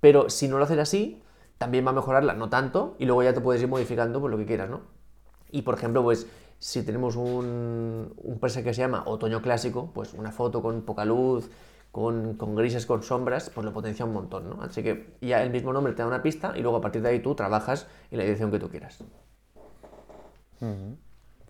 pero 0.00 0.28
si 0.28 0.48
no 0.48 0.58
lo 0.58 0.64
haces 0.64 0.78
así, 0.78 1.22
también 1.56 1.86
va 1.86 1.90
a 1.90 1.94
mejorarla, 1.94 2.34
no 2.34 2.50
tanto, 2.50 2.96
y 2.98 3.06
luego 3.06 3.22
ya 3.22 3.32
te 3.32 3.40
puedes 3.40 3.62
ir 3.62 3.68
modificando 3.68 4.20
pues, 4.20 4.30
lo 4.30 4.36
que 4.36 4.44
quieras, 4.44 4.68
¿no? 4.68 4.82
Y 5.50 5.62
por 5.62 5.74
ejemplo, 5.74 6.02
pues 6.02 6.26
si 6.64 6.82
tenemos 6.82 7.14
un, 7.16 8.14
un 8.16 8.40
que 8.40 8.48
se 8.48 8.72
llama 8.72 9.02
otoño 9.04 9.42
clásico, 9.42 9.90
pues 9.92 10.14
una 10.14 10.32
foto 10.32 10.62
con 10.62 10.80
poca 10.80 11.04
luz, 11.04 11.50
con, 11.92 12.38
con 12.38 12.54
grises, 12.54 12.86
con 12.86 13.02
sombras, 13.02 13.50
pues 13.50 13.66
lo 13.66 13.72
potencia 13.74 14.06
un 14.06 14.14
montón, 14.14 14.48
¿no? 14.48 14.62
Así 14.62 14.82
que 14.82 15.14
ya 15.20 15.42
el 15.42 15.50
mismo 15.50 15.74
nombre 15.74 15.92
te 15.92 16.00
da 16.00 16.08
una 16.08 16.22
pista 16.22 16.54
y 16.56 16.62
luego 16.62 16.78
a 16.78 16.80
partir 16.80 17.02
de 17.02 17.10
ahí 17.10 17.18
tú 17.20 17.34
trabajas 17.34 17.86
en 18.10 18.16
la 18.16 18.24
edición 18.24 18.50
que 18.50 18.58
tú 18.58 18.70
quieras. 18.70 19.04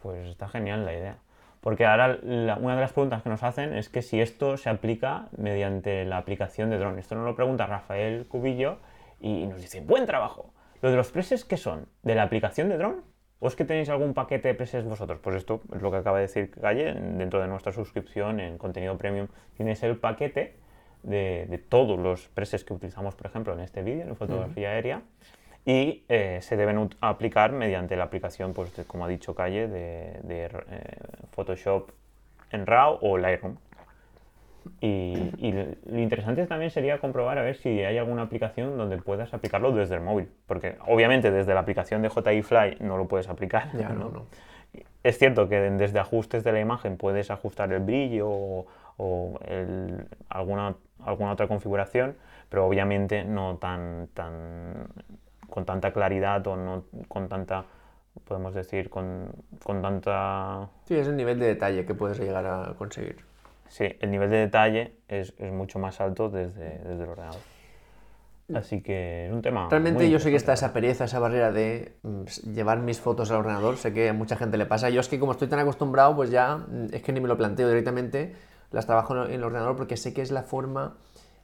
Pues 0.03 0.27
está 0.27 0.49
genial 0.49 0.85
la 0.85 0.93
idea. 0.93 1.19
Porque 1.61 1.87
ahora 1.87 2.19
una 2.61 2.75
de 2.75 2.81
las 2.81 2.93
preguntas 2.93 3.23
que 3.23 3.29
nos 3.29 3.45
hacen 3.45 3.73
es 3.73 3.89
que 3.89 4.03
si 4.03 4.21
esto 4.21 4.57
se 4.57 4.69
aplica 4.69 5.29
mediante 5.37 6.05
la 6.07 6.19
aplicación 6.19 6.71
de 6.71 6.79
drone. 6.79 6.99
Esto 6.99 7.15
nos 7.15 7.25
lo 7.25 7.37
pregunta 7.37 7.67
Rafael 7.67 8.27
Cubillo 8.27 8.79
y 9.21 9.47
nos 9.47 9.61
dice, 9.61 9.81
buen 9.81 10.07
trabajo. 10.07 10.53
¿Lo 10.83 10.91
de 10.91 10.97
los 10.97 11.13
presets 11.13 11.45
qué 11.45 11.57
son? 11.57 11.87
¿De 12.03 12.17
la 12.17 12.25
aplicación 12.25 12.69
de 12.69 12.79
drone? 12.79 13.14
¿O 13.41 13.49
es 13.49 13.57
que 13.57 13.65
tenéis 13.65 13.89
algún 13.91 14.15
paquete 14.15 14.49
de 14.49 14.55
presets 14.55 14.87
vosotros? 14.87 15.19
Pues 15.21 15.37
esto 15.37 15.61
es 15.75 15.83
lo 15.83 15.91
que 15.91 15.99
acaba 15.99 16.19
de 16.19 16.23
decir 16.23 16.51
Calle, 16.51 16.95
dentro 16.95 17.41
de 17.41 17.49
nuestra 17.49 17.73
suscripción 17.73 18.41
en 18.41 18.57
contenido 18.59 18.97
premium 18.97 19.27
tienes 19.57 19.83
el 19.83 19.97
paquete 19.97 20.55
de, 21.03 21.47
de 21.49 21.59
todos 21.59 21.99
los 21.99 22.29
presets 22.29 22.65
que 22.65 22.73
utilizamos, 22.73 23.15
por 23.15 23.27
ejemplo, 23.27 23.53
en 23.53 23.61
este 23.61 23.83
vídeo, 23.83 24.05
en 24.05 24.17
fotografía 24.17 24.71
aérea, 24.71 25.03
y 25.67 26.05
eh, 26.09 26.39
se 26.41 26.57
deben 26.57 26.89
aplicar 27.01 27.53
mediante 27.53 27.97
la 27.97 28.05
aplicación, 28.05 28.55
pues, 28.55 28.75
de- 28.77 28.85
como 28.85 29.05
ha 29.05 29.09
dicho 29.09 29.35
Calle, 29.35 29.69
de, 29.69 30.19
de, 30.23 30.45
eh, 30.47 30.51
Photoshop 31.33 31.91
en 32.51 32.67
RAW 32.67 32.99
o 33.03 33.19
Lightroom. 33.19 33.57
Y, 34.81 35.31
y 35.39 35.53
lo 35.53 35.99
interesante 35.99 36.47
también 36.47 36.71
sería 36.71 36.99
comprobar 36.99 37.39
a 37.39 37.43
ver 37.43 37.57
si 37.57 37.69
hay 37.83 37.97
alguna 37.99 38.23
aplicación 38.23 38.77
donde 38.77 38.99
puedas 38.99 39.33
aplicarlo 39.35 39.73
desde 39.73 39.95
el 39.95 40.01
móvil. 40.03 40.29
Porque 40.47 40.77
obviamente 40.87 41.31
desde 41.31 41.55
la 41.55 41.61
aplicación 41.61 42.03
de 42.03 42.11
JI 42.11 42.43
Fly 42.43 42.77
no 42.81 42.97
lo 42.97 43.07
puedes 43.09 43.29
aplicar. 43.29 43.69
Ya, 43.79 43.89
no, 43.91 44.11
no. 44.11 44.27
Es 45.03 45.19
cierto 45.19 45.49
que 45.49 45.61
desde 45.61 45.99
ajustes 46.01 46.45
de 46.45 46.53
la 46.53 46.61
imagen 46.61 46.97
puedes 46.97 47.31
ajustar 47.31 47.73
el 47.73 47.81
brillo 47.81 48.29
o, 48.29 48.67
o 48.97 49.39
el- 49.47 50.07
alguna, 50.29 50.75
alguna 51.05 51.33
otra 51.33 51.47
configuración, 51.47 52.17
pero 52.49 52.67
obviamente 52.67 53.25
no 53.25 53.57
tan, 53.59 54.09
tan 54.15 54.89
con 55.49 55.65
tanta 55.65 55.93
claridad 55.93 56.45
o 56.47 56.57
no 56.57 56.85
con 57.07 57.29
tanta, 57.29 57.65
podemos 58.27 58.55
decir, 58.55 58.91
con, 58.91 59.29
con 59.63 59.81
tanta... 59.83 60.69
Sí, 60.85 60.97
es 60.97 61.07
el 61.07 61.17
nivel 61.17 61.39
de 61.39 61.47
detalle 61.47 61.85
que 61.87 61.95
puedes 61.95 62.19
llegar 62.19 62.45
a 62.47 62.75
conseguir. 62.77 63.19
Sí, 63.69 63.85
el 64.01 64.11
nivel 64.11 64.31
de 64.31 64.37
detalle 64.37 64.97
es, 65.09 65.35
es 65.39 65.53
mucho 65.53 65.79
más 65.79 66.01
alto 66.01 66.29
desde, 66.29 66.79
desde 66.79 67.03
el 67.05 67.09
ordenador. 67.09 67.41
Así 68.55 68.83
que 68.83 69.27
es 69.27 69.33
un 69.33 69.41
tema... 69.41 69.69
Realmente 69.71 70.11
yo 70.11 70.19
sé 70.19 70.31
que 70.31 70.37
está 70.37 70.53
esa 70.53 70.73
pereza, 70.73 71.05
esa 71.05 71.19
barrera 71.19 71.51
de 71.51 71.97
mm, 72.03 72.25
llevar 72.53 72.79
mis 72.81 73.01
fotos 73.01 73.31
al 73.31 73.39
ordenador. 73.39 73.79
Sé 73.79 73.93
que 73.95 74.11
a 74.11 74.13
mucha 74.13 74.37
gente 74.37 74.59
le 74.59 74.67
pasa. 74.67 74.91
Yo 74.91 75.01
es 75.01 75.09
que 75.09 75.19
como 75.19 75.33
estoy 75.33 75.49
tan 75.49 75.59
acostumbrado, 75.61 76.15
pues 76.15 76.31
ya 76.31 76.57
mm, 76.59 76.89
es 76.93 77.03
que 77.03 77.13
ni 77.13 77.21
me 77.21 77.29
lo 77.29 77.39
planteo 77.39 77.69
directamente. 77.69 78.35
Las 78.71 78.85
trabajo 78.87 79.25
en 79.25 79.33
el 79.33 79.43
ordenador 79.43 79.77
porque 79.77 79.97
sé 79.97 80.13
que 80.13 80.21
es 80.21 80.31
la 80.31 80.43
forma 80.43 80.97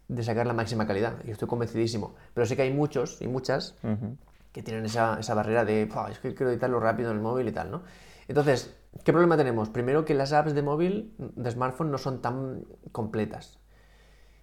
de 0.08 0.22
sacar 0.22 0.46
la 0.46 0.52
máxima 0.52 0.86
calidad. 0.86 1.14
Y 1.24 1.30
estoy 1.30 1.48
convencidísimo. 1.48 2.14
Pero 2.34 2.46
sé 2.46 2.54
que 2.54 2.62
hay 2.62 2.72
muchos 2.72 3.22
y 3.22 3.28
muchas 3.28 3.76
Ujú. 3.82 4.16
que 4.52 4.62
tienen 4.62 4.84
esa, 4.84 5.18
esa 5.18 5.32
barrera 5.34 5.64
de, 5.64 5.86
"Pua, 5.86 6.10
es 6.10 6.18
que 6.18 6.34
quiero 6.34 6.50
editarlo 6.52 6.80
rápido 6.80 7.10
en 7.12 7.16
el 7.16 7.22
móvil 7.22 7.48
y 7.48 7.52
tal, 7.52 7.70
¿no? 7.70 7.82
Entonces, 8.28 8.76
¿qué 9.04 9.12
problema 9.12 9.36
tenemos? 9.36 9.68
Primero 9.68 10.04
que 10.04 10.14
las 10.14 10.32
apps 10.32 10.54
de 10.54 10.62
móvil, 10.62 11.14
de 11.18 11.50
smartphone, 11.50 11.90
no 11.90 11.98
son 11.98 12.20
tan 12.20 12.64
completas. 12.92 13.58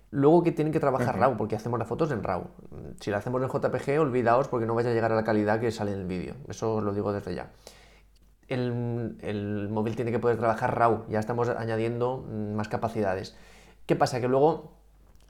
Luego 0.10 0.44
que 0.44 0.52
tienen 0.52 0.72
que 0.72 0.80
trabajar 0.80 1.20
RAW, 1.20 1.36
porque 1.36 1.56
hacemos 1.56 1.78
las 1.80 1.88
fotos 1.88 2.12
en 2.12 2.24
RAW. 2.24 2.48
Si 3.02 3.12
la 3.12 3.18
hacemos 3.18 3.42
en 3.42 3.50
JPG, 3.50 4.00
olvidaos 4.00 4.48
porque 4.48 4.66
no 4.66 4.74
vais 4.74 4.88
a 4.88 4.94
llegar 4.94 5.12
a 5.12 5.16
la 5.16 5.24
calidad 5.24 5.60
que 5.60 5.70
sale 5.72 5.92
en 5.92 6.00
el 6.00 6.06
vídeo. 6.06 6.36
Eso 6.48 6.76
os 6.76 6.84
lo 6.84 6.94
digo 6.94 7.12
desde 7.12 7.36
ya. 7.36 7.52
El, 8.48 9.18
el 9.22 9.68
móvil 9.70 9.98
tiene 9.98 10.12
que 10.12 10.20
poder 10.20 10.38
trabajar 10.38 10.78
RAW, 10.78 11.06
ya 11.10 11.20
estamos 11.20 11.50
añadiendo 11.50 12.26
mm, 12.26 12.54
más 12.56 12.70
capacidades. 12.70 13.36
¿Qué 13.86 13.98
pasa? 13.98 14.22
Que 14.22 14.30
luego 14.30 14.72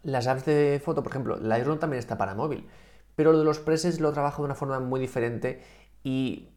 las 0.04 0.28
apps 0.28 0.46
de 0.46 0.80
foto, 0.84 1.04
por 1.04 1.12
ejemplo, 1.12 1.38
Lightroom 1.38 1.80
también 1.80 2.00
está 2.00 2.18
para 2.18 2.36
móvil, 2.36 2.68
pero 3.16 3.32
lo 3.32 3.40
de 3.40 3.46
los 3.46 3.60
presets 3.60 4.00
lo 4.00 4.14
trabajo 4.14 4.44
de 4.44 4.46
una 4.46 4.56
forma 4.56 4.80
muy 4.80 5.00
diferente 5.00 5.62
y 6.04 6.50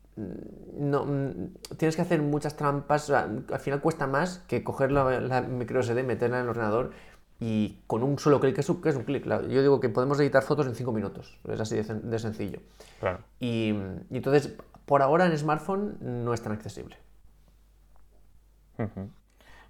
no, 0.79 1.05
mm, 1.05 1.55
tienes 1.77 1.97
que 1.97 2.03
hacer 2.03 2.23
muchas 2.23 2.57
trampas, 2.57 3.05
o 3.05 3.07
sea, 3.13 3.29
al 3.53 3.61
final 3.61 3.81
cuesta 3.81 4.07
más 4.07 4.39
que 4.49 4.63
coger 4.65 4.93
la, 4.93 5.21
la 5.21 5.41
micro 5.43 5.81
SD, 5.83 6.03
meterla 6.03 6.39
en 6.39 6.45
el 6.45 6.49
ordenador 6.51 6.91
y 7.39 7.79
con 7.87 8.03
un 8.03 8.19
solo 8.19 8.39
clic, 8.41 8.55
que 8.55 8.61
es 8.61 8.69
un, 8.69 8.83
que 8.83 8.91
es 8.91 8.97
un 8.97 9.05
clic, 9.05 9.25
yo 9.27 9.63
digo 9.63 9.81
que 9.81 9.89
podemos 9.89 10.21
editar 10.21 10.43
fotos 10.43 10.67
en 10.67 10.75
5 10.75 10.93
minutos, 10.93 11.39
es 11.49 11.61
así 11.61 11.77
de, 11.77 11.85
sen- 11.85 12.01
de 12.03 12.19
sencillo. 12.19 12.61
Claro. 13.01 13.21
Y, 13.39 13.75
y 14.11 14.17
entonces, 14.17 14.55
por 14.87 15.03
ahora 15.03 15.27
en 15.27 15.37
smartphone 15.39 15.97
no 16.01 16.35
es 16.35 16.43
tan 16.43 16.53
accesible. 16.53 16.97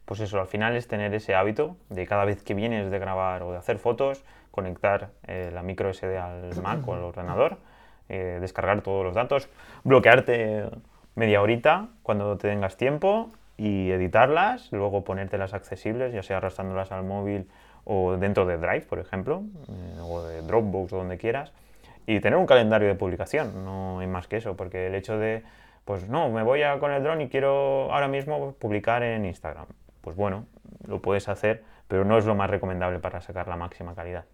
Pues 0.04 0.20
eso, 0.20 0.40
al 0.40 0.46
final 0.46 0.76
es 0.76 0.88
tener 0.88 1.12
ese 1.14 1.34
hábito 1.34 1.76
de 1.88 2.06
cada 2.06 2.24
vez 2.24 2.42
que 2.42 2.54
vienes 2.54 2.90
de 2.90 2.98
grabar 2.98 3.42
o 3.42 3.52
de 3.52 3.58
hacer 3.58 3.78
fotos, 3.78 4.24
conectar 4.50 5.10
eh, 5.26 5.50
la 5.52 5.62
micro 5.62 5.92
SD 5.92 6.18
al 6.18 6.60
Mac 6.62 6.86
o 6.88 6.94
al 6.94 7.02
ordenador, 7.02 7.58
eh, 8.10 8.38
descargar 8.40 8.82
todos 8.82 9.04
los 9.04 9.14
datos, 9.14 9.48
bloquearte 9.84 10.64
media 11.14 11.40
horita 11.40 11.88
cuando 12.02 12.36
te 12.36 12.48
tengas 12.48 12.76
tiempo 12.76 13.30
y 13.56 13.90
editarlas, 13.90 14.72
luego 14.72 15.04
ponértelas 15.04 15.54
accesibles, 15.54 16.12
ya 16.12 16.22
sea 16.22 16.38
arrastrándolas 16.38 16.92
al 16.92 17.04
móvil 17.04 17.46
o 17.84 18.16
dentro 18.16 18.46
de 18.46 18.58
Drive, 18.58 18.82
por 18.82 18.98
ejemplo, 18.98 19.42
eh, 19.68 20.00
o 20.02 20.22
de 20.22 20.42
Dropbox 20.42 20.92
o 20.92 20.96
donde 20.96 21.18
quieras, 21.18 21.52
y 22.06 22.18
tener 22.20 22.36
un 22.38 22.46
calendario 22.46 22.88
de 22.88 22.96
publicación, 22.96 23.64
no 23.64 24.00
hay 24.00 24.06
más 24.06 24.26
que 24.26 24.38
eso, 24.38 24.56
porque 24.56 24.88
el 24.88 24.94
hecho 24.96 25.18
de, 25.18 25.44
pues 25.84 26.08
no, 26.08 26.30
me 26.30 26.42
voy 26.42 26.62
a 26.62 26.78
con 26.78 26.90
el 26.90 27.02
dron 27.02 27.20
y 27.20 27.28
quiero 27.28 27.92
ahora 27.92 28.08
mismo 28.08 28.52
publicar 28.54 29.02
en 29.02 29.24
Instagram. 29.24 29.66
Pues 30.00 30.16
bueno, 30.16 30.46
lo 30.86 31.00
puedes 31.00 31.28
hacer, 31.28 31.62
pero 31.86 32.04
no 32.04 32.18
es 32.18 32.24
lo 32.24 32.34
más 32.34 32.50
recomendable 32.50 32.98
para 32.98 33.20
sacar 33.20 33.46
la 33.46 33.56
máxima 33.56 33.94
calidad. 33.94 34.24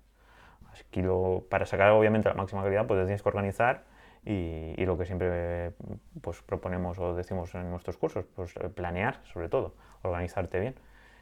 Aquí 0.89 1.03
lo- 1.03 1.45
para 1.49 1.67
sacar 1.67 1.91
obviamente 1.93 2.29
la 2.29 2.35
máxima 2.35 2.62
calidad, 2.62 2.87
pues 2.87 3.01
te 3.01 3.05
tienes 3.07 3.23
que 3.23 3.29
organizar 3.29 3.83
y, 4.25 4.75
y 4.77 4.85
lo 4.87 4.99
que 4.99 5.05
siempre 5.07 5.73
pues, 6.21 6.43
proponemos 6.43 6.99
o 6.99 7.15
decimos 7.15 7.55
en 7.55 7.71
nuestros 7.71 7.97
cursos, 7.97 8.25
pues 8.35 8.55
eh, 8.57 8.69
planear 8.69 9.21
sobre 9.33 9.49
todo, 9.49 9.75
organizarte 10.03 10.59
bien. 10.61 10.75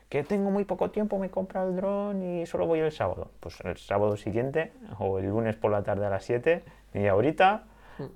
Que 0.08 0.22
tengo 0.22 0.50
muy 0.50 0.64
poco 0.64 0.90
tiempo, 0.90 1.18
me 1.18 1.30
compro 1.30 1.66
el 1.68 1.76
dron 1.76 2.22
y 2.22 2.46
solo 2.46 2.66
voy 2.66 2.78
el 2.80 2.92
sábado. 2.92 3.30
Pues 3.40 3.60
el 3.62 3.76
sábado 3.78 4.16
siguiente 4.16 4.72
o 4.98 5.18
el 5.18 5.26
lunes 5.26 5.56
por 5.56 5.70
la 5.72 5.82
tarde 5.82 6.06
a 6.06 6.10
las 6.10 6.24
7, 6.24 6.62
media 6.92 7.14
horita 7.16 7.64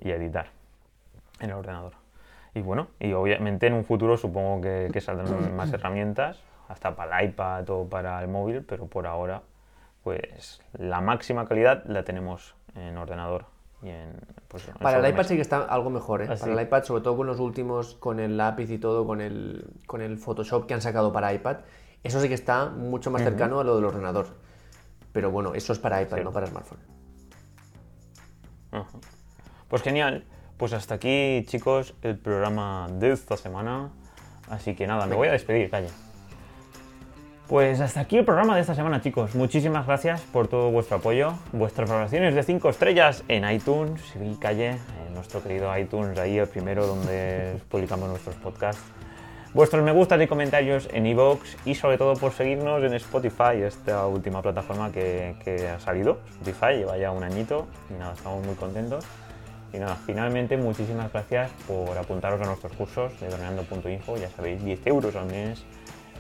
y 0.00 0.10
a 0.12 0.16
editar 0.16 0.46
en 1.40 1.50
el 1.50 1.56
ordenador. 1.56 1.92
Y 2.54 2.60
bueno, 2.60 2.88
y 3.00 3.12
obviamente 3.12 3.66
en 3.66 3.74
un 3.74 3.84
futuro 3.84 4.16
supongo 4.16 4.60
que, 4.60 4.90
que 4.92 5.00
saldrán 5.00 5.54
más 5.56 5.72
herramientas, 5.74 6.42
hasta 6.68 6.94
para 6.94 7.20
el 7.20 7.30
iPad 7.30 7.68
o 7.70 7.88
para 7.88 8.20
el 8.22 8.28
móvil, 8.28 8.62
pero 8.62 8.86
por 8.86 9.06
ahora, 9.06 9.42
pues 10.02 10.60
la 10.72 11.00
máxima 11.00 11.46
calidad 11.46 11.84
la 11.86 12.04
tenemos 12.04 12.54
en 12.74 12.96
ordenador 12.96 13.46
y 13.82 13.88
en. 13.88 14.12
Pues, 14.48 14.68
en 14.68 14.74
Para 14.74 14.98
el 14.98 15.12
iPad 15.12 15.24
sí 15.24 15.36
que 15.36 15.42
está 15.42 15.62
algo 15.64 15.90
mejor, 15.90 16.22
¿eh? 16.22 16.28
Ah, 16.30 16.36
Para 16.38 16.52
el 16.52 16.60
iPad, 16.60 16.84
sobre 16.84 17.02
todo 17.02 17.16
con 17.16 17.26
los 17.26 17.40
últimos, 17.40 17.94
con 17.94 18.20
el 18.20 18.36
lápiz 18.36 18.70
y 18.70 18.78
todo, 18.78 19.06
con 19.06 19.20
el, 19.20 19.70
con 19.86 20.00
el 20.00 20.18
Photoshop 20.18 20.66
que 20.66 20.74
han 20.74 20.80
sacado 20.80 21.12
para 21.12 21.32
iPad, 21.32 21.58
eso 22.02 22.20
sí 22.20 22.28
que 22.28 22.34
está 22.34 22.66
mucho 22.66 23.10
más 23.10 23.22
cercano 23.22 23.60
a 23.60 23.64
lo 23.64 23.76
del 23.76 23.84
ordenador. 23.84 24.28
Pero 25.12 25.30
bueno, 25.30 25.54
eso 25.54 25.72
es 25.72 25.78
para 25.78 26.00
iPad, 26.00 26.18
no 26.22 26.32
para 26.32 26.46
smartphone. 26.46 26.80
Pues 29.68 29.82
genial. 29.82 30.24
Pues 30.56 30.72
hasta 30.72 30.96
aquí, 30.96 31.44
chicos, 31.46 31.94
el 32.02 32.18
programa 32.18 32.88
de 32.90 33.12
esta 33.12 33.36
semana. 33.36 33.90
Así 34.48 34.74
que 34.74 34.86
nada, 34.86 35.06
me 35.06 35.14
voy 35.14 35.28
a 35.28 35.32
despedir, 35.32 35.70
calle. 35.70 35.88
Pues 37.48 37.80
hasta 37.80 38.00
aquí 38.00 38.18
el 38.18 38.26
programa 38.26 38.54
de 38.56 38.60
esta 38.60 38.74
semana, 38.74 39.00
chicos. 39.00 39.34
Muchísimas 39.34 39.86
gracias 39.86 40.20
por 40.20 40.48
todo 40.48 40.70
vuestro 40.70 40.98
apoyo, 40.98 41.32
vuestras 41.52 41.88
valoraciones 41.88 42.34
de 42.34 42.42
5 42.42 42.68
estrellas 42.68 43.24
en 43.26 43.50
iTunes 43.50 44.02
y 44.20 44.34
Calle, 44.34 44.72
en 45.06 45.14
nuestro 45.14 45.42
querido 45.42 45.74
iTunes, 45.78 46.18
ahí 46.18 46.36
el 46.36 46.46
primero 46.46 46.86
donde 46.86 47.56
publicamos 47.70 48.10
nuestros 48.10 48.36
podcasts. 48.36 48.82
Vuestros 49.54 49.82
me 49.82 49.92
gustas 49.92 50.20
y 50.20 50.26
comentarios 50.26 50.90
en 50.92 51.06
iVoox 51.06 51.56
y 51.64 51.74
sobre 51.74 51.96
todo 51.96 52.16
por 52.16 52.32
seguirnos 52.32 52.82
en 52.82 52.92
Spotify, 52.92 53.62
esta 53.64 54.06
última 54.06 54.42
plataforma 54.42 54.92
que, 54.92 55.34
que 55.42 55.68
ha 55.68 55.80
salido. 55.80 56.18
Spotify 56.28 56.76
lleva 56.80 56.98
ya 56.98 57.12
un 57.12 57.24
añito 57.24 57.66
y 57.88 57.94
nada, 57.94 58.12
estamos 58.12 58.44
muy 58.44 58.56
contentos. 58.56 59.06
Y 59.72 59.78
nada, 59.78 59.96
finalmente 60.04 60.58
muchísimas 60.58 61.10
gracias 61.10 61.50
por 61.66 61.96
apuntaros 61.96 62.42
a 62.42 62.44
nuestros 62.44 62.72
cursos 62.74 63.18
de 63.20 63.30
doneando.info, 63.30 64.18
ya 64.18 64.28
sabéis, 64.28 64.62
10 64.62 64.86
euros 64.86 65.16
al 65.16 65.26
mes 65.26 65.64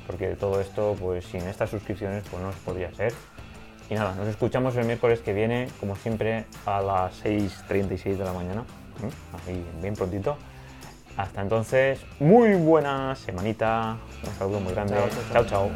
porque 0.08 0.28
todo 0.36 0.60
esto, 0.60 0.96
pues 0.98 1.26
sin 1.26 1.42
estas 1.42 1.68
suscripciones, 1.68 2.24
pues 2.30 2.42
no 2.42 2.50
se 2.50 2.58
podría 2.60 2.92
ser. 2.94 3.12
Y 3.90 3.94
nada, 3.94 4.14
nos 4.14 4.26
escuchamos 4.26 4.74
el 4.76 4.86
miércoles 4.86 5.20
que 5.20 5.34
viene, 5.34 5.68
como 5.78 5.96
siempre, 5.96 6.46
a 6.66 6.80
las 6.80 7.24
6.36 7.24 8.16
de 8.16 8.24
la 8.24 8.32
mañana, 8.32 8.64
así 9.34 9.62
bien 9.80 9.94
prontito. 9.94 10.36
Hasta 11.16 11.42
entonces, 11.42 12.00
muy 12.20 12.54
buena 12.54 13.14
semanita, 13.16 13.98
un 14.26 14.34
saludo 14.38 14.60
muy 14.60 14.72
grande, 14.72 14.96
chao. 15.32 15.44
chao. 15.44 15.70